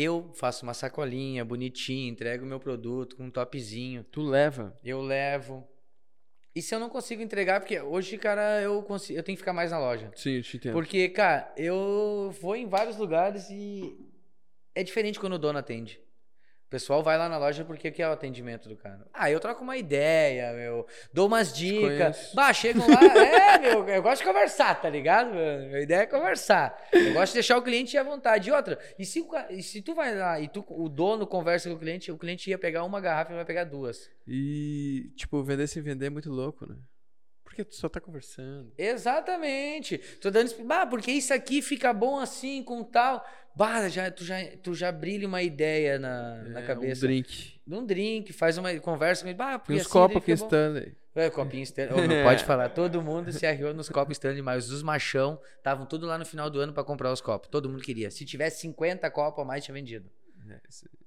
eu 0.01 0.31
faço 0.33 0.63
uma 0.63 0.73
sacolinha 0.73 1.45
bonitinha, 1.45 2.09
entrego 2.09 2.43
o 2.43 2.47
meu 2.47 2.59
produto 2.59 3.15
com 3.15 3.23
um 3.25 3.31
topzinho. 3.31 4.03
Tu 4.03 4.21
leva? 4.21 4.77
Eu 4.83 5.01
levo. 5.01 5.67
E 6.53 6.61
se 6.61 6.73
eu 6.73 6.79
não 6.79 6.89
consigo 6.89 7.21
entregar, 7.21 7.59
porque 7.59 7.79
hoje, 7.79 8.17
cara, 8.17 8.61
eu, 8.61 8.81
consigo, 8.83 9.19
eu 9.19 9.23
tenho 9.23 9.35
que 9.35 9.41
ficar 9.41 9.53
mais 9.53 9.71
na 9.71 9.79
loja. 9.79 10.11
Sim, 10.15 10.41
te 10.41 10.57
entendo. 10.57 10.73
Porque, 10.73 11.09
cara, 11.09 11.53
eu 11.57 12.33
vou 12.41 12.55
em 12.55 12.67
vários 12.67 12.97
lugares 12.97 13.49
e 13.49 13.97
é 14.73 14.83
diferente 14.83 15.19
quando 15.19 15.33
o 15.33 15.39
dono 15.39 15.59
atende. 15.59 15.99
O 16.75 16.77
pessoal 16.77 17.01
vai 17.01 17.17
lá 17.17 17.29
na 17.29 17.37
loja 17.37 17.63
porque 17.63 17.89
que 17.89 18.03
é 18.03 18.09
o 18.09 18.11
atendimento 18.11 18.67
do 18.67 18.75
cara. 18.75 19.07
Ah, 19.13 19.31
eu 19.31 19.39
troco 19.39 19.63
uma 19.63 19.77
ideia, 19.77 20.51
meu. 20.51 20.85
Dou 21.13 21.27
umas 21.27 21.53
dicas. 21.53 22.33
Bah, 22.35 22.51
chegam 22.51 22.85
lá. 22.85 22.99
é, 23.15 23.57
meu, 23.59 23.87
eu 23.87 24.03
gosto 24.03 24.23
de 24.23 24.27
conversar, 24.27 24.81
tá 24.81 24.89
ligado? 24.89 25.33
Meu? 25.33 25.77
A 25.77 25.79
ideia 25.79 26.01
é 26.01 26.05
conversar. 26.05 26.77
Eu 26.91 27.13
gosto 27.13 27.31
de 27.31 27.35
deixar 27.35 27.57
o 27.57 27.61
cliente 27.61 27.97
à 27.97 28.03
vontade. 28.03 28.49
E 28.49 28.51
outra, 28.51 28.77
e 28.99 29.05
se, 29.05 29.25
e 29.51 29.63
se 29.63 29.81
tu 29.81 29.95
vai 29.95 30.13
lá 30.13 30.37
e 30.37 30.49
tu, 30.49 30.65
o 30.67 30.89
dono 30.89 31.25
conversa 31.25 31.69
com 31.69 31.77
o 31.77 31.79
cliente, 31.79 32.11
o 32.11 32.17
cliente 32.17 32.49
ia 32.49 32.57
pegar 32.57 32.83
uma 32.83 32.99
garrafa 32.99 33.31
e 33.31 33.35
vai 33.35 33.45
pegar 33.45 33.63
duas. 33.63 34.09
E, 34.27 35.13
tipo, 35.15 35.41
vender 35.45 35.67
sem 35.67 35.81
vender 35.81 36.07
é 36.07 36.09
muito 36.09 36.29
louco, 36.29 36.67
né? 36.67 36.75
Porque 37.55 37.63
tu 37.63 37.75
só 37.75 37.87
tá 37.87 38.01
conversando. 38.01 38.73
Exatamente. 38.77 39.97
Tô 40.19 40.29
dando. 40.29 40.53
Ah, 40.69 40.85
porque 40.85 41.09
isso 41.09 41.33
aqui 41.33 41.61
fica 41.61 41.93
bom 41.93 42.19
assim, 42.19 42.61
com 42.61 42.83
tal. 42.83 43.25
Bah, 43.55 43.87
já, 43.87 44.11
tu, 44.11 44.25
já, 44.25 44.35
tu 44.61 44.73
já 44.75 44.91
brilha 44.91 45.25
uma 45.25 45.41
ideia 45.41 45.97
na, 45.97 46.43
é, 46.45 46.49
na 46.49 46.61
cabeça. 46.63 47.05
Um 47.05 47.07
drink. 47.07 47.61
Um 47.65 47.85
drink, 47.85 48.33
faz 48.33 48.57
uma 48.57 48.77
conversa 48.81 49.23
com 49.23 49.29
ele. 49.29 49.37
Bah, 49.37 49.57
porque 49.57 49.71
os 49.71 49.81
assim, 49.83 49.89
copos 49.89 50.17
aqui 50.17 50.33
Stanley. 50.33 50.97
É, 51.15 51.29
copinho 51.29 51.63
Stanley. 51.63 51.93
Oh, 51.93 52.07
não 52.07 52.23
pode 52.27 52.43
falar. 52.43 52.67
Todo 52.67 53.01
mundo 53.01 53.31
se 53.31 53.45
arriou 53.45 53.73
nos 53.73 53.87
copos 53.87 54.17
Stanley, 54.17 54.41
mas 54.41 54.69
os 54.69 54.83
machão 54.83 55.39
estavam 55.57 55.85
tudo 55.85 56.05
lá 56.05 56.17
no 56.17 56.25
final 56.25 56.49
do 56.49 56.59
ano 56.59 56.73
para 56.73 56.83
comprar 56.83 57.13
os 57.13 57.21
copos. 57.21 57.47
Todo 57.47 57.69
mundo 57.69 57.81
queria. 57.81 58.11
Se 58.11 58.25
tivesse 58.25 58.59
50 58.59 59.09
copos 59.11 59.41
a 59.41 59.47
mais, 59.47 59.63
tinha 59.63 59.73
vendido. 59.73 60.11
É, 60.49 60.59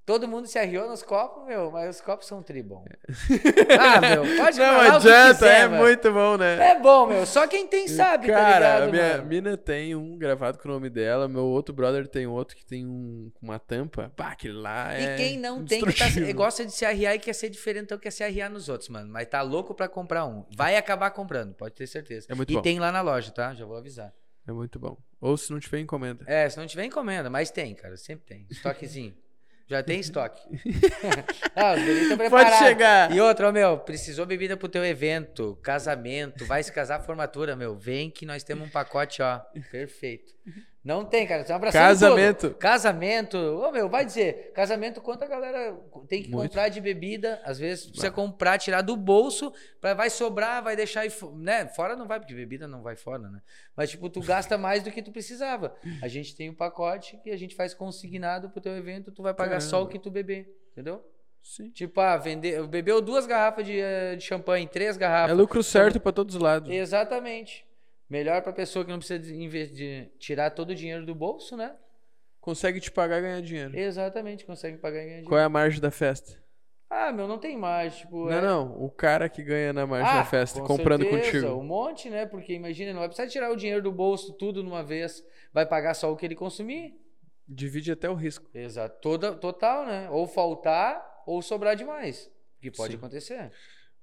Todo 0.09 0.27
mundo 0.27 0.47
se 0.47 0.59
arriou 0.59 0.89
nos 0.89 1.03
copos, 1.03 1.45
meu, 1.45 1.71
mas 1.71 1.97
os 1.97 2.01
copos 2.01 2.27
são 2.27 2.43
tribom. 2.43 2.83
ah, 3.79 4.01
meu, 4.01 4.23
pode 4.39 4.59
Não 4.59 4.81
adianta, 4.81 5.35
quiser, 5.35 5.61
é 5.61 5.69
mano. 5.69 5.83
muito 5.83 6.11
bom, 6.11 6.39
né? 6.39 6.71
É 6.71 6.81
bom, 6.81 7.07
meu. 7.09 7.27
Só 7.27 7.47
quem 7.47 7.67
tem 7.67 7.87
sabe, 7.87 8.29
tá 8.29 8.33
Cara, 8.33 8.53
tá 8.53 8.59
ligado, 8.59 8.83
a 8.85 8.91
minha 8.91 9.17
mano? 9.19 9.29
mina 9.29 9.57
tem 9.59 9.95
um 9.95 10.17
gravado 10.17 10.59
com 10.59 10.67
o 10.67 10.73
nome 10.73 10.89
dela, 10.89 11.29
meu 11.29 11.45
outro 11.45 11.75
brother 11.75 12.09
tem 12.09 12.27
outro 12.27 12.57
que 12.57 12.65
tem 12.65 12.87
um, 12.87 13.31
uma 13.43 13.59
tampa. 13.59 14.11
Pá, 14.17 14.29
aquele 14.29 14.55
lá 14.55 14.95
é 14.95 15.13
E 15.13 15.17
quem 15.19 15.39
não 15.39 15.63
tem, 15.63 15.85
que 15.85 15.93
tá, 15.93 16.07
gosta 16.33 16.65
de 16.65 16.73
se 16.73 16.87
arriar 16.87 17.15
e 17.15 17.19
quer 17.19 17.35
ser 17.35 17.51
diferente, 17.51 17.85
então 17.85 17.99
quer 17.99 18.11
se 18.11 18.25
arriar 18.25 18.49
nos 18.49 18.71
outros, 18.71 18.89
mano. 18.89 19.13
Mas 19.13 19.27
tá 19.27 19.43
louco 19.43 19.75
pra 19.75 19.91
comprar 19.91 20.25
um. 20.25 20.47
Vai 20.57 20.79
acabar 20.79 21.11
comprando, 21.11 21.53
pode 21.53 21.75
ter 21.75 21.87
certeza. 21.87 22.29
É 22.31 22.35
muito 22.35 22.51
e 22.51 22.57
bom. 22.57 22.63
tem 22.63 22.79
lá 22.79 22.91
na 22.91 23.03
loja, 23.03 23.31
tá? 23.31 23.53
Já 23.53 23.67
vou 23.67 23.77
avisar. 23.77 24.11
É 24.47 24.53
muito 24.53 24.79
bom. 24.79 24.97
Ou 25.21 25.37
se 25.37 25.53
não 25.53 25.61
tiver 25.61 25.81
encomenda. 25.81 26.25
É, 26.27 26.49
se 26.49 26.57
não 26.57 26.67
tiver 26.67 26.87
encomenda, 26.87 27.29
mas 27.29 27.51
tem, 27.51 27.75
cara, 27.75 27.95
sempre 27.99 28.25
tem. 28.25 28.47
Estoquezinho. 28.49 29.15
Já 29.69 29.83
tem 29.83 30.01
estoque. 30.01 30.41
ah, 31.55 31.75
os 31.75 31.83
estão 31.83 32.17
preparados. 32.17 32.59
Pode 32.59 32.69
chegar. 32.69 33.15
E 33.15 33.21
outra, 33.21 33.53
meu, 33.53 33.79
precisou 33.79 34.25
bebida 34.25 34.57
pro 34.57 34.69
teu 34.69 34.85
evento, 34.85 35.59
casamento, 35.63 36.45
vai 36.47 36.63
se 36.63 36.73
casar, 36.73 37.01
formatura, 37.01 37.55
meu, 37.55 37.77
vem 37.77 38.11
que 38.11 38.25
nós 38.25 38.43
temos 38.43 38.67
um 38.67 38.71
pacote, 38.71 39.21
ó, 39.21 39.41
perfeito. 39.71 40.33
Não 40.85 41.05
tem, 41.05 41.27
cara. 41.27 41.45
Você 41.45 41.53
é 41.53 41.57
um 41.57 41.61
Casamento. 41.61 42.49
Todo. 42.49 42.55
Casamento. 42.59 43.37
Ô, 43.37 43.71
meu, 43.71 43.89
vai 43.89 44.05
dizer. 44.05 44.53
Casamento, 44.55 45.01
quanto 45.01 45.25
a 45.25 45.27
galera 45.27 45.77
tem 46.09 46.23
que 46.23 46.31
Muito. 46.31 46.49
comprar 46.49 46.69
de 46.69 46.81
bebida? 46.81 47.41
Às 47.45 47.59
vezes 47.59 47.87
precisa 47.87 48.11
comprar, 48.11 48.59
tirar 48.59 48.83
do 48.83 48.97
bolso, 48.97 49.53
pra, 49.81 49.93
vai 49.95 50.09
sobrar, 50.09 50.63
vai 50.63 50.77
deixar 50.77 51.05
né? 51.35 51.67
Fora 51.69 51.97
não 51.97 52.07
vai, 52.07 52.19
porque 52.21 52.35
bebida 52.35 52.67
não 52.67 52.83
vai 52.83 52.97
fora, 52.97 53.29
né? 53.29 53.41
Mas, 53.77 53.91
tipo, 53.91 54.09
tu 54.09 54.21
gasta 54.21 54.57
mais 54.57 54.83
do 54.83 54.91
que 54.91 55.03
tu 55.03 55.11
precisava. 55.13 55.75
A 56.01 56.09
gente 56.09 56.35
tem 56.35 56.49
um 56.49 56.55
pacote 56.55 57.19
que 57.19 57.31
a 57.31 57.37
gente 57.37 57.55
faz 57.55 57.75
consignado 57.75 58.49
pro 58.51 58.61
teu 58.61 58.77
evento, 58.77 59.13
tu 59.13 59.23
vai 59.23 59.35
pagar 59.35 59.59
Caramba. 59.59 59.69
só 59.69 59.83
o 59.83 59.89
que 59.89 59.99
tu 59.99 60.11
beber. 60.11 60.49
Entendeu? 60.73 61.05
Sim. 61.43 61.71
Tipo, 61.71 62.01
ah, 62.01 62.17
vender, 62.17 62.67
bebeu 62.67 63.01
duas 63.01 63.27
garrafas 63.27 63.65
de, 63.65 63.79
eh, 63.79 64.17
de 64.17 64.25
champanhe, 64.25 64.67
três 64.67 64.97
garrafas. 64.97 65.31
É 65.31 65.35
lucro 65.35 65.63
certo 65.63 65.99
para 65.99 66.13
todos 66.13 66.35
os 66.35 66.41
lados. 66.41 66.71
Exatamente. 66.71 67.68
Melhor 68.09 68.43
para 68.43 68.53
pessoa 68.53 68.85
que 68.85 68.91
não 68.91 68.99
precisa 68.99 69.19
de, 69.19 69.67
de, 69.69 70.11
tirar 70.19 70.51
todo 70.51 70.71
o 70.71 70.75
dinheiro 70.75 71.05
do 71.05 71.15
bolso, 71.15 71.57
né? 71.57 71.77
Consegue 72.41 72.81
te 72.81 72.91
pagar 72.91 73.19
e 73.19 73.23
ganhar 73.23 73.43
dinheiro. 73.43 73.79
Exatamente, 73.79 74.47
consegue 74.47 74.79
pagar 74.79 75.01
e 75.01 75.01
ganhar 75.01 75.09
dinheiro. 75.09 75.29
Qual 75.29 75.41
é 75.41 75.45
a 75.45 75.49
margem 75.49 75.81
da 75.81 75.91
festa? 75.91 76.43
Ah, 76.89 77.13
meu, 77.13 77.29
não 77.29 77.39
tem 77.39 77.57
margem. 77.57 78.01
Tipo, 78.01 78.25
não, 78.25 78.33
é... 78.33 78.41
não. 78.41 78.83
O 78.83 78.91
cara 78.91 79.29
que 79.29 79.43
ganha 79.43 79.75
na 79.75 79.87
margem 79.87 80.11
ah, 80.11 80.19
da 80.21 80.25
festa, 80.25 80.61
com 80.61 80.67
comprando 80.67 81.03
certeza, 81.03 81.43
contigo. 81.43 81.61
Um 81.61 81.65
monte, 81.65 82.09
né? 82.09 82.25
Porque 82.25 82.55
imagina, 82.55 82.93
não 82.93 83.01
vai 83.01 83.09
precisar 83.09 83.29
tirar 83.29 83.51
o 83.51 83.57
dinheiro 83.57 83.83
do 83.83 83.93
bolso 83.93 84.33
tudo 84.39 84.65
numa 84.65 84.83
vez. 84.83 85.23
Vai 85.53 85.67
pagar 85.67 85.93
só 85.93 86.11
o 86.11 86.17
que 86.17 86.25
ele 86.25 86.35
consumir. 86.35 86.95
Divide 87.47 87.93
até 87.93 88.09
o 88.09 88.15
risco. 88.15 88.51
Exato. 88.55 88.99
Toda, 89.03 89.35
total, 89.35 89.85
né? 89.85 90.09
Ou 90.11 90.27
faltar 90.27 91.05
ou 91.27 91.43
sobrar 91.43 91.77
demais. 91.77 92.31
Que 92.61 92.71
pode 92.71 92.93
Sim. 92.93 92.99
acontecer. 92.99 93.53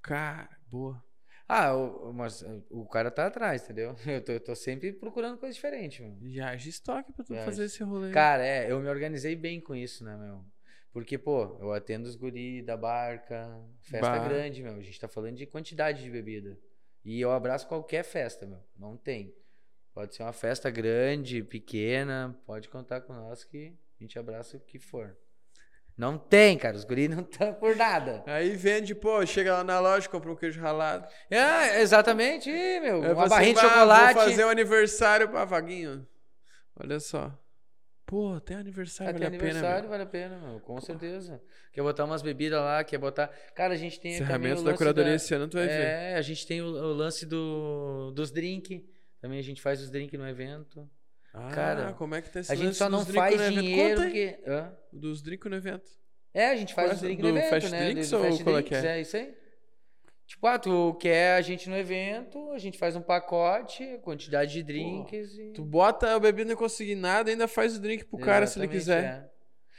Cara, 0.02 0.50
boa. 0.70 1.04
Ah, 1.48 1.76
o, 1.76 2.12
mas 2.12 2.44
o 2.70 2.86
cara 2.88 3.12
tá 3.12 3.28
atrás, 3.28 3.64
entendeu? 3.64 3.96
Eu 4.06 4.24
tô, 4.24 4.32
eu 4.32 4.40
tô 4.40 4.56
sempre 4.56 4.92
procurando 4.92 5.38
coisa 5.38 5.54
diferente, 5.54 6.02
mano. 6.02 6.18
Viagem 6.20 6.70
estoque 6.70 7.14
pra 7.14 7.24
tu 7.24 7.36
fazer 7.36 7.66
esse 7.66 7.84
rolê. 7.84 8.12
Cara, 8.12 8.46
é, 8.46 8.72
eu 8.72 8.80
me 8.80 8.90
organizei 8.90 9.36
bem 9.36 9.62
com 9.62 9.76
isso, 9.76 10.04
né, 10.04 10.18
meu? 10.18 10.44
Porque, 10.92 11.18
pô, 11.18 11.58
eu 11.60 11.74
atendo 11.74 12.08
os 12.08 12.16
guri 12.16 12.62
da 12.62 12.78
barca, 12.78 13.62
festa 13.82 14.18
Bar. 14.18 14.30
grande, 14.30 14.64
meu. 14.64 14.76
A 14.76 14.82
gente 14.82 15.00
tá 15.00 15.08
falando 15.08 15.36
de 15.36 15.46
quantidade 15.46 16.02
de 16.02 16.10
bebida. 16.10 16.58
E 17.04 17.20
eu 17.20 17.32
abraço 17.32 17.68
qualquer 17.68 18.04
festa, 18.04 18.46
meu. 18.46 18.64
Não 18.76 18.96
tem. 18.96 19.36
Pode 19.94 20.16
ser 20.16 20.24
uma 20.24 20.34
festa 20.34 20.70
grande, 20.72 21.44
pequena, 21.44 22.38
pode 22.46 22.70
contar 22.70 23.02
com 23.02 23.14
nós 23.14 23.44
que 23.44 23.78
a 24.00 24.04
gente 24.04 24.18
abraça 24.18 24.58
o 24.58 24.60
que 24.60 24.80
for. 24.80 25.16
Não 25.98 26.18
tem, 26.18 26.58
cara. 26.58 26.76
Os 26.76 26.84
guris 26.84 27.10
não 27.10 27.22
estão 27.30 27.54
por 27.54 27.76
nada. 27.76 28.24
Aí 28.26 28.56
vende, 28.56 28.94
pô, 28.94 29.26
chega 29.26 29.54
lá 29.54 29.64
na 29.64 29.80
loja, 29.80 30.10
compra 30.10 30.32
um 30.32 30.36
queijo 30.36 30.60
ralado. 30.60 31.08
É, 31.30 31.82
exatamente, 31.82 32.52
meu. 32.52 33.04
É, 33.04 33.14
uma 33.14 33.28
barrinha 33.28 33.54
de 33.54 33.62
chocolate. 33.62 34.14
Vou 34.16 34.24
fazer 34.24 34.46
um 34.46 34.50
aniversário 34.50 35.30
pra 35.30 35.46
Vaguinho. 35.46 36.06
Olha 36.78 37.00
só. 37.00 37.32
Pô, 38.06 38.40
tem 38.40 38.56
aniversário, 38.56 39.14
vale 39.14 39.26
tem 39.26 39.26
a 39.26 39.42
aniversário, 39.42 39.76
pena. 39.78 39.88
vale 39.90 40.04
a 40.04 40.06
pena, 40.06 40.38
meu. 40.38 40.60
Com 40.60 40.80
certeza. 40.80 41.42
Quer 41.72 41.82
botar 41.82 42.06
umas 42.06 42.22
bebidas 42.22 42.60
lá, 42.60 42.84
quer 42.84 43.00
botar. 43.00 43.32
Cara, 43.56 43.74
a 43.74 43.78
gente 43.78 44.00
tem. 44.00 44.18
Ferramentas 44.18 44.62
da 44.62 44.76
curadoria 44.76 45.12
da... 45.12 45.16
esse 45.16 45.34
ano, 45.34 45.48
tu 45.48 45.58
vai 45.58 45.66
é, 45.66 45.68
ver. 45.68 45.84
É, 45.84 46.16
a 46.16 46.22
gente 46.22 46.46
tem 46.46 46.62
o, 46.62 46.68
o 46.68 46.94
lance 46.94 47.26
do, 47.26 48.12
dos 48.12 48.32
drinks. 48.32 48.80
Também 49.20 49.40
a 49.40 49.44
gente 49.44 49.60
faz 49.60 49.82
os 49.82 49.90
drinks 49.90 50.20
no 50.20 50.28
evento. 50.28 50.88
Ah, 51.38 51.52
cara, 51.54 51.94
como 51.94 52.16
é 52.16 52.22
que 52.22 52.30
tá 52.30 52.40
esse 52.40 52.52
A 52.52 52.56
gente 52.56 52.76
só 52.76 52.90
não 52.90 53.06
faz 53.06 53.40
dinheiro 53.52 54.02
porque... 54.02 54.40
Hã? 54.48 54.72
Dos 54.92 55.22
drinks 55.22 55.50
no 55.50 55.58
evento. 55.58 55.90
É, 56.34 56.50
a 56.50 56.56
gente 56.56 56.74
faz 56.74 56.94
os 56.94 57.02
drinks 57.02 57.24
no 57.24 57.30
evento, 57.30 57.50
fast 57.50 57.72
né? 57.72 57.84
Drinks 57.86 58.10
do 58.10 58.18
ou 58.18 58.24
fast 58.24 58.44
qual 58.44 58.58
é 58.58 58.62
drinks, 58.62 58.84
é? 58.84 58.98
é 58.98 59.02
isso 59.02 59.18
aí. 59.18 59.36
Tipo, 60.28 60.48
ah, 60.48 60.58
tu 60.58 60.94
quer 60.96 61.36
a 61.36 61.42
gente 61.42 61.70
no 61.70 61.78
evento, 61.78 62.52
a 62.52 62.58
gente 62.58 62.78
faz 62.78 62.96
um 62.96 63.02
pacote, 63.02 64.00
quantidade 64.02 64.54
de 64.54 64.64
drinks 64.64 65.38
e... 65.38 65.52
Tu 65.54 65.64
bota 65.64 66.16
a 66.16 66.20
bebida 66.20 66.50
não 66.50 66.58
conseguir 66.58 66.96
nada 66.96 67.30
ainda 67.30 67.48
faz 67.48 67.76
o 67.76 67.80
drink 67.80 68.06
pro 68.06 68.18
Exatamente, 68.18 68.26
cara 68.26 68.48
se 68.48 68.60
ele 68.60 68.68
quiser. 68.68 69.04
É. 69.04 69.30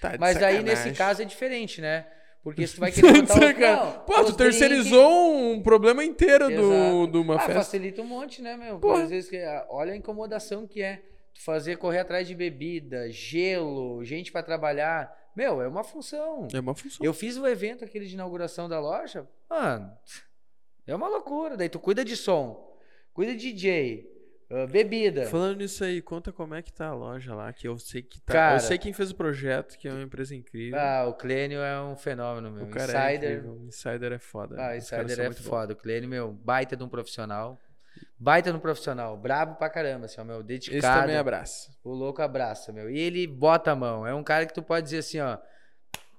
Tá 0.01 0.17
Mas 0.21 0.35
sacanagem. 0.35 0.59
aí, 0.59 0.65
nesse 0.65 0.93
caso, 0.93 1.23
é 1.23 1.25
diferente, 1.25 1.81
né? 1.81 2.07
Porque 2.45 2.65
se 2.65 2.77
tu 2.77 2.81
vai 2.81 2.93
querer 2.93 3.23
botar 3.23 3.35
os... 3.35 3.59
Não, 3.59 3.93
Pô, 4.05 4.25
tu 4.25 4.35
terceirizou 4.35 5.33
drink... 5.33 5.59
um 5.59 5.63
problema 5.63 6.05
inteiro 6.05 6.49
do, 6.49 7.07
de 7.09 7.19
uma 7.19 7.35
ah, 7.35 7.39
festa. 7.41 7.55
facilita 7.55 8.03
um 8.03 8.07
monte, 8.07 8.41
né, 8.41 8.57
meu? 8.57 8.81
Às 8.95 9.11
vezes, 9.11 9.33
ah, 9.43 9.67
olha 9.69 9.93
a 9.93 9.97
incomodação 9.97 10.65
que 10.65 10.81
é. 10.81 11.03
Fazer 11.39 11.77
correr 11.77 12.01
atrás 12.01 12.27
de 12.27 12.35
bebida, 12.35 13.11
gelo, 13.11 14.03
gente 14.05 14.33
para 14.33 14.43
trabalhar. 14.43 15.15
Meu, 15.35 15.61
é 15.61 15.69
uma 15.69 15.85
função. 15.85 16.49
É 16.53 16.59
uma 16.61 16.75
função. 16.75 17.05
Eu 17.05 17.13
fiz 17.13 17.37
o 17.37 17.47
evento 17.47 17.85
aquele 17.85 18.07
de 18.07 18.15
inauguração 18.15 18.69
da 18.69 18.81
loja. 18.81 19.29
Mano, 19.49 19.93
é 20.87 20.95
uma 20.95 21.09
loucura. 21.09 21.57
Daí 21.57 21.69
tu 21.69 21.79
cuida 21.79 22.05
de 22.05 22.17
som, 22.17 22.77
cuida 23.13 23.35
de 23.35 23.53
DJ, 23.53 24.17
Uh, 24.49 24.65
bebida. 24.69 25.27
Falando 25.27 25.59
nisso 25.59 25.83
aí, 25.83 26.01
conta 26.01 26.33
como 26.33 26.55
é 26.55 26.63
que 26.63 26.73
tá 26.73 26.87
a 26.87 26.95
loja 26.95 27.35
lá, 27.35 27.53
que 27.53 27.67
eu 27.67 27.77
sei 27.81 28.01
que 28.01 28.21
tá. 28.21 28.33
Cara, 28.33 28.55
eu 28.55 28.61
sei 28.61 28.79
quem 28.79 28.93
fez 28.93 29.11
o 29.11 29.17
projeto, 29.17 29.77
que 29.77 29.89
é 29.89 29.93
uma 29.93 30.03
empresa 30.03 30.37
incrível. 30.37 30.79
Ah, 30.79 31.05
o 31.09 31.15
Clênio 31.15 31.59
é 31.59 31.83
um 31.83 31.97
fenômeno, 31.97 32.53
meu. 32.53 32.67
O 32.67 32.71
cara 32.71 33.13
Insider. 33.13 33.45
É 33.45 33.49
o 33.49 33.67
Insider 33.67 34.13
é 34.13 34.19
foda. 34.21 34.55
Ah, 34.57 34.77
Insider 34.77 35.19
é 35.19 35.33
foda. 35.33 35.75
Bom. 35.75 35.81
O 35.81 35.83
Clênio, 35.83 36.09
meu, 36.09 36.33
baita 36.33 36.77
de 36.77 36.85
um 36.85 36.89
profissional. 36.89 37.61
Baita 38.19 38.53
um 38.53 38.59
profissional. 38.59 39.17
Brabo 39.17 39.57
pra 39.57 39.69
caramba, 39.69 40.07
assim, 40.07 40.21
ó, 40.21 40.25
meu, 40.25 40.43
dedicado. 40.43 40.79
Esse 40.79 41.01
também 41.01 41.17
abraça. 41.17 41.71
O 41.85 41.93
louco 41.93 42.23
abraça, 42.23 42.73
meu. 42.73 42.91
E 42.91 42.99
ele 42.99 43.27
bota 43.27 43.73
a 43.73 43.77
mão. 43.77 44.07
É 44.07 44.15
um 44.15 44.25
cara 44.25 44.47
que 44.47 44.55
tu 44.55 44.63
pode 44.63 44.85
dizer 44.85 44.99
assim, 44.99 45.21
ó. 45.21 45.39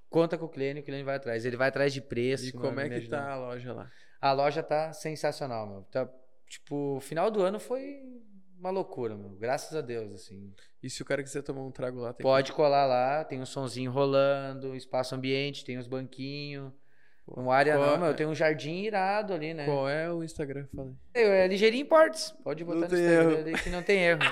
Conta 0.10 0.38
com 0.38 0.46
o 0.46 0.50
Clênio, 0.50 0.82
o 0.82 0.86
Clênio 0.86 1.06
vai 1.06 1.16
atrás. 1.16 1.44
Ele 1.44 1.58
vai 1.58 1.70
atrás 1.70 1.92
de 1.92 2.02
preço. 2.02 2.46
E 2.48 2.52
como 2.52 2.80
é 2.80 2.88
que 2.88 3.08
tá 3.08 3.32
a 3.32 3.36
loja 3.36 3.74
lá? 3.74 3.92
A 4.22 4.32
loja 4.32 4.64
tá 4.64 4.94
sensacional, 4.94 5.68
meu. 5.68 5.82
Tá, 5.92 6.08
tipo, 6.48 7.00
final 7.02 7.30
do 7.30 7.42
ano 7.42 7.60
foi 7.60 8.00
uma 8.60 8.70
loucura, 8.70 9.16
meu. 9.16 9.32
Graças 9.32 9.76
a 9.76 9.82
Deus, 9.82 10.12
assim. 10.14 10.54
E 10.82 10.90
se 10.90 11.02
o 11.02 11.06
cara 11.06 11.24
quiser 11.24 11.42
tomar 11.42 11.62
um 11.62 11.72
trago 11.72 12.00
lá, 12.00 12.14
tem 12.14 12.24
Pode 12.24 12.52
que... 12.52 12.56
colar 12.56 12.86
lá, 12.86 13.24
tem 13.24 13.42
um 13.42 13.46
sonzinho 13.46 13.92
rolando, 13.92 14.76
espaço 14.76 15.16
ambiente, 15.16 15.66
tem 15.66 15.78
os 15.78 15.88
banquinhos. 15.88 16.72
Uma 17.28 17.56
área 17.56 17.76
Qual 17.76 17.92
não, 17.92 17.98
meu, 17.98 18.12
é? 18.12 18.14
tem 18.14 18.26
um 18.26 18.34
jardim 18.34 18.84
irado 18.84 19.34
ali, 19.34 19.54
né? 19.54 19.66
Qual 19.66 19.90
é 19.90 20.10
o 20.10 20.24
Instagram? 20.24 20.66
Fala 20.74 20.94
É, 21.14 21.44
é 21.44 21.48
Ligeirinho 21.48 21.84
Imports. 21.84 22.34
Pode 22.44 22.64
botar 22.64 22.80
não 22.80 22.88
no 22.88 22.98
Instagram 22.98 23.32
erro. 23.32 23.38
ali 23.38 23.54
que 23.54 23.70
não 23.70 23.84
tem 23.84 24.04
erro. 24.04 24.22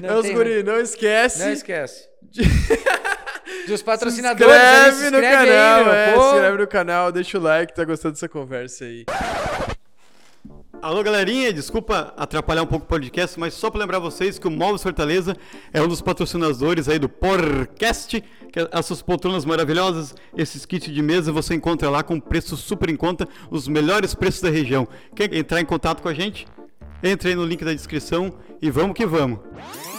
não, 0.00 0.22
não, 0.22 0.34
guri, 0.34 0.62
não 0.62 0.78
esquece. 0.78 1.42
Não 1.42 1.52
esquece. 1.52 2.08
Dos 3.66 3.82
patrocinadores. 3.82 4.52
Se 4.52 4.60
inscreve, 4.60 4.96
se 4.96 5.04
inscreve 5.04 5.16
no 5.16 5.22
canal, 5.46 5.90
aí, 5.90 5.96
é, 5.96 6.12
se 6.12 6.18
inscreve 6.18 6.58
no 6.58 6.66
canal, 6.66 7.12
deixa 7.12 7.38
o 7.38 7.40
like, 7.40 7.74
tá 7.74 7.84
gostando 7.84 8.14
dessa 8.14 8.28
conversa 8.28 8.84
aí. 8.84 9.04
Alô, 10.82 11.02
galerinha, 11.02 11.52
desculpa 11.52 12.14
atrapalhar 12.16 12.62
um 12.62 12.66
pouco 12.66 12.86
o 12.86 12.88
podcast, 12.88 13.38
mas 13.38 13.52
só 13.52 13.70
para 13.70 13.80
lembrar 13.80 13.98
vocês 13.98 14.38
que 14.38 14.48
o 14.48 14.50
Móveis 14.50 14.82
Fortaleza 14.82 15.36
é 15.74 15.82
um 15.82 15.86
dos 15.86 16.00
patrocinadores 16.00 16.88
aí 16.88 16.98
do 16.98 17.06
podcast, 17.06 18.18
que 18.50 18.58
é 18.58 18.66
essas 18.72 19.02
poltronas 19.02 19.44
maravilhosas, 19.44 20.14
esses 20.34 20.64
kits 20.64 20.90
de 20.90 21.02
mesa 21.02 21.32
você 21.32 21.54
encontra 21.54 21.90
lá 21.90 22.02
com 22.02 22.18
preço 22.18 22.56
super 22.56 22.88
em 22.88 22.96
conta, 22.96 23.28
os 23.50 23.68
melhores 23.68 24.14
preços 24.14 24.40
da 24.40 24.48
região. 24.48 24.88
Quer 25.14 25.34
entrar 25.34 25.60
em 25.60 25.66
contato 25.66 26.00
com 26.00 26.08
a 26.08 26.14
gente? 26.14 26.46
Entre 27.02 27.28
aí 27.28 27.34
no 27.34 27.44
link 27.44 27.62
da 27.62 27.74
descrição 27.74 28.38
e 28.62 28.70
vamos 28.70 28.96
que 28.96 29.04
vamos. 29.04 29.40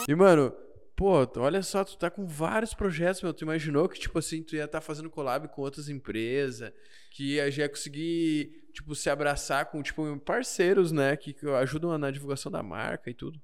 E 0.08 0.16
mano, 0.16 0.52
pô, 0.96 1.28
olha 1.38 1.62
só, 1.62 1.84
tu 1.84 1.96
tá 1.96 2.10
com 2.10 2.26
vários 2.26 2.74
projetos, 2.74 3.22
meu, 3.22 3.36
tu 3.36 3.44
imaginou 3.44 3.88
que 3.88 4.00
tipo 4.00 4.18
assim, 4.18 4.42
tu 4.42 4.56
ia 4.56 4.66
estar 4.66 4.80
tá 4.80 4.82
fazendo 4.82 5.12
collab 5.12 5.48
com 5.50 5.62
outras 5.62 5.90
empresas, 5.90 6.74
que 7.12 7.36
ia, 7.36 7.52
já 7.52 7.64
ia 7.64 7.70
conseguir 7.70 8.61
tipo, 8.72 8.96
se 8.96 9.10
abraçar 9.10 9.66
com, 9.66 9.82
tipo, 9.82 10.18
parceiros, 10.20 10.92
né? 10.92 11.16
Que, 11.16 11.34
que 11.34 11.48
ajudam 11.48 11.98
na 11.98 12.12
divulgação 12.12 12.52
da 12.52 12.64
marca 12.64 13.10
e 13.10 13.14
tudo. 13.14 13.40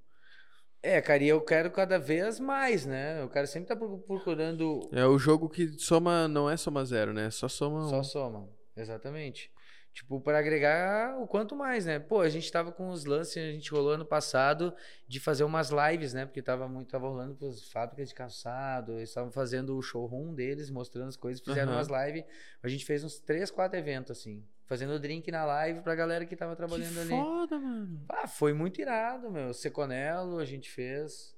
É, 0.82 1.02
cara, 1.02 1.24
e 1.24 1.28
eu 1.28 1.42
quero 1.42 1.72
cada 1.72 1.98
vez 1.98 2.40
mais, 2.40 2.86
né? 2.86 3.22
Eu 3.22 3.30
quero 3.30 3.48
sempre 3.48 3.68
tá 3.68 3.76
procurando. 3.76 4.90
É 4.94 5.06
o 5.06 5.18
jogo 5.18 5.50
que 5.50 5.78
soma, 5.80 6.28
não 6.28 6.50
é 6.50 6.56
soma 6.56 6.86
zero, 6.86 7.14
né? 7.14 7.30
Só 7.30 7.48
soma. 7.48 7.90
Só 7.90 8.04
soma, 8.04 8.50
exatamente. 8.76 9.52
Tipo, 9.98 10.22
para 10.22 10.38
agregar 10.38 11.20
o 11.20 11.26
quanto 11.26 11.56
mais, 11.56 11.88
né? 11.88 11.98
Pô, 11.98 12.22
a 12.22 12.30
gente 12.30 12.52
tava 12.52 12.72
com 12.72 12.90
os 12.90 13.04
lances, 13.06 13.36
a 13.36 13.52
gente 13.52 13.72
rolou 13.72 13.94
ano 13.94 14.06
passado 14.06 14.72
de 15.08 15.20
fazer 15.20 15.44
umas 15.44 15.72
lives, 15.72 16.14
né? 16.14 16.24
Porque 16.24 16.40
tava 16.40 16.68
muito, 16.68 16.90
tava 16.90 17.08
rolando 17.10 17.36
com 17.36 17.48
as 17.48 17.68
fábricas 17.72 18.10
de 18.10 18.14
calçado, 18.14 18.94
eles 18.94 19.10
estavam 19.10 19.32
fazendo 19.32 19.76
o 19.76 19.82
showroom 19.82 20.36
deles, 20.36 20.70
mostrando 20.70 21.08
as 21.08 21.18
coisas, 21.18 21.44
fizeram 21.44 21.72
uhum. 21.72 21.80
umas 21.80 21.88
lives. 21.88 22.24
A 22.62 22.68
gente 22.68 22.86
fez 22.86 23.04
uns 23.04 23.20
três, 23.20 23.50
quatro 23.50 23.80
eventos, 23.80 24.12
assim. 24.12 24.46
Fazendo 24.68 25.00
drink 25.00 25.32
na 25.32 25.46
live 25.46 25.82
pra 25.82 25.96
galera 25.96 26.26
que 26.26 26.36
tava 26.36 26.54
trabalhando 26.54 26.94
que 26.94 27.00
ali. 27.00 27.10
Foda, 27.10 27.58
mano. 27.58 28.02
Ah, 28.10 28.28
foi 28.28 28.52
muito 28.52 28.82
irado, 28.82 29.32
meu. 29.32 29.54
Seconelo 29.54 30.40
a 30.40 30.46
gente 30.46 30.70
fez. 30.70 31.34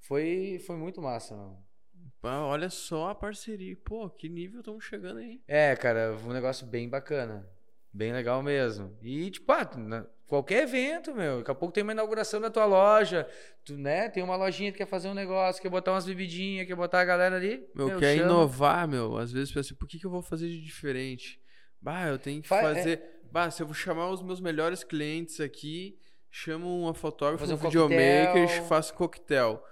Foi, 0.00 0.60
foi 0.66 0.76
muito 0.76 1.00
massa, 1.00 1.36
mano. 1.36 1.64
Ah, 2.24 2.44
olha 2.44 2.68
só 2.68 3.10
a 3.10 3.14
parceria. 3.14 3.76
Pô, 3.84 4.10
que 4.10 4.28
nível 4.28 4.60
estamos 4.60 4.84
chegando 4.84 5.18
aí. 5.18 5.40
É, 5.46 5.76
cara, 5.76 6.16
um 6.24 6.32
negócio 6.32 6.66
bem 6.66 6.88
bacana. 6.88 7.48
Bem 7.92 8.12
legal 8.12 8.42
mesmo. 8.42 8.96
E, 9.00 9.30
tipo, 9.30 9.52
ah, 9.52 9.68
qualquer 10.26 10.64
evento, 10.64 11.14
meu. 11.14 11.38
Daqui 11.38 11.50
a 11.50 11.54
pouco 11.54 11.74
tem 11.74 11.84
uma 11.84 11.92
inauguração 11.92 12.40
da 12.40 12.50
tua 12.50 12.64
loja. 12.64 13.28
Tu, 13.64 13.76
né? 13.76 14.08
Tem 14.08 14.24
uma 14.24 14.34
lojinha 14.34 14.72
que 14.72 14.78
quer 14.78 14.86
fazer 14.86 15.08
um 15.08 15.14
negócio, 15.14 15.60
quer 15.60 15.68
botar 15.68 15.92
umas 15.92 16.06
bebidinhas, 16.06 16.66
quer 16.66 16.74
botar 16.74 17.00
a 17.00 17.04
galera 17.04 17.36
ali. 17.36 17.64
Meu, 17.74 17.88
meu 17.88 17.98
quer 17.98 18.16
chama. 18.16 18.30
inovar, 18.30 18.88
meu. 18.88 19.16
Às 19.16 19.30
vezes 19.30 19.52
pensa 19.52 19.68
assim, 19.68 19.74
por 19.74 19.86
que, 19.86 19.98
que 19.98 20.06
eu 20.06 20.10
vou 20.10 20.22
fazer 20.22 20.48
de 20.48 20.60
diferente? 20.60 21.41
Bah, 21.82 22.06
eu 22.06 22.18
tenho 22.18 22.40
que 22.40 22.48
Fa 22.48 22.58
é 22.58 22.62
fazer. 22.62 22.98
É... 22.98 23.12
Bah, 23.30 23.50
se 23.50 23.62
eu 23.62 23.66
vou 23.66 23.74
chamar 23.74 24.08
os 24.10 24.22
meus 24.22 24.40
melhores 24.40 24.84
clientes 24.84 25.40
aqui, 25.40 25.98
chamo 26.30 26.82
uma 26.82 26.94
fotógrafa, 26.94 27.44
um, 27.44 27.54
um 27.54 27.56
videomaker, 27.56 28.62
faço 28.68 28.94
coquetel. 28.94 29.62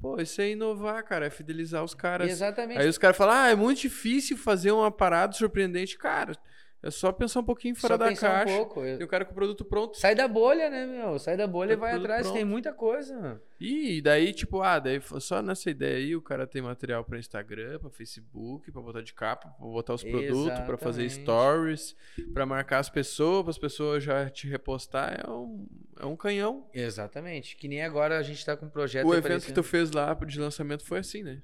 Pô, 0.00 0.18
isso 0.18 0.40
é 0.40 0.50
inovar, 0.50 1.04
cara, 1.04 1.26
é 1.26 1.30
fidelizar 1.30 1.84
os 1.84 1.92
caras. 1.92 2.30
Exatamente. 2.30 2.80
Aí 2.80 2.88
os 2.88 2.96
caras 2.96 3.16
falam, 3.16 3.34
ah, 3.34 3.48
é 3.50 3.54
muito 3.54 3.80
difícil 3.80 4.36
fazer 4.36 4.70
uma 4.72 4.90
parada 4.90 5.34
surpreendente. 5.34 5.98
Cara, 5.98 6.32
é 6.80 6.90
só 6.90 7.10
pensar 7.10 7.40
um 7.40 7.44
pouquinho 7.44 7.74
fora 7.74 7.94
só 7.94 7.98
da 7.98 8.14
caixa. 8.14 8.54
Um 8.54 8.56
pouco. 8.56 8.86
E 8.86 9.02
o 9.02 9.08
cara 9.08 9.24
com 9.24 9.32
o 9.32 9.34
produto 9.34 9.64
pronto. 9.64 9.98
Sai 9.98 10.14
da 10.14 10.28
bolha, 10.28 10.70
né, 10.70 10.86
meu? 10.86 11.18
Sai 11.18 11.36
da 11.36 11.46
bolha 11.46 11.72
e 11.72 11.76
vai 11.76 11.92
atrás, 11.92 12.22
pronto. 12.22 12.36
tem 12.36 12.44
muita 12.44 12.72
coisa. 12.72 13.42
E 13.60 14.00
daí, 14.00 14.32
tipo, 14.32 14.62
ah, 14.62 14.78
daí 14.78 15.00
só 15.18 15.42
nessa 15.42 15.68
ideia 15.68 15.96
aí, 15.96 16.14
o 16.14 16.22
cara 16.22 16.46
tem 16.46 16.62
material 16.62 17.04
para 17.04 17.18
Instagram, 17.18 17.80
para 17.80 17.90
Facebook, 17.90 18.70
para 18.70 18.80
botar 18.80 19.02
de 19.02 19.12
capa, 19.12 19.48
pra 19.48 19.66
botar 19.66 19.94
os 19.94 20.04
produtos, 20.04 20.60
para 20.60 20.78
fazer 20.78 21.10
stories, 21.10 21.96
para 22.32 22.46
marcar 22.46 22.78
as 22.78 22.88
pessoas, 22.88 23.48
as 23.48 23.58
pessoas 23.58 24.04
já 24.04 24.30
te 24.30 24.46
repostar. 24.48 25.20
É 25.26 25.28
um, 25.28 25.66
é 25.98 26.06
um 26.06 26.16
canhão. 26.16 26.68
Exatamente. 26.72 27.56
Que 27.56 27.66
nem 27.66 27.82
agora 27.82 28.18
a 28.18 28.22
gente 28.22 28.44
tá 28.46 28.56
com 28.56 28.66
um 28.66 28.70
projeto. 28.70 29.04
O 29.04 29.12
evento 29.12 29.26
aparecendo. 29.26 29.48
que 29.48 29.52
tu 29.52 29.64
fez 29.64 29.90
lá 29.90 30.14
de 30.14 30.38
lançamento 30.38 30.84
foi 30.84 31.00
assim, 31.00 31.24
né? 31.24 31.42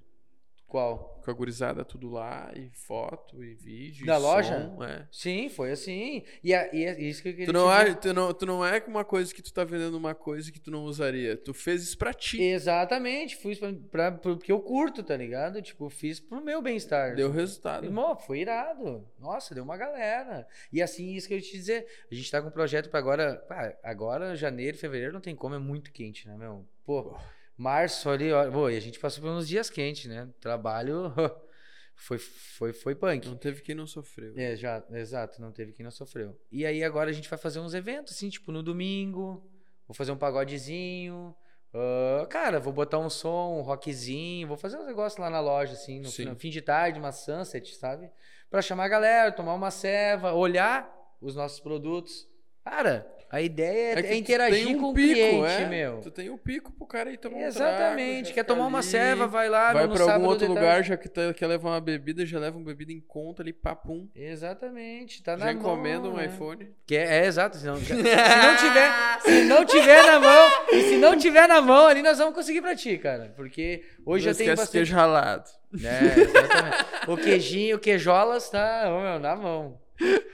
Qual? 0.66 1.20
Com 1.24 1.30
a 1.30 1.34
gurizada 1.34 1.84
tudo 1.84 2.10
lá, 2.10 2.52
e 2.54 2.68
foto, 2.70 3.42
e 3.42 3.54
vídeo. 3.54 4.06
Da 4.06 4.16
e 4.16 4.18
loja? 4.18 4.70
Som, 4.76 4.84
é. 4.84 5.06
Sim, 5.10 5.48
foi 5.48 5.70
assim. 5.70 6.22
E, 6.42 6.52
a, 6.52 6.74
e 6.74 6.84
é 6.84 7.00
isso 7.00 7.22
que 7.22 7.28
eu 7.28 7.32
queria 7.32 7.46
tu 7.46 7.52
não, 7.52 7.72
é, 7.72 7.94
tu, 7.94 8.12
não, 8.12 8.34
tu 8.34 8.44
não 8.44 8.66
é 8.66 8.82
uma 8.86 9.04
coisa 9.04 9.32
que 9.32 9.40
tu 9.40 9.52
tá 9.52 9.64
vendendo 9.64 9.96
uma 9.96 10.14
coisa 10.14 10.50
que 10.50 10.60
tu 10.60 10.70
não 10.70 10.84
usaria. 10.84 11.36
Tu 11.36 11.54
fez 11.54 11.82
isso 11.82 11.96
pra 11.96 12.12
ti. 12.12 12.42
Exatamente. 12.42 13.36
Fiz 13.36 13.58
pra, 13.58 13.72
pra, 13.72 14.12
porque 14.12 14.50
eu 14.50 14.60
curto, 14.60 15.02
tá 15.02 15.16
ligado? 15.16 15.62
Tipo, 15.62 15.88
fiz 15.88 16.18
pro 16.18 16.44
meu 16.44 16.60
bem-estar. 16.60 17.14
Deu 17.14 17.30
resultado. 17.30 17.84
Irmão, 17.84 18.16
foi 18.16 18.40
irado. 18.40 19.06
Nossa, 19.18 19.54
deu 19.54 19.64
uma 19.64 19.76
galera. 19.76 20.46
E 20.72 20.82
assim, 20.82 21.14
isso 21.14 21.28
que 21.28 21.34
eu 21.34 21.38
ia 21.38 21.44
te 21.44 21.52
dizer. 21.52 21.86
A 22.10 22.14
gente 22.14 22.30
tá 22.30 22.42
com 22.42 22.48
um 22.48 22.52
projeto 22.52 22.90
pra 22.90 22.98
agora. 22.98 23.36
Pá, 23.48 23.74
agora, 23.82 24.34
janeiro, 24.34 24.76
fevereiro, 24.76 25.12
não 25.12 25.20
tem 25.20 25.36
como, 25.36 25.54
é 25.54 25.58
muito 25.58 25.92
quente, 25.92 26.26
né, 26.26 26.36
meu? 26.36 26.66
Pô. 26.84 27.16
Março 27.56 28.10
ali, 28.10 28.32
ó, 28.32 28.50
pô, 28.50 28.68
e 28.68 28.76
a 28.76 28.80
gente 28.80 28.98
passou 28.98 29.22
por 29.22 29.30
uns 29.30 29.46
dias 29.46 29.70
quentes, 29.70 30.06
né? 30.06 30.28
Trabalho 30.40 31.12
foi, 31.94 32.18
foi, 32.18 32.72
foi 32.72 32.94
punk. 32.94 33.28
Não 33.28 33.36
teve 33.36 33.62
quem 33.62 33.74
não 33.74 33.86
sofreu. 33.86 34.34
É, 34.36 34.56
já, 34.56 34.82
exato, 34.90 35.40
não 35.40 35.52
teve 35.52 35.72
quem 35.72 35.84
não 35.84 35.90
sofreu. 35.90 36.38
E 36.50 36.66
aí 36.66 36.82
agora 36.82 37.10
a 37.10 37.12
gente 37.12 37.28
vai 37.28 37.38
fazer 37.38 37.60
uns 37.60 37.74
eventos, 37.74 38.14
assim, 38.14 38.28
tipo 38.28 38.50
no 38.50 38.62
domingo, 38.62 39.48
vou 39.86 39.94
fazer 39.94 40.12
um 40.12 40.16
pagodezinho. 40.16 41.34
Uh, 41.72 42.26
cara, 42.28 42.60
vou 42.60 42.72
botar 42.72 42.98
um 42.98 43.10
som, 43.10 43.58
um 43.58 43.62
rockzinho, 43.62 44.46
vou 44.46 44.56
fazer 44.56 44.76
uns 44.76 44.86
negócios 44.86 45.20
lá 45.20 45.28
na 45.28 45.40
loja, 45.40 45.72
assim, 45.72 45.98
no, 45.98 46.30
no 46.30 46.36
fim 46.36 46.48
de 46.48 46.62
tarde, 46.62 47.00
uma 47.00 47.10
sunset, 47.10 47.74
sabe? 47.74 48.10
Pra 48.48 48.62
chamar 48.62 48.84
a 48.84 48.88
galera, 48.88 49.32
tomar 49.32 49.54
uma 49.54 49.72
ceva, 49.72 50.32
olhar 50.32 50.88
os 51.20 51.34
nossos 51.34 51.58
produtos. 51.58 52.28
Cara, 52.64 53.04
a 53.34 53.42
ideia 53.42 53.98
é, 53.98 54.12
é 54.12 54.14
interagir 54.14 54.76
um 54.76 54.80
com 54.80 54.90
o 54.90 54.94
cliente, 54.94 55.62
é? 55.62 55.68
meu. 55.68 56.00
Tu 56.00 56.10
tem 56.12 56.30
o 56.30 56.34
um 56.34 56.38
pico 56.38 56.70
pro 56.70 56.86
cara 56.86 57.10
ir 57.10 57.16
tomar 57.16 57.40
Exatamente. 57.40 58.20
um 58.20 58.22
trago, 58.22 58.34
Quer 58.34 58.44
tomar 58.44 58.62
ali, 58.62 58.68
uma 58.68 58.82
ceva, 58.82 59.26
vai 59.26 59.48
lá 59.48 59.72
vai 59.72 59.88
pra 59.88 60.14
algum 60.14 60.26
outro 60.26 60.46
lugar, 60.46 60.84
já 60.84 60.96
que 60.96 61.08
tá, 61.08 61.34
quer 61.34 61.48
levar 61.48 61.70
uma 61.70 61.80
bebida, 61.80 62.24
já 62.24 62.38
leva 62.38 62.56
uma 62.56 62.64
bebida 62.64 62.92
em 62.92 63.00
conta 63.00 63.42
ali, 63.42 63.52
papum. 63.52 64.08
Exatamente. 64.14 65.20
Tá 65.20 65.36
já 65.36 65.46
na 65.46 65.52
encomenda 65.52 66.02
mão, 66.02 66.12
um 66.12 66.16
né? 66.16 66.26
iPhone. 66.26 66.68
Que 66.86 66.94
é, 66.94 67.24
é 67.24 67.26
exato. 67.26 67.56
Se 67.56 67.66
não, 67.66 67.74
se 67.82 67.92
não 67.92 68.56
tiver, 68.56 69.20
se 69.20 69.44
não 69.46 69.64
tiver 69.64 70.06
na 70.06 70.20
mão, 70.20 70.50
e 70.72 70.82
se 70.82 70.96
não 70.96 71.18
tiver 71.18 71.48
na 71.48 71.60
mão 71.60 71.88
ali, 71.88 72.02
nós 72.02 72.18
vamos 72.18 72.36
conseguir 72.36 72.62
pra 72.62 72.76
ti, 72.76 72.96
cara. 72.98 73.32
Porque 73.34 73.82
hoje 74.06 74.26
não 74.26 74.32
já 74.32 74.38
tem 74.38 74.46
bastante... 74.46 74.70
queijo 74.70 74.94
ralado. 74.94 75.50
É, 75.74 76.20
exatamente. 76.20 76.84
o 77.08 77.16
queijinho, 77.16 77.76
o 77.78 77.80
queijolas 77.80 78.48
tá, 78.48 78.84
meu, 78.84 79.18
na 79.18 79.34
mão. 79.34 79.82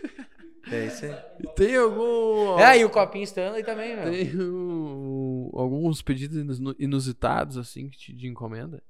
É 0.72 0.86
isso 0.86 1.04
aí. 1.04 1.16
Tem 1.56 1.76
algum. 1.76 2.58
É, 2.58 2.78
e 2.78 2.84
o 2.84 2.90
copinho 2.90 3.24
Stanley 3.24 3.64
também, 3.64 3.96
meu. 3.96 4.10
Tem 4.10 4.40
um, 4.40 5.50
alguns 5.54 6.02
pedidos 6.02 6.60
inusitados, 6.78 7.56
assim, 7.56 7.88
de 7.88 8.28
encomenda? 8.28 8.82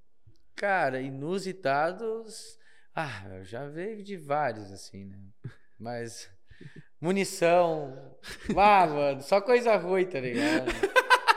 Cara, 0.54 1.00
inusitados. 1.00 2.58
Ah, 2.94 3.22
eu 3.38 3.44
já 3.44 3.66
veio 3.66 4.02
de 4.02 4.16
vários, 4.16 4.70
assim, 4.70 5.04
né? 5.04 5.18
Mas. 5.78 6.28
Munição. 7.00 8.14
Ah, 8.54 8.86
mano, 8.86 9.22
só 9.22 9.40
coisa 9.40 9.74
ruim, 9.76 10.04
tá 10.04 10.20
ligado? 10.20 10.70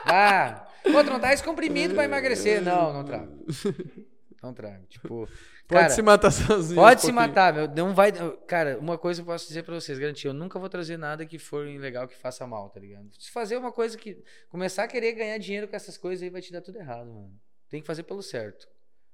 Ah, 0.06 0.67
pô, 0.84 1.03
tu 1.03 1.10
não 1.10 1.19
tá 1.19 1.36
comprimido 1.41 1.93
pra 1.95 2.03
emagrecer. 2.03 2.62
Não, 2.62 2.91
não 2.91 3.03
trago. 3.06 3.45
Não 4.43 4.53
trago. 4.53 4.86
Tipo, 4.88 5.25
Pode 5.65 5.82
cara, 5.82 5.89
se 5.89 6.01
matar 6.01 6.29
sozinho. 6.29 6.75
Pode 6.75 7.01
um 7.01 7.06
se 7.06 7.12
matar, 7.13 7.53
meu. 7.53 7.67
Não 7.69 7.95
vai. 7.95 8.12
Cara, 8.45 8.77
uma 8.77 8.97
coisa 8.97 9.21
eu 9.21 9.25
posso 9.25 9.47
dizer 9.47 9.63
pra 9.63 9.73
vocês, 9.73 9.97
garantir, 9.97 10.27
eu 10.27 10.34
nunca 10.34 10.60
vou 10.60 10.67
trazer 10.67 10.97
nada 10.97 11.25
que 11.25 11.39
for 11.39 11.65
legal 11.65 12.06
que 12.08 12.15
faça 12.15 12.45
mal, 12.45 12.69
tá 12.69 12.82
ligado? 12.82 13.10
Se 13.17 13.32
fazer 13.32 13.56
uma 13.56 13.71
coisa 13.71 13.97
que. 13.97 14.21
Começar 14.49 14.84
a 14.84 14.88
querer 14.88 15.13
ganhar 15.13 15.38
dinheiro 15.38 15.67
com 15.67 15.75
essas 15.75 15.97
coisas 15.97 16.21
aí 16.21 16.29
vai 16.29 16.41
te 16.41 16.51
dar 16.51 16.62
tudo 16.62 16.77
errado, 16.77 17.08
mano. 17.08 17.34
Tem 17.69 17.79
que 17.79 17.88
fazer 17.88 18.03
pelo 18.03 18.21
certo. 18.21 18.67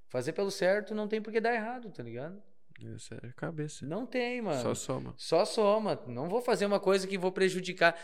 Fazer 0.07 0.33
pelo 0.33 0.49
certo 0.49 0.95
não 0.95 1.07
tem 1.07 1.21
por 1.21 1.31
que 1.31 1.39
dar 1.39 1.53
errado, 1.53 1.91
tá 1.91 2.01
ligado? 2.01 2.41
Isso 2.81 3.13
é 3.13 3.31
cabeça. 3.35 3.85
Não 3.85 4.05
tem, 4.05 4.41
mano. 4.41 4.61
Só 4.61 4.73
soma. 4.73 5.13
Só 5.17 5.45
soma. 5.45 6.01
Não 6.07 6.27
vou 6.27 6.41
fazer 6.41 6.65
uma 6.65 6.79
coisa 6.79 7.05
que 7.05 7.17
vou 7.17 7.31
prejudicar. 7.31 7.95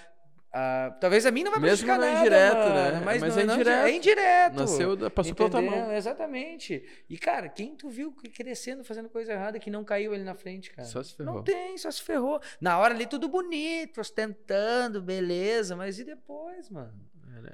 Uh, 0.56 0.96
talvez 1.02 1.26
a 1.26 1.32
mim 1.32 1.44
não 1.44 1.52
vai 1.52 1.60
Mesmo 1.60 1.86
prejudicar 1.86 2.00
não 2.00 2.08
é 2.08 2.14
nada, 2.14 2.22
indireto, 2.22 2.56
mano, 2.56 2.74
né? 2.74 3.02
Mas, 3.04 3.22
mas 3.22 3.36
não, 3.36 3.42
é, 3.42 3.56
indireto. 3.56 3.86
é 3.86 3.92
indireto. 3.92 4.54
Nasceu, 4.54 5.12
passou 5.12 5.36
pela 5.36 5.50
tua 5.50 5.62
mão. 5.62 5.92
Exatamente. 5.92 6.82
E, 7.10 7.18
cara, 7.18 7.50
quem 7.50 7.76
tu 7.76 7.90
viu 7.90 8.16
crescendo, 8.34 8.82
fazendo 8.82 9.10
coisa 9.10 9.34
errada, 9.34 9.60
que 9.60 9.70
não 9.70 9.84
caiu 9.84 10.14
ele 10.14 10.24
na 10.24 10.34
frente, 10.34 10.72
cara? 10.72 10.88
Só 10.88 11.04
se 11.04 11.14
ferrou. 11.14 11.36
Não 11.36 11.44
tem, 11.44 11.78
só 11.78 11.92
se 11.92 12.02
ferrou. 12.02 12.40
Na 12.62 12.80
hora 12.80 12.94
ali 12.94 13.06
tudo 13.06 13.28
bonito, 13.28 14.00
ostentando, 14.00 15.02
beleza, 15.02 15.76
mas 15.76 16.00
e 16.00 16.06
depois, 16.06 16.70
mano? 16.70 16.94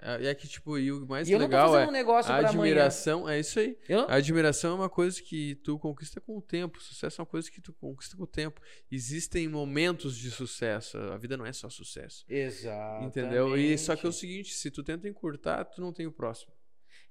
É, 0.02 0.28
é 0.28 0.36
que, 0.36 0.48
tipo, 0.48 0.78
e 0.78 0.91
o 0.91 1.06
mais 1.06 1.30
e 1.30 1.38
legal 1.38 1.78
é 1.78 1.88
um 1.88 1.91
negócio 1.91 2.32
a 2.32 2.38
admiração. 2.38 3.22
Amanhã. 3.22 3.36
É 3.36 3.39
isso 3.39 3.60
aí. 3.60 3.78
Eu? 3.88 4.02
A 4.02 4.15
admiração 4.15 4.72
é 4.72 4.76
uma 4.76 4.89
coisa 4.89 5.22
que 5.22 5.56
tu 5.56 5.78
conquista 5.80 6.20
com 6.20 6.38
o 6.38 6.41
tempo. 6.41 6.78
O 6.78 6.82
sucesso 6.82 7.20
é 7.20 7.24
uma 7.24 7.28
coisa 7.28 7.50
que 7.50 7.62
tu 7.62 7.74
conquista 7.74 8.15
com 8.15 8.24
o 8.24 8.28
tempo. 8.28 8.62
Existem 8.91 9.48
momentos 9.48 10.15
de 10.15 10.32
sucesso. 10.32 10.98
A 10.98 11.17
vida 11.17 11.38
não 11.38 11.46
é 11.46 11.54
só 11.54 11.70
sucesso. 11.70 12.26
Exato. 12.30 13.06
Entendeu? 13.06 13.58
E 13.58 13.78
só 13.78 13.96
que 13.96 14.06
é 14.06 14.10
o 14.10 14.13
seguinte: 14.13 14.54
se 14.54 14.70
tu 14.70 14.84
tenta 14.84 15.08
encurtar, 15.08 15.65
tu 15.65 15.82
não 15.82 15.91
tem 15.94 16.06
o 16.06 16.12
próximo. 16.12 16.54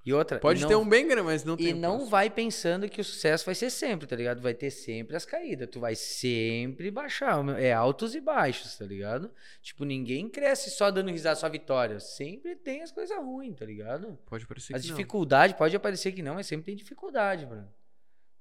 E 0.05 0.15
outra. 0.15 0.39
Pode 0.39 0.65
e 0.65 0.67
ter 0.67 0.77
um 0.77 0.89
bem 0.89 1.07
grande, 1.07 1.23
mas 1.27 1.45
não 1.45 1.57
tem. 1.57 1.69
E 1.69 1.75
não 1.75 2.07
vai 2.07 2.31
pensando 2.31 2.89
que 2.89 3.01
o 3.01 3.05
sucesso 3.05 3.45
vai 3.45 3.55
ser 3.55 3.69
sempre, 3.69 4.07
tá 4.07 4.17
ligado? 4.17 4.41
Vai 4.41 4.55
ter 4.55 4.71
sempre 4.71 5.15
as 5.15 5.27
caídas. 5.27 5.69
Tu 5.71 5.79
vai 5.79 5.95
sempre 5.95 6.91
baixar. 6.91 7.47
É 7.59 7.73
altos 7.73 8.15
e 8.15 8.21
baixos, 8.21 8.79
tá 8.79 8.87
ligado? 8.87 9.31
Tipo, 9.61 9.85
ninguém 9.85 10.29
cresce 10.29 10.71
só 10.71 10.91
dando 10.91 11.11
risada, 11.11 11.37
só 11.37 11.49
vitória. 11.51 12.01
Sempre 12.01 12.57
tem 12.57 12.83
as 12.83 12.91
coisas 12.91 13.17
ruins, 13.19 13.59
tá 13.59 13.67
ligado? 13.67 14.19
Pode 14.25 14.47
parecer 14.47 14.75
As 14.75 14.83
que 14.83 14.89
dificuldades, 14.89 15.55
pode 15.57 15.77
aparecer 15.77 16.13
que 16.13 16.23
não, 16.23 16.35
mas 16.35 16.47
sempre 16.47 16.67
tem 16.67 16.77
dificuldade, 16.77 17.45
mano. 17.45 17.69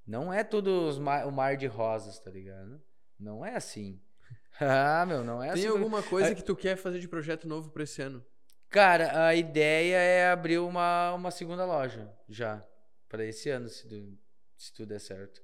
Não 0.06 0.32
é 0.32 0.42
tudo 0.42 0.90
o 0.98 1.30
mar 1.30 1.56
de 1.56 1.66
rosas, 1.66 2.18
tá 2.18 2.30
ligado? 2.30 2.80
Não 3.18 3.44
é 3.44 3.54
assim. 3.54 4.00
ah, 4.58 5.04
meu, 5.06 5.22
não 5.22 5.42
é 5.42 5.48
tem 5.48 5.52
assim. 5.52 5.62
Tem 5.62 5.70
alguma 5.70 6.02
coisa 6.02 6.34
que 6.34 6.42
tu 6.42 6.56
quer 6.56 6.76
fazer 6.76 7.00
de 7.00 7.06
projeto 7.06 7.46
novo 7.46 7.70
pra 7.70 7.82
esse 7.82 8.00
ano? 8.00 8.24
Cara, 8.70 9.26
a 9.26 9.34
ideia 9.34 9.96
é 9.96 10.30
abrir 10.30 10.58
uma, 10.58 11.12
uma 11.12 11.30
segunda 11.32 11.64
loja 11.64 12.08
já. 12.28 12.64
para 13.08 13.26
esse 13.26 13.50
ano, 13.50 13.68
se, 13.68 13.86
do, 13.88 14.16
se 14.56 14.72
tudo 14.72 14.90
der 14.90 15.00
certo. 15.00 15.42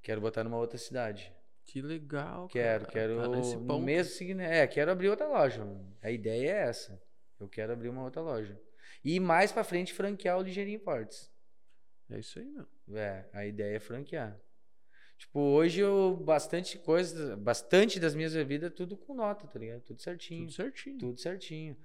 Quero 0.00 0.20
botar 0.20 0.44
numa 0.44 0.58
outra 0.58 0.78
cidade. 0.78 1.32
Que 1.64 1.82
legal, 1.82 2.46
Quero, 2.48 2.84
cara. 2.84 2.92
quero. 2.92 3.16
Tá 3.16 3.58
no 3.58 3.80
mesmo 3.80 4.40
É, 4.40 4.66
quero 4.66 4.90
abrir 4.92 5.08
outra 5.08 5.26
loja. 5.26 5.66
A 6.02 6.10
ideia 6.10 6.50
é 6.50 6.68
essa. 6.68 7.02
Eu 7.40 7.48
quero 7.48 7.72
abrir 7.72 7.88
uma 7.88 8.04
outra 8.04 8.22
loja. 8.22 8.60
E 9.02 9.18
mais 9.18 9.50
pra 9.50 9.64
frente 9.64 9.92
franquear 9.92 10.38
o 10.38 10.42
Ligeirinho 10.42 10.76
Imports. 10.76 11.32
É 12.10 12.18
isso 12.18 12.38
aí, 12.38 12.46
meu. 12.46 12.66
É, 12.96 13.28
a 13.32 13.46
ideia 13.46 13.76
é 13.76 13.80
franquear. 13.80 14.38
Tipo, 15.16 15.40
hoje 15.40 15.80
eu 15.80 16.16
bastante 16.22 16.78
coisa, 16.78 17.36
bastante 17.36 17.98
das 17.98 18.14
minhas 18.14 18.34
bebidas 18.34 18.72
tudo 18.74 18.96
com 18.96 19.14
nota, 19.14 19.46
tá 19.46 19.58
ligado? 19.58 19.80
Tudo 19.80 20.02
certinho. 20.02 20.46
Tudo 20.46 20.52
certinho. 20.52 20.98
Tudo 20.98 21.20
certinho. 21.20 21.76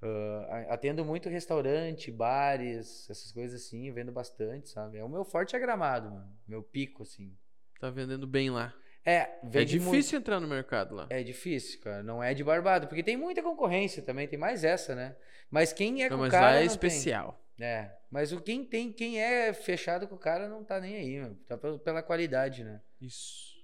Uh, 0.00 0.70
atendo 0.70 1.04
muito 1.04 1.28
restaurante, 1.28 2.10
bares, 2.12 3.08
essas 3.10 3.32
coisas 3.32 3.60
assim, 3.60 3.90
vendo 3.90 4.12
bastante, 4.12 4.70
sabe? 4.70 4.98
É 4.98 5.04
o 5.04 5.08
meu 5.08 5.24
forte 5.24 5.56
é 5.56 5.58
gramado, 5.58 6.10
mano. 6.10 6.30
Meu 6.46 6.62
pico, 6.62 7.02
assim. 7.02 7.36
Tá 7.80 7.90
vendendo 7.90 8.26
bem 8.26 8.50
lá. 8.50 8.72
É, 9.04 9.28
é 9.42 9.64
difícil 9.64 9.90
muito... 9.90 10.16
entrar 10.16 10.38
no 10.38 10.46
mercado 10.46 10.94
lá. 10.94 11.06
É 11.10 11.22
difícil, 11.22 11.80
cara. 11.80 12.02
Não 12.02 12.22
é 12.22 12.34
de 12.34 12.44
barbado, 12.44 12.86
porque 12.86 13.02
tem 13.02 13.16
muita 13.16 13.42
concorrência 13.42 14.02
também, 14.02 14.28
tem 14.28 14.38
mais 14.38 14.64
essa, 14.64 14.94
né? 14.94 15.16
Mas 15.50 15.72
quem 15.72 16.04
é 16.04 16.10
não, 16.10 16.18
com 16.18 16.26
o 16.26 16.30
cara. 16.30 16.46
Mas 16.46 16.54
lá 16.54 16.60
é 16.60 16.64
especial. 16.64 17.44
Tem. 17.56 17.66
É. 17.66 17.98
Mas 18.10 18.32
o 18.32 18.40
quem 18.40 18.64
tem, 18.64 18.92
quem 18.92 19.20
é 19.20 19.52
fechado 19.52 20.06
com 20.06 20.14
o 20.14 20.18
cara 20.18 20.48
não 20.48 20.62
tá 20.62 20.78
nem 20.78 20.94
aí, 20.94 21.20
mano. 21.20 21.34
Tá 21.46 21.56
pela 21.56 22.02
qualidade, 22.02 22.62
né? 22.62 22.80
Isso. 23.00 23.57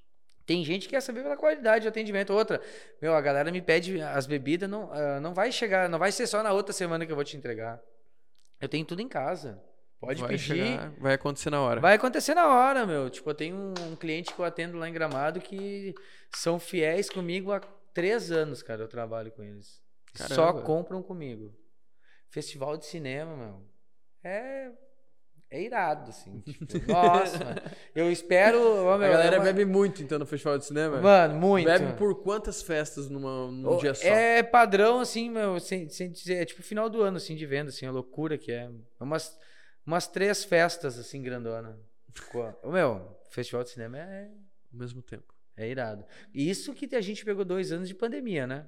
Tem 0.47 0.65
gente 0.65 0.83
que 0.83 0.95
quer 0.95 1.01
saber 1.01 1.23
pela 1.23 1.37
qualidade 1.37 1.85
do 1.85 1.89
atendimento. 1.89 2.33
Outra, 2.33 2.61
meu, 3.01 3.15
a 3.15 3.21
galera 3.21 3.51
me 3.51 3.63
pede 3.63 4.01
as 4.01 4.27
bebidas, 4.27 4.69
não, 4.69 4.91
uh, 4.91 5.21
não 5.21 5.33
vai 5.33 5.51
chegar, 5.51 5.89
não 5.89 5.99
vai 5.99 6.13
ser 6.13 6.27
só 6.27 6.43
na 6.43 6.53
outra 6.53 6.73
semana 6.73 7.07
que 7.07 7.13
eu 7.13 7.17
vou 7.17 7.25
te 7.25 7.37
entregar. 7.37 7.81
Eu 8.61 8.69
tenho 8.69 8.85
tudo 8.85 9.01
em 9.01 9.09
casa. 9.09 9.63
Pode 9.99 10.21
vai 10.21 10.31
pedir. 10.31 10.45
Chegar, 10.45 10.91
vai 10.99 11.15
acontecer 11.15 11.51
na 11.51 11.63
hora. 11.63 11.81
Vai 11.81 11.95
acontecer 11.95 12.35
na 12.35 12.47
hora, 12.47 12.87
meu. 12.87 13.09
Tipo, 13.09 13.31
eu 13.31 13.35
tenho 13.35 13.57
um, 13.57 13.93
um, 13.93 13.97
cliente 13.97 14.35
que 14.35 14.39
eu 14.39 14.45
atendo 14.45 14.77
lá 14.77 14.89
em 14.89 14.93
Gramado 14.93 15.41
que 15.41 15.95
são 16.35 16.59
fiéis 16.59 17.09
comigo 17.09 17.53
há 17.53 17.61
três 17.95 18.31
anos, 18.31 18.63
cara. 18.63 18.83
Eu 18.83 18.89
trabalho 18.89 19.33
com 19.33 19.43
eles. 19.43 19.81
Caramba. 20.15 20.35
Só 20.35 20.53
compram 20.61 21.03
comigo. 21.03 21.55
Festival 22.29 22.77
de 22.77 22.85
cinema, 22.85 23.35
meu. 23.35 23.63
É 24.23 24.71
é 25.55 25.63
irado, 25.63 26.11
assim. 26.11 26.41
Tipo, 26.67 26.91
nossa. 26.91 27.39
Eu 27.95 28.11
espero. 28.11 28.89
a 28.89 28.99
galera 28.99 29.39
uma... 29.39 29.45
bebe 29.45 29.65
muito, 29.65 30.03
então, 30.03 30.19
no 30.19 30.27
festival 30.27 30.59
de 30.59 30.65
cinema? 30.65 31.01
Mano, 31.01 31.35
muito. 31.39 31.67
Bebe 31.67 31.93
por 31.97 32.23
quantas 32.23 32.61
festas 32.61 33.09
numa, 33.09 33.51
num 33.51 33.77
dia 33.77 33.95
só? 33.95 34.07
É 34.07 34.43
padrão, 34.43 35.01
assim, 35.01 35.31
meu, 35.31 35.61
sem, 35.61 35.89
sem 35.89 36.11
dizer. 36.11 36.43
É 36.43 36.45
tipo 36.45 36.63
final 36.63 36.91
do 36.91 37.03
ano, 37.03 37.19
assim, 37.19 37.37
de 37.37 37.47
venda, 37.47 37.69
assim, 37.69 37.87
a 37.87 37.93
loucura 37.93 38.37
que 38.37 38.51
é. 38.51 38.69
é 39.01 39.05
umas, 39.05 39.39
umas 39.87 40.09
três 40.09 40.45
festas, 40.45 40.99
assim, 40.99 41.23
grandona. 41.23 41.79
O 42.63 42.73
meu, 42.73 43.17
festival 43.31 43.63
de 43.63 43.71
cinema 43.71 43.99
é. 43.99 44.31
Ao 44.73 44.79
mesmo 44.79 45.03
tempo. 45.03 45.33
É 45.57 45.69
irado. 45.69 46.05
Isso 46.35 46.75
que 46.75 46.97
a 46.97 47.01
gente 47.01 47.25
pegou 47.25 47.45
dois 47.45 47.71
anos 47.71 47.87
de 47.87 47.95
pandemia, 47.95 48.45
né? 48.45 48.67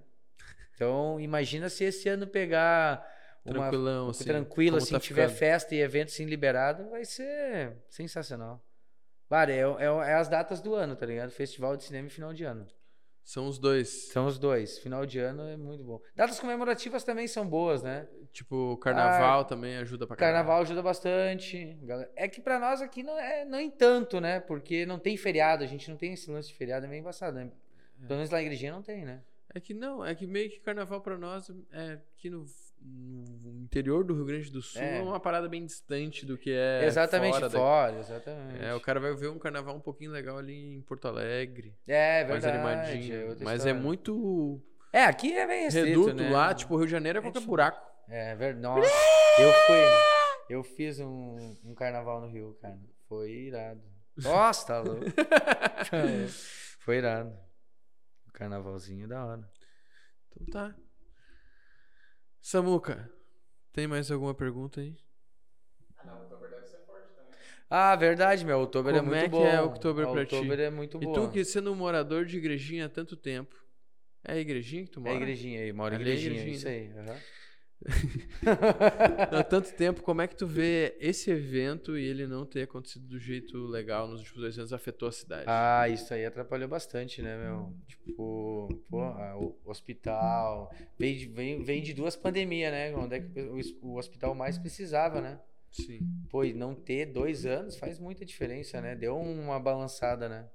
Então, 0.73 1.19
imagina 1.19 1.69
se 1.69 1.83
esse 1.83 2.09
ano 2.09 2.29
pegar 2.29 3.05
Tranquilão, 3.47 4.05
uma, 4.05 4.11
assim. 4.11 4.25
Tranquilo, 4.25 4.77
assim, 4.77 4.95
tá 4.95 5.01
tiver 5.01 5.29
ficando? 5.29 5.39
festa 5.39 5.75
e 5.75 5.81
evento 5.81 6.09
assim 6.09 6.25
liberado, 6.25 6.91
vai 6.91 7.05
ser 7.05 7.77
sensacional. 7.89 8.63
Cara, 9.29 9.53
é, 9.53 9.61
é, 9.61 9.85
é, 9.85 10.15
as 10.15 10.29
datas 10.29 10.61
do 10.61 10.75
ano, 10.75 10.95
tá 10.95 11.07
ligado? 11.07 11.31
Festival 11.31 11.77
de 11.77 11.85
cinema 11.85 12.07
e 12.07 12.11
final 12.11 12.33
de 12.33 12.45
ano. 12.45 12.67
São 13.25 13.49
os 13.49 13.59
dois. 13.59 14.09
São 14.13 14.27
os 14.27 14.39
dois. 14.39 14.79
Final 14.79 15.05
de 15.05 15.19
ano 15.19 15.43
é 15.43 15.57
muito 15.57 15.83
bom. 15.83 16.01
Datas 16.15 16.39
comemorativas 16.39 17.03
também 17.03 17.27
são 17.27 17.45
boas, 17.45 17.83
né? 17.83 18.07
Tipo, 18.33 18.77
carnaval 18.77 19.41
ah, 19.41 19.45
também 19.45 19.77
ajuda 19.79 20.07
pra 20.07 20.15
carnaval. 20.15 20.45
Carnaval 20.45 20.63
ajuda 20.63 20.83
bastante. 20.83 21.77
É 22.15 22.29
que 22.29 22.41
pra 22.41 22.61
nós 22.61 22.81
aqui 22.81 23.03
não 23.03 23.19
é 23.19 23.45
nem 23.45 23.69
tanto, 23.69 24.21
né? 24.21 24.39
Porque 24.39 24.87
não 24.87 25.01
tem 25.01 25.17
feriado, 25.17 25.65
a 25.65 25.67
gente 25.67 25.91
não 25.91 25.97
tem 25.97 26.13
esse 26.13 26.31
lance 26.31 26.49
de 26.49 26.55
feriado, 26.55 26.87
é 26.87 26.89
meio 26.89 27.01
embaçado, 27.01 27.37
né? 27.37 27.51
Pelo 27.99 28.19
menos 28.19 28.31
lá 28.31 28.39
na 28.39 28.43
igrejinha 28.43 28.71
não 28.71 28.83
tem, 28.83 29.05
né? 29.05 29.25
É 29.53 29.59
que 29.59 29.75
não, 29.75 30.05
é 30.05 30.15
que 30.15 30.27
meio 30.27 30.51
que 30.51 30.61
carnaval 30.61 31.01
pra 31.01 31.19
nós 31.19 31.51
é 31.73 31.99
que 32.19 32.31
no 32.31 32.45
no 32.87 33.63
interior 33.63 34.05
do 34.05 34.15
Rio 34.15 34.25
Grande 34.25 34.51
do 34.51 34.63
Sul 34.63 34.81
é, 34.81 34.99
é 34.99 35.03
uma 35.03 35.19
parada 35.21 35.49
bem 35.49 35.65
distante 35.67 36.25
do 36.25 36.39
que 36.39 36.51
é 36.51 36.85
exatamente 36.85 37.35
fora, 37.35 37.51
fora 37.51 37.99
exatamente. 37.99 38.65
É, 38.65 38.75
o 38.75 38.81
cara 38.81 39.01
vai 39.01 39.15
ver 39.15 39.29
um 39.29 39.39
carnaval 39.39 39.77
um 39.77 39.81
pouquinho 39.81 40.13
legal 40.13 40.39
ali 40.39 40.77
em 40.77 40.83
Porto 40.83 41.09
Alegre. 41.09 41.77
É, 41.87 42.25
verdade. 42.25 42.59
Mais 42.59 42.77
animadinho. 42.77 43.33
É 43.33 43.37
mas 43.45 43.67
é 43.67 43.73
muito 43.73 44.63
É, 44.93 45.05
aqui 45.05 45.37
é 45.37 45.47
bem 45.47 45.65
restrito, 45.65 46.07
reduto 46.07 46.15
né? 46.15 46.31
lá, 46.31 46.55
tipo, 46.55 46.77
Rio 46.77 46.87
de 46.87 46.93
Janeiro 46.93 47.19
é, 47.19 47.21
é 47.21 47.23
qualquer 47.23 47.41
tipo... 47.41 47.51
buraco. 47.51 47.87
É, 48.09 48.35
verdade. 48.37 48.63
Nossa, 48.63 48.91
eu 49.41 49.53
fui 49.67 50.17
eu 50.49 50.63
fiz 50.63 51.01
um, 51.01 51.57
um 51.65 51.75
carnaval 51.75 52.21
no 52.21 52.29
Rio, 52.29 52.57
cara. 52.61 52.79
Foi 53.09 53.31
irado. 53.31 53.83
Nossa, 54.17 54.67
tá 54.67 54.81
louco. 54.81 55.05
Foi 56.79 56.99
irado. 56.99 57.37
O 58.29 58.33
carnavalzinho 58.33 59.09
da 59.09 59.25
hora. 59.25 59.51
Então 60.31 60.47
tá. 60.47 60.77
Samuca, 62.47 63.11
tem 63.73 63.89
mais 63.89 64.09
alguma 64.09 64.33
pergunta 64.33 64.81
aí? 64.81 64.97
Ah, 65.99 66.07
não, 66.07 66.15
Oktober 66.19 66.49
deve 66.49 66.65
ser 66.69 66.79
forte 66.87 67.09
também. 67.17 67.33
Ah, 67.69 67.97
verdade, 67.97 68.45
meu. 68.45 68.61
Oktober 68.61 68.95
é 68.95 69.03
muito 69.03 69.19
é 69.25 69.29
bom. 69.29 69.39
Como 69.39 69.49
é 69.49 69.63
Oktober 69.63 70.07
pra 70.07 70.25
ti? 70.25 70.35
Oktober 70.37 70.61
é 70.61 70.71
muito 70.71 70.97
bom. 70.97 71.11
E 71.11 71.13
tu 71.13 71.29
que 71.33 71.45
sendo 71.45 71.73
um 71.73 71.75
morador 71.75 72.25
de 72.25 72.37
igrejinha 72.37 72.87
há 72.87 72.89
tanto 72.89 73.17
tempo, 73.17 73.57
é 74.23 74.35
a 74.35 74.39
igrejinha 74.39 74.85
que 74.85 74.91
tu 74.93 75.01
mora? 75.01 75.13
É 75.13 75.19
a 75.19 75.23
igrejinha 75.23 75.61
aí, 75.61 75.73
mora 75.73 75.97
em 75.97 76.01
igrejinha, 76.01 76.41
é 76.41 76.45
igrejinha, 76.45 76.57
isso 76.57 76.69
aí. 76.69 76.89
Uhum. 76.93 77.21
Há 79.31 79.45
tanto 79.45 79.73
tempo, 79.75 80.03
como 80.03 80.23
é 80.23 80.27
que 80.27 80.37
tu 80.37 80.47
vê 80.47 80.97
esse 81.01 81.31
evento 81.31 81.97
e 81.97 82.05
ele 82.05 82.27
não 82.27 82.45
ter 82.45 82.63
acontecido 82.63 83.07
do 83.07 83.19
jeito 83.19 83.67
legal 83.67 84.09
nos 84.09 84.21
últimos 84.21 84.41
dois 84.41 84.59
anos 84.59 84.73
afetou 84.73 85.09
a 85.09 85.13
cidade? 85.13 85.45
Ah, 85.47 85.89
isso 85.89 86.13
aí 86.13 86.25
atrapalhou 86.25 86.69
bastante, 86.69 87.23
né, 87.23 87.37
meu? 87.37 87.73
Tipo, 87.87 88.69
pô, 88.89 89.03
o 89.65 89.71
hospital. 89.71 90.73
Vem 90.99 91.17
de, 91.17 91.27
vem, 91.27 91.63
vem 91.63 91.83
de 91.83 91.95
duas 91.95 92.17
pandemias, 92.17 92.73
né? 92.73 92.95
Onde 92.95 93.17
é 93.17 93.21
que 93.21 93.41
o, 93.41 93.89
o 93.89 93.99
hospital 93.99 94.35
mais 94.35 94.59
precisava, 94.59 95.21
né? 95.21 95.39
Sim. 95.71 96.01
Pô, 96.31 96.43
e 96.43 96.55
não 96.55 96.75
ter 96.75 97.07
dois 97.07 97.45
anos 97.45 97.77
faz 97.77 97.99
muita 97.99 98.25
diferença, 98.25 98.81
né? 98.81 98.95
Deu 98.95 99.17
uma 99.17 99.61
balançada, 99.61 100.29
né? 100.29 100.49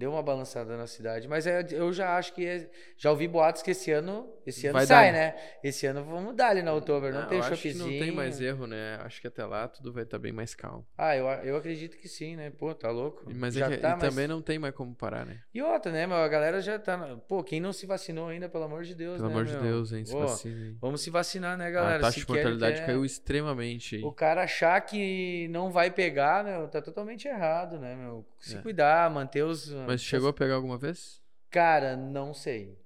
Deu 0.00 0.10
uma 0.10 0.22
balançada 0.22 0.78
na 0.78 0.86
cidade. 0.86 1.28
Mas 1.28 1.46
é, 1.46 1.64
eu 1.72 1.92
já 1.92 2.16
acho 2.16 2.32
que. 2.32 2.46
É, 2.46 2.70
já 2.96 3.10
ouvi 3.10 3.28
boatos 3.28 3.60
que 3.60 3.72
esse 3.72 3.92
ano. 3.92 4.32
Esse 4.46 4.66
ano 4.66 4.78
Vai 4.78 4.86
sai, 4.86 5.12
dar. 5.12 5.12
né? 5.12 5.36
Esse 5.62 5.86
ano 5.86 6.02
vamos 6.02 6.34
dar 6.34 6.48
ali 6.48 6.62
na 6.62 6.72
outubro. 6.72 7.12
Não, 7.12 7.20
não 7.20 7.28
tem 7.28 7.42
shopzinho. 7.42 7.76
Não 7.76 7.86
tem 7.86 8.10
mais 8.10 8.40
erro, 8.40 8.66
né? 8.66 8.98
Acho 9.02 9.20
que 9.20 9.26
até 9.26 9.44
lá 9.44 9.68
tudo 9.68 9.92
vai 9.92 10.04
estar 10.04 10.16
tá 10.16 10.22
bem 10.22 10.32
mais 10.32 10.54
calmo. 10.54 10.86
Ah, 10.96 11.14
eu, 11.14 11.26
eu 11.44 11.56
acredito 11.56 11.98
que 11.98 12.08
sim, 12.08 12.34
né? 12.34 12.48
Pô, 12.48 12.74
tá 12.74 12.90
louco. 12.90 13.24
Mas 13.34 13.54
é 13.56 13.60
já 13.60 13.66
é 13.66 13.70
que, 13.70 13.76
tá, 13.76 13.90
mas... 13.90 14.08
também 14.08 14.26
não 14.26 14.40
tem 14.40 14.58
mais 14.58 14.74
como 14.74 14.94
parar, 14.94 15.26
né? 15.26 15.42
E 15.52 15.60
outra, 15.60 15.92
né? 15.92 16.06
A 16.06 16.28
galera 16.28 16.62
já 16.62 16.78
tá. 16.78 17.18
Pô, 17.28 17.44
quem 17.44 17.60
não 17.60 17.72
se 17.72 17.84
vacinou 17.84 18.28
ainda, 18.28 18.48
pelo 18.48 18.64
amor 18.64 18.82
de 18.82 18.94
Deus. 18.94 19.18
Pelo 19.18 19.28
né, 19.28 19.34
amor 19.34 19.44
de 19.44 19.56
Deus, 19.58 19.92
hein? 19.92 20.06
Se 20.06 20.12
Pô, 20.12 20.20
vacine. 20.20 20.78
Vamos 20.80 21.02
se 21.02 21.10
vacinar, 21.10 21.58
né, 21.58 21.70
galera? 21.70 21.98
A 21.98 22.00
taxa 22.00 22.20
se 22.20 22.26
de 22.26 22.32
mortalidade 22.32 22.78
quer... 22.78 22.86
caiu 22.86 23.04
extremamente. 23.04 23.96
Hein? 23.96 24.06
O 24.06 24.12
cara 24.12 24.44
achar 24.44 24.80
que 24.80 25.46
não 25.48 25.70
vai 25.70 25.90
pegar, 25.90 26.42
meu, 26.42 26.66
tá 26.68 26.80
totalmente 26.80 27.28
errado, 27.28 27.78
né, 27.78 27.94
meu? 27.94 28.24
Se 28.40 28.56
é. 28.56 28.62
cuidar, 28.62 29.10
manter 29.10 29.44
os. 29.44 29.70
Mas 29.86 30.02
chegou 30.02 30.30
a 30.30 30.32
pegar 30.32 30.54
alguma 30.54 30.78
vez? 30.78 31.20
Cara, 31.50 31.96
não 31.96 32.32
sei. 32.32 32.78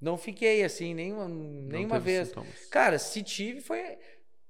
Não 0.00 0.16
fiquei 0.16 0.64
assim, 0.64 0.94
nenhuma, 0.94 1.28
nenhuma 1.28 1.98
vez. 1.98 2.28
Sintomas. 2.28 2.66
Cara, 2.70 2.98
se 2.98 3.22
tive, 3.22 3.60
foi. 3.60 3.98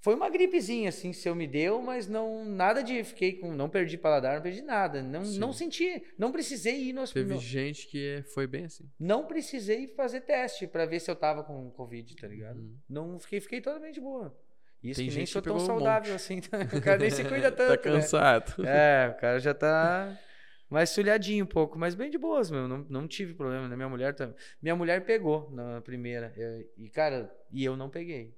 Foi 0.01 0.15
uma 0.15 0.31
gripezinha, 0.31 0.91
assim, 0.91 1.13
se 1.13 1.29
eu 1.29 1.35
me 1.35 1.47
deu, 1.47 1.83
mas 1.83 2.07
não 2.07 2.45
nada 2.45 2.83
de 2.83 3.03
fiquei 3.03 3.33
com. 3.33 3.53
Não 3.53 3.69
perdi 3.69 3.99
paladar, 3.99 4.37
não 4.37 4.43
perdi 4.43 4.63
nada. 4.63 5.03
Não, 5.03 5.23
não 5.23 5.53
senti. 5.53 6.03
Não 6.17 6.31
precisei 6.31 6.85
ir 6.85 6.93
no 6.93 7.03
hospital. 7.03 7.29
Teve 7.29 7.41
gente 7.41 7.89
que 7.89 8.23
foi 8.33 8.47
bem 8.47 8.67
assim. 8.67 8.89
Não 8.99 9.27
precisei 9.27 9.89
fazer 9.89 10.21
teste 10.21 10.69
para 10.69 10.87
ver 10.87 11.01
se 11.01 11.11
eu 11.11 11.17
tava 11.17 11.43
com 11.43 11.71
Covid, 11.73 12.15
tá 12.15 12.29
ligado? 12.29 12.61
Uhum. 12.61 12.79
Não 12.89 13.19
fiquei, 13.19 13.41
fiquei 13.41 13.61
totalmente 13.61 14.01
boa. 14.01 14.39
Isso 14.83 15.01
Tem 15.01 15.09
que 15.09 15.17
nem 15.17 15.27
sou 15.27 15.43
tão 15.43 15.59
saudável 15.59 16.13
um 16.13 16.17
assim. 16.17 16.41
Tá? 16.41 16.59
O 16.77 16.81
cara 16.81 16.99
nem 16.99 17.11
se 17.11 17.25
cuida 17.25 17.51
tanto. 17.53 17.71
tá 17.71 17.79
cansado. 17.79 18.63
Né? 18.63 19.07
É, 19.07 19.09
o 19.09 19.21
cara 19.21 19.41
já 19.41 19.53
tá 19.53 20.17
mais 20.71 20.91
sulhadinho 20.91 21.45
um 21.45 21.49
pouco, 21.49 21.79
mas 21.79 21.95
bem 21.95 22.11
de 22.11 22.19
boas, 22.19 22.51
meu. 22.51 22.69
Não, 22.69 22.79
não 22.89 23.09
tive 23.09 23.35
problema, 23.35 23.69
né? 23.69 23.75
Minha 23.75 23.89
mulher 23.89 24.15
também. 24.15 24.37
Minha 24.63 24.77
mulher 24.77 25.05
pegou 25.05 25.51
na 25.51 25.81
primeira. 25.81 26.33
Eu, 26.37 26.71
e, 26.77 26.89
cara, 26.89 27.35
e 27.51 27.65
eu 27.65 27.77
não 27.77 27.91
peguei. 27.91 28.37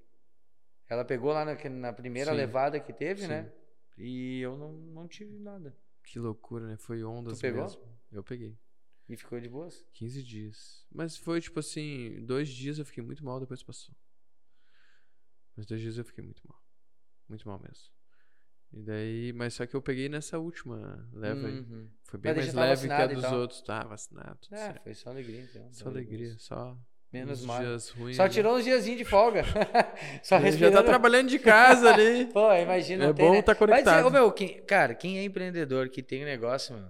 Ela 0.89 1.05
pegou 1.05 1.33
lá 1.33 1.45
na, 1.45 1.57
na 1.71 1.93
primeira 1.93 2.31
Sim. 2.31 2.37
levada 2.37 2.81
que 2.81 2.93
teve, 2.93 3.27
né? 3.27 3.43
Sim. 3.43 3.49
né? 3.49 3.53
E 3.99 4.41
eu 4.41 4.57
não, 4.57 4.73
não 4.73 5.07
tive 5.07 5.39
nada. 5.39 5.77
Que 6.03 6.19
loucura, 6.19 6.67
né? 6.67 6.77
Foi 6.79 7.05
ondas 7.05 7.39
tu 7.39 7.43
pegou? 7.43 7.63
mesmo. 7.63 7.83
Eu 8.11 8.25
peguei. 8.25 8.57
E 9.09 9.17
ficou 9.17 9.39
de 9.41 9.49
boas? 9.49 9.85
15 9.93 10.23
dias. 10.23 10.87
Mas 10.91 11.17
foi 11.17 11.41
tipo 11.41 11.61
assim, 11.61 12.25
dois 12.25 12.49
dias 12.49 12.79
eu 12.79 12.85
fiquei 12.85 13.03
muito 13.03 13.25
mal, 13.25 13.39
depois 13.39 13.63
passou. 13.63 13.95
Mas 15.61 15.67
dois 15.67 15.83
dias 15.83 15.99
eu 15.99 16.05
fiquei 16.07 16.25
muito 16.25 16.41
mal. 16.49 16.59
Muito 17.29 17.47
mal 17.47 17.61
mesmo. 17.61 17.85
E 18.73 18.83
daí, 18.83 19.33
mas 19.35 19.53
só 19.53 19.67
que 19.67 19.77
eu 19.77 19.83
peguei 19.83 20.09
nessa 20.09 20.39
última 20.39 21.07
leva 21.13 21.49
aí. 21.49 21.59
Uhum. 21.59 21.91
Foi 22.05 22.19
bem 22.19 22.35
mais 22.35 22.55
leve 22.55 22.87
que 22.89 22.95
a 22.95 23.07
dos 23.07 23.25
outros. 23.25 23.61
Tá, 23.61 23.85
vacinado. 23.85 24.39
É, 24.51 24.57
certo. 24.57 24.83
foi 24.83 24.95
só 24.95 25.11
alegria 25.11 25.43
então. 25.43 25.69
Só 25.71 25.89
alegria, 25.91 26.35
só 26.39 26.79
Menos 27.13 27.45
mal. 27.45 27.61
Só 28.15 28.27
tirou 28.27 28.57
uns 28.57 28.65
diazinhos 28.65 28.97
de 28.97 29.05
folga. 29.05 29.43
Só 30.23 30.39
respirando. 30.39 30.77
Já 30.77 30.83
tá 30.83 30.89
trabalhando 30.89 31.29
de 31.29 31.41
casa 31.41 31.93
ali. 31.93 32.25
Pô, 32.33 32.55
imagina. 32.55 33.07
É 33.07 33.13
tem, 33.13 33.27
bom 33.27 33.33
né? 33.33 33.43
tá 33.43 33.55
conectado. 33.55 34.05
Mas, 34.05 34.13
meu, 34.13 34.33
quem, 34.33 34.65
cara, 34.65 34.95
quem 34.95 35.19
é 35.19 35.25
empreendedor, 35.25 35.91
que 35.91 36.03
tem 36.03 36.23
um 36.23 36.27
negócio, 36.27 36.75
meu. 36.75 36.89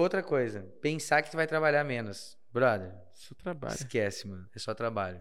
Outra 0.00 0.22
coisa, 0.22 0.62
pensar 0.80 1.20
que 1.20 1.30
tu 1.30 1.36
vai 1.36 1.46
trabalhar 1.46 1.84
menos. 1.84 2.38
Brother. 2.50 2.94
Só 3.12 3.34
trabalho. 3.34 3.74
Esquece, 3.74 4.26
mano. 4.26 4.48
É 4.54 4.58
só 4.58 4.72
trabalho. 4.72 5.20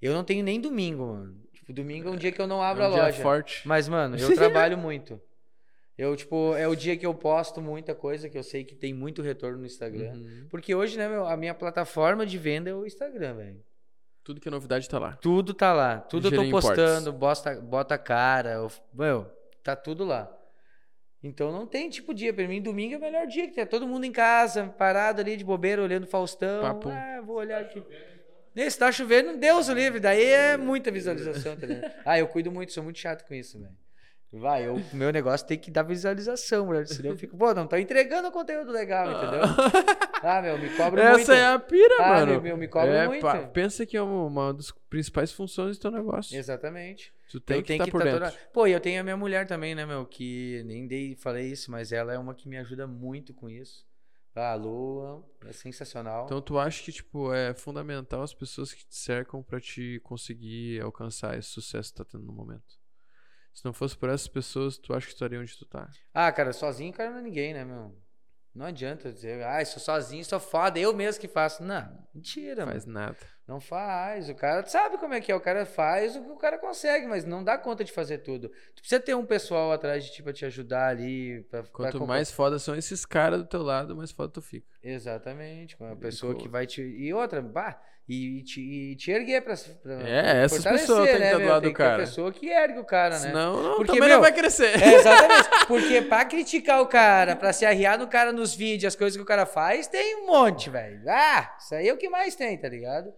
Eu 0.00 0.12
não 0.12 0.24
tenho 0.24 0.42
nem 0.42 0.60
domingo, 0.60 1.06
mano. 1.06 1.46
Tipo, 1.66 1.72
domingo 1.72 2.08
é 2.08 2.12
um 2.12 2.16
dia 2.16 2.30
que 2.30 2.40
eu 2.40 2.46
não 2.46 2.62
abro 2.62 2.84
é 2.84 2.88
um 2.88 2.92
a 2.92 2.96
loja. 3.06 3.22
forte. 3.22 3.66
Mas, 3.66 3.88
mano, 3.88 4.16
eu 4.16 4.34
trabalho 4.36 4.78
muito. 4.78 5.20
Eu, 5.98 6.14
tipo, 6.14 6.54
é 6.54 6.68
o 6.68 6.76
dia 6.76 6.96
que 6.96 7.04
eu 7.04 7.14
posto 7.14 7.60
muita 7.60 7.94
coisa, 7.94 8.28
que 8.28 8.38
eu 8.38 8.42
sei 8.42 8.62
que 8.64 8.74
tem 8.74 8.92
muito 8.94 9.22
retorno 9.22 9.58
no 9.58 9.66
Instagram. 9.66 10.12
Uhum. 10.12 10.46
Porque 10.48 10.74
hoje, 10.74 10.96
né, 10.96 11.08
meu, 11.08 11.26
a 11.26 11.36
minha 11.36 11.54
plataforma 11.54 12.24
de 12.24 12.36
venda 12.38 12.70
é 12.70 12.74
o 12.74 12.86
Instagram, 12.86 13.34
velho. 13.34 13.64
Tudo 14.22 14.40
que 14.40 14.48
é 14.48 14.50
novidade 14.50 14.88
tá 14.88 14.98
lá. 14.98 15.12
Tudo 15.16 15.54
tá 15.54 15.72
lá. 15.72 16.00
Tudo 16.00 16.28
eu 16.28 16.44
tô 16.44 16.50
postando, 16.50 17.12
bota, 17.12 17.60
bota 17.60 17.96
cara. 17.96 18.50
Eu, 18.50 18.70
meu, 18.92 19.26
tá 19.62 19.74
tudo 19.74 20.04
lá. 20.04 20.30
Então 21.22 21.50
não 21.50 21.66
tem 21.66 21.88
tipo 21.88 22.12
dia. 22.12 22.32
Pra 22.32 22.46
mim, 22.46 22.60
domingo 22.60 22.94
é 22.94 22.98
o 22.98 23.00
melhor 23.00 23.26
dia, 23.26 23.48
que 23.48 23.54
tá 23.54 23.64
todo 23.64 23.86
mundo 23.86 24.04
em 24.04 24.12
casa, 24.12 24.66
parado 24.76 25.20
ali 25.20 25.36
de 25.36 25.44
bobeira, 25.44 25.82
olhando 25.82 26.06
Faustão. 26.06 26.62
Papo. 26.62 26.88
Ah, 26.90 27.22
vou 27.24 27.36
olhar 27.36 27.60
aqui. 27.62 27.82
Se 28.56 28.78
tá 28.78 28.90
chovendo, 28.90 29.36
Deus 29.36 29.68
o 29.68 29.74
livre. 29.74 30.00
Daí 30.00 30.24
é 30.24 30.56
muita 30.56 30.90
visualização, 30.90 31.56
tá 31.56 31.66
Ah, 32.04 32.18
eu 32.18 32.26
cuido 32.26 32.50
muito, 32.50 32.72
sou 32.72 32.82
muito 32.82 32.98
chato 32.98 33.26
com 33.26 33.34
isso, 33.34 33.60
velho. 33.60 33.76
Vai, 34.32 34.68
o 34.68 34.82
meu 34.92 35.12
negócio 35.12 35.46
tem 35.46 35.56
que 35.56 35.70
dar 35.70 35.82
visualização, 35.82 36.66
brother. 36.66 36.88
Senão 36.88 37.10
eu 37.10 37.16
fico, 37.16 37.36
pô, 37.36 37.54
não 37.54 37.66
tô 37.66 37.76
entregando 37.76 38.30
conteúdo 38.30 38.72
legal, 38.72 39.10
entendeu? 39.10 39.42
Ah, 40.22 40.40
meu, 40.42 40.58
me 40.58 40.70
cobra 40.70 41.02
Essa 41.02 41.12
muito. 41.12 41.30
Essa 41.30 41.34
é 41.34 41.46
a 41.46 41.58
pira, 41.58 41.94
ah, 42.00 42.08
mano. 42.08 42.32
Meu, 42.32 42.42
meu, 42.42 42.56
me 42.56 42.66
cobra 42.66 42.90
é, 42.90 43.06
muito. 43.06 43.20
Pá, 43.20 43.38
pensa 43.46 43.84
que 43.84 43.96
é 43.96 44.02
uma, 44.02 44.52
das 44.52 44.72
principais 44.88 45.30
funções 45.30 45.76
do 45.76 45.82
teu 45.82 45.90
negócio. 45.90 46.36
Exatamente. 46.36 47.12
Tu 47.30 47.38
tem 47.38 47.58
eu 47.58 47.62
que 47.62 47.72
estar 47.74 47.84
tá 47.84 47.90
por 47.90 47.98
tá 48.00 48.04
dentro. 48.04 48.24
Toda... 48.24 48.34
Pô, 48.52 48.66
e 48.66 48.72
eu 48.72 48.80
tenho 48.80 49.00
a 49.00 49.04
minha 49.04 49.16
mulher 49.16 49.46
também, 49.46 49.74
né, 49.74 49.84
meu, 49.84 50.04
que 50.06 50.64
nem 50.64 50.86
dei, 50.86 51.14
falei 51.14 51.46
isso, 51.46 51.70
mas 51.70 51.92
ela 51.92 52.12
é 52.12 52.18
uma 52.18 52.34
que 52.34 52.48
me 52.48 52.56
ajuda 52.56 52.86
muito 52.86 53.32
com 53.34 53.48
isso. 53.48 53.85
Ah, 54.36 54.52
a 54.52 54.54
Lua 54.54 55.24
é 55.46 55.52
sensacional. 55.52 56.26
Então 56.26 56.42
tu 56.42 56.58
acha 56.58 56.82
que, 56.84 56.92
tipo, 56.92 57.32
é 57.32 57.54
fundamental 57.54 58.22
as 58.22 58.34
pessoas 58.34 58.72
que 58.72 58.86
te 58.86 58.94
cercam 58.94 59.42
para 59.42 59.58
te 59.58 59.98
conseguir 60.04 60.80
alcançar 60.82 61.38
esse 61.38 61.48
sucesso 61.48 61.90
que 61.90 61.96
tá 61.96 62.04
tendo 62.04 62.24
no 62.24 62.32
momento? 62.34 62.76
Se 63.54 63.64
não 63.64 63.72
fosse 63.72 63.96
por 63.96 64.10
essas 64.10 64.28
pessoas, 64.28 64.76
tu 64.76 64.92
acha 64.92 65.06
que 65.06 65.14
estaria 65.14 65.40
onde 65.40 65.56
tu 65.56 65.64
tá? 65.64 65.88
Ah, 66.12 66.30
cara, 66.30 66.52
sozinho, 66.52 66.92
cara, 66.92 67.10
não 67.10 67.18
é 67.18 67.22
ninguém, 67.22 67.54
né, 67.54 67.64
meu? 67.64 67.96
Não 68.54 68.66
adianta 68.66 69.10
dizer, 69.10 69.42
ah, 69.44 69.64
sou 69.64 69.80
sozinho, 69.80 70.24
sou 70.24 70.38
foda, 70.38 70.78
eu 70.78 70.92
mesmo 70.94 71.20
que 71.20 71.28
faço. 71.28 71.62
Não, 71.62 72.06
mentira, 72.14 72.66
Faz 72.66 72.84
mano. 72.84 72.98
nada. 73.00 73.18
Não 73.46 73.60
faz. 73.60 74.28
O 74.28 74.34
cara 74.34 74.66
sabe 74.66 74.98
como 74.98 75.14
é 75.14 75.20
que 75.20 75.30
é. 75.30 75.34
O 75.34 75.40
cara 75.40 75.64
faz 75.64 76.16
o 76.16 76.22
que 76.22 76.30
o 76.30 76.36
cara 76.36 76.58
consegue, 76.58 77.06
mas 77.06 77.24
não 77.24 77.44
dá 77.44 77.56
conta 77.56 77.84
de 77.84 77.92
fazer 77.92 78.18
tudo. 78.18 78.48
Tu 78.74 78.80
precisa 78.80 79.00
ter 79.00 79.14
um 79.14 79.24
pessoal 79.24 79.70
atrás 79.70 80.04
de 80.04 80.12
ti 80.12 80.22
pra 80.22 80.32
te 80.32 80.44
ajudar 80.44 80.88
ali. 80.88 81.42
Pra, 81.50 81.62
Quanto 81.62 81.98
pra... 81.98 82.06
mais 82.06 82.30
foda 82.30 82.58
são 82.58 82.74
esses 82.74 83.06
caras 83.06 83.38
do 83.38 83.46
teu 83.46 83.62
lado, 83.62 83.94
mais 83.94 84.10
foda 84.10 84.32
tu 84.32 84.42
fica. 84.42 84.66
Exatamente. 84.82 85.76
Uma 85.78 85.94
pessoa 85.94 86.34
que 86.34 86.48
vai 86.48 86.66
te. 86.66 86.82
E 86.82 87.14
outra, 87.14 87.40
bah, 87.40 87.80
e 88.08 88.42
te, 88.42 88.60
e 88.60 88.96
te 88.96 89.12
erguer 89.12 89.42
pra, 89.42 89.54
pra 89.80 90.08
É, 90.08 90.42
essas 90.44 90.64
pessoas 90.64 91.08
têm 91.08 91.18
né, 91.18 91.18
que 91.18 91.24
estar 91.26 91.38
do 91.38 91.48
lado 91.48 91.62
do 91.62 91.72
cara. 91.72 91.96
Tem 91.96 92.04
a 92.04 92.06
pessoa 92.06 92.32
que 92.32 92.48
ergue 92.48 92.78
o 92.80 92.84
cara, 92.84 93.18
né? 93.18 93.28
Senão, 93.28 93.62
não, 93.62 93.76
Porque, 93.76 93.92
também 93.92 94.08
meu, 94.08 94.16
não 94.16 94.22
vai 94.22 94.32
crescer. 94.32 94.80
É, 94.80 94.94
exatamente. 94.94 95.66
Porque 95.66 96.02
pra 96.02 96.24
criticar 96.24 96.80
o 96.80 96.86
cara, 96.86 97.36
pra 97.36 97.52
se 97.52 97.64
arriar 97.64 97.96
no 97.96 98.08
cara 98.08 98.32
nos 98.32 98.54
vídeos, 98.54 98.92
as 98.92 98.96
coisas 98.96 99.16
que 99.16 99.22
o 99.22 99.26
cara 99.26 99.46
faz, 99.46 99.86
tem 99.86 100.22
um 100.22 100.26
monte, 100.26 100.68
velho. 100.70 101.00
Ah, 101.08 101.56
isso 101.60 101.74
aí 101.76 101.88
é 101.88 101.92
o 101.92 101.96
que 101.96 102.08
mais 102.08 102.34
tem, 102.34 102.56
tá 102.58 102.68
ligado? 102.68 103.12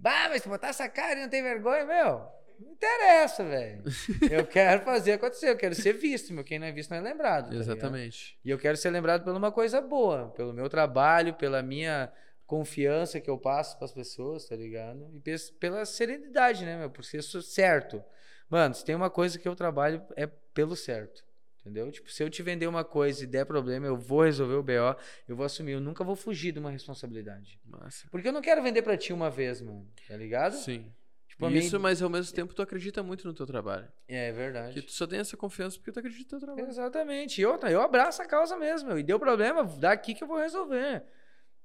Bah, 0.00 0.28
mas 0.30 0.46
botar 0.46 0.68
essa 0.68 0.88
cara 0.88 1.18
e 1.18 1.22
não 1.22 1.28
tem 1.28 1.42
vergonha, 1.42 1.84
meu. 1.84 2.26
Não 2.58 2.72
interessa, 2.72 3.44
velho. 3.44 3.82
Eu 4.30 4.46
quero 4.46 4.82
fazer 4.82 5.12
acontecer, 5.12 5.48
eu 5.48 5.56
quero 5.56 5.74
ser 5.74 5.94
visto, 5.94 6.32
meu. 6.32 6.44
Quem 6.44 6.58
não 6.58 6.66
é 6.66 6.72
visto 6.72 6.90
não 6.90 6.98
é 6.98 7.00
lembrado. 7.00 7.50
Tá 7.50 7.56
Exatamente. 7.56 8.32
Ligado? 8.34 8.40
E 8.44 8.50
eu 8.50 8.58
quero 8.58 8.76
ser 8.76 8.90
lembrado 8.90 9.24
por 9.24 9.34
uma 9.34 9.50
coisa 9.50 9.80
boa, 9.80 10.28
pelo 10.30 10.52
meu 10.52 10.68
trabalho, 10.68 11.34
pela 11.34 11.62
minha 11.62 12.12
confiança 12.46 13.20
que 13.20 13.30
eu 13.30 13.38
passo 13.38 13.76
para 13.76 13.86
as 13.86 13.92
pessoas, 13.92 14.46
tá 14.46 14.56
ligado? 14.56 15.10
E 15.14 15.20
pela 15.58 15.86
serenidade, 15.86 16.64
né, 16.64 16.76
meu? 16.76 16.90
Por 16.90 17.04
ser 17.04 17.22
certo. 17.22 18.02
Mano, 18.48 18.74
se 18.74 18.84
tem 18.84 18.94
uma 18.94 19.08
coisa 19.08 19.38
que 19.38 19.48
eu 19.48 19.54
trabalho 19.54 20.02
é 20.16 20.26
pelo 20.26 20.76
certo. 20.76 21.24
Entendeu? 21.60 21.90
Tipo, 21.92 22.10
se 22.10 22.22
eu 22.22 22.30
te 22.30 22.42
vender 22.42 22.66
uma 22.66 22.82
coisa 22.84 23.22
e 23.22 23.26
der 23.26 23.44
problema, 23.44 23.86
eu 23.86 23.96
vou 23.96 24.22
resolver 24.22 24.54
o 24.54 24.62
BO, 24.62 24.98
eu 25.28 25.36
vou 25.36 25.44
assumir. 25.44 25.72
Eu 25.72 25.80
nunca 25.80 26.02
vou 26.02 26.16
fugir 26.16 26.52
de 26.52 26.58
uma 26.58 26.70
responsabilidade. 26.70 27.60
Massa. 27.64 28.08
Porque 28.10 28.28
eu 28.28 28.32
não 28.32 28.40
quero 28.40 28.62
vender 28.62 28.82
para 28.82 28.96
ti 28.96 29.12
uma 29.12 29.30
vez, 29.30 29.60
mano. 29.60 29.86
Tá 30.08 30.16
ligado? 30.16 30.54
Sim. 30.54 30.90
Tipo, 31.28 31.48
Isso, 31.50 31.78
mas 31.78 32.02
ao 32.02 32.10
mesmo 32.10 32.34
tempo 32.34 32.52
tu 32.52 32.60
acredita 32.60 33.02
muito 33.02 33.26
no 33.26 33.32
teu 33.32 33.46
trabalho. 33.46 33.88
É, 34.08 34.28
é 34.28 34.32
verdade. 34.32 34.74
Que 34.74 34.82
tu 34.82 34.92
só 34.92 35.06
tem 35.06 35.20
essa 35.20 35.36
confiança 35.36 35.76
porque 35.78 35.92
tu 35.92 35.98
acredita 35.98 36.36
no 36.36 36.40
teu 36.40 36.40
trabalho. 36.40 36.68
Exatamente. 36.68 37.40
E 37.40 37.46
outra, 37.46 37.70
eu 37.70 37.80
abraço 37.80 38.20
a 38.20 38.26
causa 38.26 38.56
mesmo. 38.56 38.98
E 38.98 39.02
deu 39.02 39.18
problema, 39.18 39.64
daqui 39.64 40.12
que 40.14 40.24
eu 40.24 40.28
vou 40.28 40.38
resolver. 40.38 41.02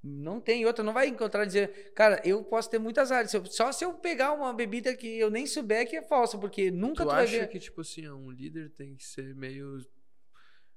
Não 0.06 0.40
tem 0.40 0.64
outra, 0.64 0.84
não 0.84 0.92
vai 0.92 1.08
encontrar 1.08 1.44
dizer, 1.44 1.92
cara, 1.94 2.20
eu 2.24 2.44
posso 2.44 2.70
ter 2.70 2.78
muitas 2.78 3.10
áreas. 3.10 3.32
Só 3.50 3.72
se 3.72 3.84
eu 3.84 3.94
pegar 3.94 4.32
uma 4.32 4.52
bebida 4.52 4.94
que 4.94 5.18
eu 5.18 5.30
nem 5.30 5.46
souber 5.46 5.88
que 5.88 5.96
é 5.96 6.02
falsa, 6.02 6.38
porque 6.38 6.70
nunca 6.70 7.04
tu, 7.04 7.08
tu 7.08 7.14
acha 7.14 7.38
ver... 7.40 7.48
que, 7.48 7.58
tipo 7.58 7.80
assim, 7.80 8.08
um 8.08 8.30
líder 8.30 8.70
tem 8.70 8.94
que 8.94 9.04
ser 9.04 9.34
meio 9.34 9.84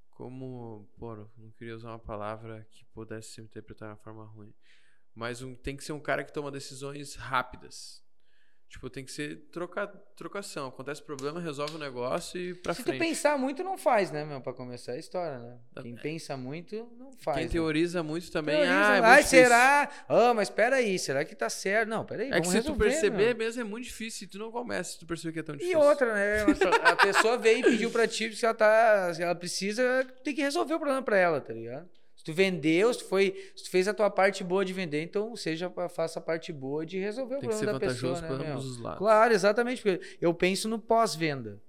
como. 0.10 0.90
Pô, 0.98 1.16
não 1.38 1.52
queria 1.52 1.76
usar 1.76 1.90
uma 1.90 2.00
palavra 2.00 2.68
que 2.72 2.84
pudesse 2.86 3.30
ser 3.34 3.42
interpretada 3.42 3.94
de 3.94 4.00
uma 4.00 4.04
forma 4.04 4.26
ruim. 4.26 4.54
Mas 5.14 5.42
um, 5.42 5.56
tem 5.56 5.78
que 5.78 5.84
ser 5.84 5.94
um 5.94 6.00
cara 6.00 6.24
que 6.24 6.34
toma 6.34 6.52
decisões 6.52 7.16
rápidas. 7.16 8.04
Tipo, 8.70 8.88
tem 8.88 9.04
que 9.04 9.12
ser 9.12 9.48
troca, 9.52 9.88
trocação. 10.16 10.68
Acontece 10.68 11.02
problema, 11.02 11.42
resolve 11.42 11.76
o 11.76 11.80
negócio 11.80 12.40
e 12.40 12.54
pra 12.54 12.72
Se 12.72 12.84
frente. 12.84 12.98
Se 12.98 13.04
tu 13.04 13.10
pensar 13.10 13.36
muito, 13.36 13.64
não 13.64 13.80
faz, 13.80 14.12
né, 14.12 14.24
meu? 14.24 14.40
Pra 14.42 14.54
começar 14.54 14.92
a 14.92 14.98
história, 14.98 15.40
né? 15.40 15.58
Quem 15.82 15.96
é. 15.96 15.98
pensa 16.00 16.38
muito, 16.38 16.88
não 16.96 17.12
faz. 17.14 17.38
Quem 17.38 17.46
né? 17.48 17.52
teoriza 17.52 18.04
muito 18.04 18.32
também, 18.32 18.58
teoriza, 18.58 18.76
ah, 18.76 18.96
é 18.98 19.16
muito 19.16 19.28
será? 19.28 19.90
Ah, 20.08 20.34
mas 20.36 20.52
peraí, 20.52 21.00
será 21.00 21.26
que 21.26 21.36
tá 21.36 21.50
certo? 21.50 21.90
Não, 21.90 22.06
peraí, 22.06 22.32
É 22.32 22.40
que 22.40 22.48
se 22.48 22.62
tu 22.62 22.76
perceber 22.76 23.36
meu. 23.36 23.38
mesmo, 23.38 23.62
é 23.62 23.64
muito 23.64 23.86
difícil. 23.86 24.28
E 24.28 24.30
tu 24.30 24.38
não 24.38 24.52
começa 24.52 24.92
se 24.92 25.00
tu 25.00 25.08
perceber 25.08 25.34
que 25.34 25.40
é 25.40 25.44
tão 25.44 25.56
difícil. 25.56 25.80
E 25.80 25.82
outra, 25.82 26.14
né? 26.14 26.46
a 26.84 26.96
pessoa 26.96 27.40
veio 27.40 27.60
e 27.60 27.72
pediu 27.72 27.90
pra 27.90 28.08
ti, 28.08 28.36
se 28.36 28.46
ela 28.46 28.54
tá... 28.54 29.12
Se 29.16 29.24
ela 29.24 29.34
precisa, 29.34 30.06
tem 30.24 30.36
que 30.36 30.44
resolver 30.44 30.76
o 30.76 30.80
problema 30.80 31.02
pra 31.02 31.18
ela, 31.18 31.42
tá 31.42 31.54
ligado? 31.54 31.90
Se 32.20 32.26
tu 32.26 32.34
vendeu, 32.34 32.94
se 32.94 33.00
tu, 33.00 33.06
foi, 33.06 33.34
se 33.56 33.64
tu 33.64 33.70
fez 33.70 33.88
a 33.88 33.94
tua 33.94 34.10
parte 34.10 34.44
boa 34.44 34.66
de 34.66 34.74
vender, 34.74 35.02
então 35.02 35.34
seja 35.38 35.72
faça 35.88 36.20
a 36.20 36.22
parte 36.22 36.52
boa 36.52 36.86
de 36.86 37.00
resolver 37.00 37.38
o 37.38 37.40
problema 37.40 37.72
da 37.72 37.80
pessoa, 37.80 38.20
né, 38.20 38.52
ambos 38.52 38.66
os 38.66 38.78
lados. 38.78 38.98
Claro, 38.98 39.34
exatamente, 39.34 39.82
porque 39.82 40.18
eu 40.20 40.34
penso 40.34 40.68
no 40.68 40.78
pós-venda. 40.78 41.62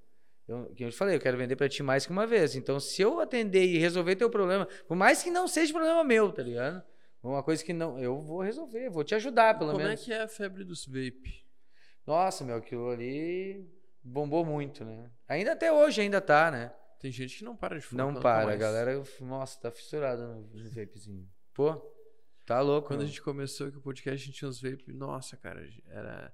Eu, 0.49 0.69
eu 0.77 0.91
te 0.91 0.97
falei, 0.97 1.15
eu 1.15 1.21
quero 1.21 1.39
vender 1.39 1.55
para 1.55 1.69
ti 1.69 1.85
mais 1.85 2.05
que 2.05 2.11
uma 2.11 2.27
vez. 2.27 2.57
Então, 2.57 2.81
se 2.81 3.01
eu 3.01 3.21
atender 3.21 3.65
e 3.65 3.79
resolver 3.79 4.17
teu 4.17 4.29
problema, 4.29 4.67
por 4.89 4.97
mais 4.97 5.23
que 5.23 5.31
não 5.31 5.47
seja 5.47 5.73
problema 5.73 6.03
meu, 6.03 6.33
tá 6.33 6.43
ligado? 6.43 6.83
Uma 7.23 7.45
coisa 7.45 7.63
que 7.63 7.73
não, 7.73 7.97
eu 8.01 8.21
vou 8.21 8.41
resolver, 8.41 8.91
vou 8.91 9.05
te 9.05 9.15
ajudar, 9.15 9.57
pelo 9.57 9.71
Como 9.71 9.85
menos. 9.85 10.01
Como 10.01 10.13
é 10.13 10.17
que 10.17 10.21
é 10.21 10.25
a 10.25 10.27
febre 10.27 10.65
dos 10.65 10.85
vape? 10.85 11.47
Nossa, 12.05 12.43
meu, 12.43 12.57
aquilo 12.57 12.91
ali 12.91 13.65
bombou 14.03 14.45
muito, 14.45 14.85
né? 14.85 15.09
Ainda 15.29 15.53
até 15.53 15.73
hoje 15.73 16.01
ainda 16.01 16.21
tá, 16.21 16.51
né? 16.51 16.73
Tem 17.01 17.11
gente 17.11 17.39
que 17.39 17.45
não 17.45 17.57
para 17.57 17.77
de 17.79 17.85
fumar. 17.85 18.07
Não 18.07 18.21
para, 18.21 18.53
a 18.53 18.57
galera, 18.57 19.03
nossa, 19.21 19.59
tá 19.61 19.71
fissurada 19.71 20.25
no, 20.27 20.43
no 20.43 20.71
vapezinho. 20.71 21.27
Pô, 21.53 21.83
Tá 22.51 22.61
louco. 22.61 22.89
Quando 22.89 22.99
meu. 22.99 23.07
a 23.07 23.09
gente 23.09 23.23
começou 23.23 23.69
aqui 23.69 23.77
o 23.77 23.81
podcast, 23.81 24.21
a 24.21 24.27
gente 24.27 24.37
tinha 24.37 24.49
uns 24.49 24.61
vape. 24.61 24.93
Nossa, 24.93 25.37
cara, 25.37 25.65
era, 25.87 26.33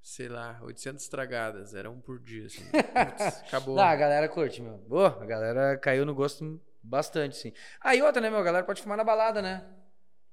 sei 0.00 0.28
lá, 0.28 0.56
800 0.62 1.02
estragadas. 1.02 1.74
Era 1.74 1.90
um 1.90 2.00
por 2.00 2.20
dia, 2.20 2.46
assim. 2.46 2.62
Putz, 2.64 3.42
acabou. 3.48 3.74
Não, 3.74 3.82
a 3.82 3.96
galera 3.96 4.28
curte, 4.28 4.62
meu. 4.62 4.78
Boa, 4.78 5.20
a 5.20 5.26
galera 5.26 5.76
caiu 5.76 6.06
no 6.06 6.14
gosto 6.14 6.62
bastante, 6.80 7.36
sim. 7.36 7.52
Aí 7.80 8.00
outra, 8.00 8.20
né, 8.20 8.30
meu? 8.30 8.38
A 8.38 8.42
galera 8.44 8.64
pode 8.64 8.80
fumar 8.80 8.96
na 8.96 9.02
balada, 9.02 9.42
né? 9.42 9.68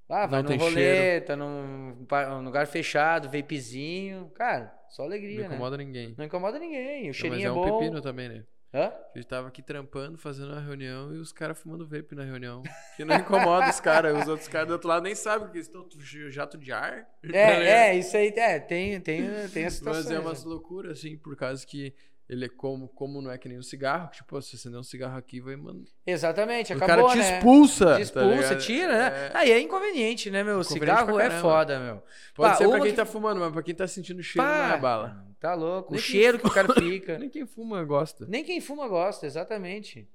Ah, 0.07 0.28
vai 0.28 0.43
Não 0.43 0.51
num 0.51 0.57
rolê, 0.57 1.21
tá 1.21 1.36
num, 1.36 2.05
um 2.38 2.41
lugar 2.43 2.67
fechado, 2.67 3.28
vapezinho. 3.28 4.30
Cara, 4.36 4.71
só 4.89 5.01
alegria, 5.01 5.41
Não 5.41 5.49
né? 5.49 5.55
incomoda 5.55 5.76
ninguém. 5.78 6.13
Não 6.15 6.26
incomoda 6.26 6.59
ninguém. 6.59 7.05
O 7.05 7.07
Não, 7.07 7.13
cheirinho 7.13 7.32
mas 7.32 7.43
é 7.43 7.47
é, 7.47 7.51
um 7.51 7.55
bom. 7.55 7.80
pepino 7.80 8.01
também, 8.01 8.30
né? 8.30 8.45
Hã? 8.76 8.91
A 9.13 9.17
gente 9.17 9.28
tava 9.28 9.47
aqui 9.47 9.61
trampando, 9.61 10.17
fazendo 10.17 10.51
uma 10.51 10.59
reunião 10.59 11.15
e 11.15 11.17
os 11.17 11.32
caras 11.32 11.57
fumando 11.57 11.88
vape 11.88 12.13
na 12.13 12.23
reunião. 12.26 12.61
Que 12.97 13.05
não 13.05 13.15
incomoda 13.15 13.69
os 13.69 13.80
caras. 13.80 14.21
Os 14.21 14.28
outros 14.28 14.49
caras 14.49 14.67
do 14.67 14.73
outro 14.73 14.89
lado 14.89 15.03
nem 15.03 15.15
sabem 15.15 15.47
que 15.49 15.55
eles 15.57 15.67
estão 15.67 15.88
jato 16.30 16.57
de 16.57 16.73
ar. 16.73 17.05
tá? 17.05 17.30
É, 17.38 17.91
é, 17.93 17.95
isso 17.95 18.17
aí, 18.17 18.34
é, 18.36 18.59
tem, 18.59 18.99
tem, 18.99 19.23
tem 19.53 19.65
a 19.65 19.69
situação. 19.71 20.03
Mas 20.03 20.11
é 20.11 20.19
umas 20.19 20.43
loucuras, 20.43 20.99
assim, 20.99 21.17
por 21.17 21.38
causa 21.38 21.65
que 21.65 21.93
ele 22.28 22.45
é 22.45 22.49
como, 22.49 22.88
como 22.89 23.21
não 23.21 23.30
é 23.32 23.38
que 23.38 23.47
nem 23.47 23.57
um 23.57 23.63
cigarro, 23.63 24.09
que, 24.09 24.17
tipo, 24.17 24.41
se 24.41 24.49
você 24.49 24.55
acender 24.55 24.80
um 24.80 24.84
cigarro 24.84 25.15
aqui, 25.17 25.39
vai, 25.39 25.55
mano. 25.55 25.86
Exatamente, 26.05 26.73
o 26.73 26.76
acabou, 26.76 27.05
cara 27.07 27.11
te 27.13 27.17
né? 27.19 27.38
expulsa. 27.38 27.86
Te 27.86 27.89
tá 27.91 27.99
expulsa, 28.01 28.34
ligado? 28.36 28.57
tira, 28.61 28.97
né? 28.97 29.07
É, 29.28 29.32
Aí 29.38 29.51
é 29.51 29.59
inconveniente, 29.59 30.32
né, 30.32 30.43
meu? 30.43 30.59
Inconveniente 30.61 30.99
Cigarro 30.99 31.19
é 31.19 31.30
foda, 31.30 31.80
meu. 31.80 32.03
pode 32.34 32.51
Pá, 32.51 32.55
ser 32.55 32.67
pra 32.67 32.80
quem 32.82 32.89
que- 32.89 32.97
tá 32.97 33.05
fumando, 33.05 33.39
mas 33.39 33.53
pra 33.53 33.61
quem 33.63 33.76
tá 33.76 33.88
sentindo 33.88 34.21
cheiro, 34.23 34.45
não 34.47 34.53
Pá, 34.55 34.73
é 34.76 34.78
bala. 34.80 35.24
Tá 35.45 35.53
louco. 35.53 35.91
Nem 35.91 35.99
o 35.99 36.03
cheiro 36.03 36.39
que 36.39 36.47
o 36.47 36.51
cara 36.51 36.73
fica. 36.73 37.17
Nem 37.19 37.29
quem 37.29 37.45
fuma 37.45 37.83
gosta. 37.83 38.25
Nem 38.25 38.43
quem 38.43 38.59
fuma 38.61 38.87
gosta, 38.87 39.25
exatamente. 39.25 40.07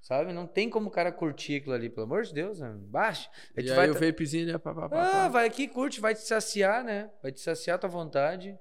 Sabe? 0.00 0.32
Não 0.32 0.46
tem 0.46 0.70
como 0.70 0.88
o 0.88 0.90
cara 0.90 1.10
curtir 1.10 1.56
aquilo 1.56 1.74
ali, 1.74 1.90
pelo 1.90 2.06
amor 2.06 2.22
de 2.22 2.32
Deus, 2.32 2.60
né? 2.60 2.72
Baixa. 2.82 3.28
A 3.56 3.60
E 3.60 3.62
gente 3.62 3.70
aí 3.72 3.76
vai 3.76 3.90
o 3.90 3.94
vapezinho, 3.94 4.46
né? 4.46 4.56
Pá, 4.58 4.72
pá, 4.72 4.88
pá, 4.88 5.02
Ah, 5.02 5.10
pá. 5.12 5.28
vai 5.28 5.46
aqui, 5.46 5.66
curte, 5.66 6.00
vai 6.00 6.14
te 6.14 6.20
saciar, 6.20 6.84
né? 6.84 7.10
Vai 7.22 7.32
te 7.32 7.40
saciar 7.40 7.74
a 7.74 7.78
tua 7.78 7.90
vontade. 7.90 8.56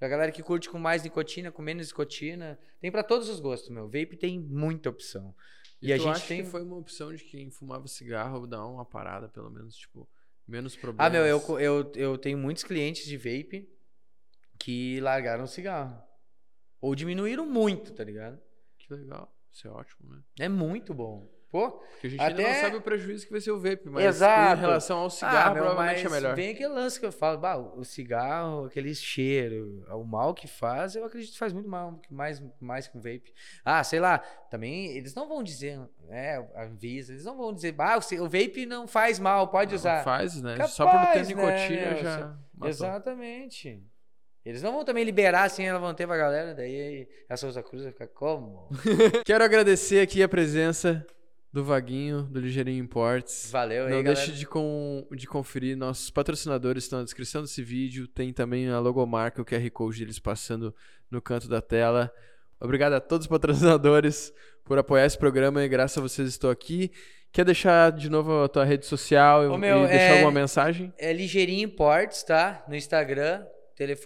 A 0.00 0.08
galera 0.08 0.32
que 0.32 0.42
curte 0.42 0.68
com 0.68 0.78
mais 0.80 1.04
nicotina, 1.04 1.52
com 1.52 1.62
menos 1.62 1.86
nicotina. 1.86 2.58
Tem 2.80 2.90
pra 2.90 3.04
todos 3.04 3.28
os 3.28 3.38
gostos, 3.38 3.70
meu. 3.70 3.84
Vape 3.84 4.16
tem 4.16 4.40
muita 4.40 4.90
opção. 4.90 5.32
E, 5.80 5.88
E 5.88 5.92
a 5.92 5.96
gente 5.98 6.26
tem- 6.26 6.42
que 6.42 6.50
foi 6.50 6.62
uma 6.62 6.76
opção 6.76 7.14
de 7.14 7.22
quem 7.22 7.48
fumava 7.50 7.86
cigarro 7.86 8.44
dar 8.48 8.66
uma 8.66 8.84
parada, 8.84 9.28
pelo 9.28 9.48
menos, 9.48 9.76
tipo, 9.76 10.08
menos 10.48 10.74
problemas? 10.74 11.06
Ah, 11.06 11.10
meu, 11.10 11.24
eu, 11.24 11.40
eu, 11.60 11.92
eu 11.94 12.18
tenho 12.18 12.36
muitos 12.36 12.64
clientes 12.64 13.04
de 13.06 13.16
vape 13.16 13.68
que 14.62 15.00
largaram 15.00 15.42
o 15.42 15.48
cigarro. 15.48 16.00
Ou 16.80 16.94
diminuíram 16.94 17.44
muito, 17.44 17.92
tá 17.92 18.04
ligado? 18.04 18.40
Que 18.78 18.94
legal. 18.94 19.28
Isso 19.50 19.66
é 19.66 19.70
ótimo, 19.70 20.08
né? 20.08 20.22
É 20.38 20.48
muito 20.48 20.94
bom. 20.94 21.28
Pô, 21.50 21.70
Porque 21.72 22.06
a 22.06 22.10
gente 22.10 22.20
ainda 22.22 22.42
Até- 22.42 22.54
não 22.54 22.60
sabe 22.62 22.76
o 22.76 22.80
prejuízo 22.80 23.26
que 23.26 23.32
vai 23.32 23.40
ser 23.40 23.50
o 23.50 23.60
vape, 23.60 23.90
mas 23.90 24.04
Exato. 24.06 24.56
em 24.56 24.60
relação 24.60 24.98
ao 25.00 25.06
ah, 25.06 25.10
cigarro, 25.10 25.54
meu, 25.54 25.64
provavelmente 25.64 26.06
é 26.06 26.08
melhor. 26.08 26.34
vem 26.34 26.50
aquele 26.52 26.68
lance 26.72 26.98
que 26.98 27.04
eu 27.04 27.12
falo, 27.12 27.38
bah, 27.38 27.56
o 27.58 27.84
cigarro, 27.84 28.64
aquele 28.64 28.94
cheiro, 28.94 29.84
o 29.90 30.02
mal 30.02 30.32
que 30.32 30.46
faz, 30.48 30.96
eu 30.96 31.04
acredito 31.04 31.32
que 31.32 31.38
faz 31.38 31.52
muito 31.52 31.68
mal, 31.68 32.00
mais, 32.08 32.42
mais 32.58 32.88
que 32.88 32.96
o 32.96 33.00
vape. 33.00 33.34
Ah, 33.62 33.84
sei 33.84 34.00
lá, 34.00 34.18
também 34.50 34.96
eles 34.96 35.14
não 35.14 35.28
vão 35.28 35.42
dizer, 35.42 35.78
né, 36.08 36.38
a 36.54 36.64
Anvisa, 36.64 37.12
eles 37.12 37.24
não 37.26 37.36
vão 37.36 37.52
dizer, 37.52 37.74
ah, 37.78 37.98
o 37.98 38.28
vape 38.28 38.64
não 38.64 38.86
faz 38.88 39.18
mal, 39.18 39.48
pode 39.48 39.72
Não 39.72 39.76
usar. 39.76 40.04
Faz, 40.04 40.40
né? 40.40 40.56
Só 40.68 40.86
por 40.86 40.92
ter 40.92 40.98
Capaz, 41.06 41.28
né, 41.28 41.34
nicotina 41.34 41.90
meu? 41.94 42.02
já 42.02 42.18
matou. 42.54 42.68
Exatamente. 42.68 43.91
Eles 44.44 44.62
não 44.62 44.72
vão 44.72 44.84
também 44.84 45.04
liberar 45.04 45.44
assim, 45.44 45.64
ela 45.64 45.78
vão 45.78 45.94
ter 45.94 46.06
pra 46.06 46.16
galera, 46.16 46.52
daí 46.54 47.06
a 47.28 47.36
Souza 47.36 47.62
Cruz 47.62 47.84
vai 47.84 47.92
ficar 47.92 48.08
como? 48.08 48.68
Quero 49.24 49.44
agradecer 49.44 50.00
aqui 50.00 50.22
a 50.22 50.28
presença 50.28 51.06
do 51.52 51.62
Vaguinho, 51.62 52.22
do 52.22 52.40
Ligeirinho 52.40 52.82
Imports. 52.82 53.50
Valeu 53.52 53.84
aí, 53.84 53.90
Não 53.92 54.02
galera. 54.02 54.14
deixe 54.14 54.32
de, 54.32 54.46
com, 54.46 55.06
de 55.12 55.26
conferir. 55.26 55.76
Nossos 55.76 56.10
patrocinadores 56.10 56.84
estão 56.84 56.98
na 56.98 57.04
descrição 57.04 57.42
desse 57.42 57.62
vídeo. 57.62 58.08
Tem 58.08 58.32
também 58.32 58.68
a 58.70 58.80
logomarca, 58.80 59.42
o 59.42 59.44
QR 59.44 59.70
Code 59.70 60.00
deles 60.00 60.18
passando 60.18 60.74
no 61.10 61.20
canto 61.20 61.48
da 61.48 61.60
tela. 61.60 62.10
Obrigado 62.58 62.94
a 62.94 63.00
todos 63.00 63.26
os 63.26 63.28
patrocinadores 63.30 64.32
por 64.64 64.78
apoiar 64.78 65.04
esse 65.04 65.18
programa 65.18 65.62
e 65.62 65.68
graças 65.68 65.98
a 65.98 66.00
vocês 66.00 66.28
estou 66.28 66.50
aqui. 66.50 66.90
Quer 67.30 67.44
deixar 67.44 67.92
de 67.92 68.08
novo 68.10 68.42
a 68.42 68.48
tua 68.48 68.64
rede 68.64 68.86
social 68.86 69.42
Ô, 69.50 69.54
e 69.54 69.58
meu, 69.58 69.86
deixar 69.86 69.94
é- 70.02 70.12
alguma 70.14 70.32
mensagem? 70.32 70.92
É 70.98 71.12
Ligeirinho 71.12 71.66
Imports, 71.66 72.22
tá? 72.22 72.64
No 72.68 72.74
Instagram. 72.74 73.44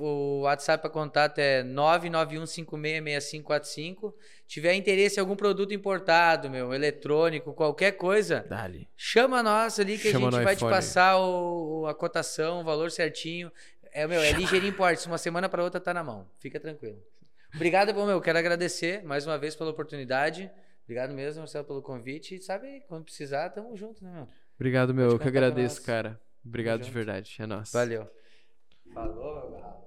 O 0.00 0.40
WhatsApp 0.42 0.80
para 0.82 0.90
contato 0.90 1.38
é 1.38 1.62
991566545. 1.64 4.14
Tiver 4.46 4.74
interesse 4.74 5.18
em 5.18 5.20
algum 5.20 5.34
produto 5.36 5.74
importado, 5.74 6.48
meu, 6.48 6.72
eletrônico, 6.72 7.52
qualquer 7.52 7.92
coisa, 7.92 8.44
Dali. 8.48 8.88
chama 8.96 9.42
nós 9.42 9.78
ali 9.80 9.98
que 9.98 10.10
Chama 10.12 10.28
a 10.28 10.30
gente 10.30 10.44
vai 10.44 10.54
iPhone. 10.54 10.72
te 10.72 10.76
passar 10.76 11.18
o, 11.18 11.80
o- 11.82 11.86
a 11.86 11.94
cotação, 11.94 12.60
o 12.60 12.64
valor 12.64 12.90
certinho. 12.90 13.50
É, 13.92 14.06
meu, 14.06 14.20
é 14.20 14.30
Ligeirinho 14.32 14.70
Imports. 14.72 15.04
Uma 15.06 15.18
semana 15.18 15.48
para 15.48 15.62
outra 15.64 15.80
tá 15.80 15.92
na 15.94 16.04
mão. 16.04 16.28
Fica 16.38 16.60
tranquilo. 16.60 17.02
Obrigado, 17.54 17.92
bom, 17.94 18.06
meu. 18.06 18.20
Quero 18.20 18.38
agradecer 18.38 19.02
mais 19.04 19.26
uma 19.26 19.38
vez 19.38 19.56
pela 19.56 19.70
oportunidade. 19.70 20.50
Obrigado 20.84 21.12
mesmo, 21.14 21.40
Marcelo, 21.40 21.64
pelo 21.64 21.80
convite. 21.82 22.34
E 22.36 22.40
sabe, 22.42 22.82
quando 22.88 23.04
precisar, 23.04 23.48
tamo 23.50 23.74
junto, 23.76 24.04
né, 24.04 24.10
meu? 24.12 24.28
Obrigado, 24.54 24.94
meu. 24.94 25.10
Eu 25.10 25.18
que 25.18 25.26
agradeço, 25.26 25.82
cara. 25.82 26.20
Obrigado 26.44 26.80
de 26.80 26.84
junto. 26.86 26.94
verdade. 26.94 27.34
É 27.40 27.46
nóis. 27.46 27.72
Valeu. 27.72 28.08
Falou, 28.96 29.50
meu. 29.50 29.85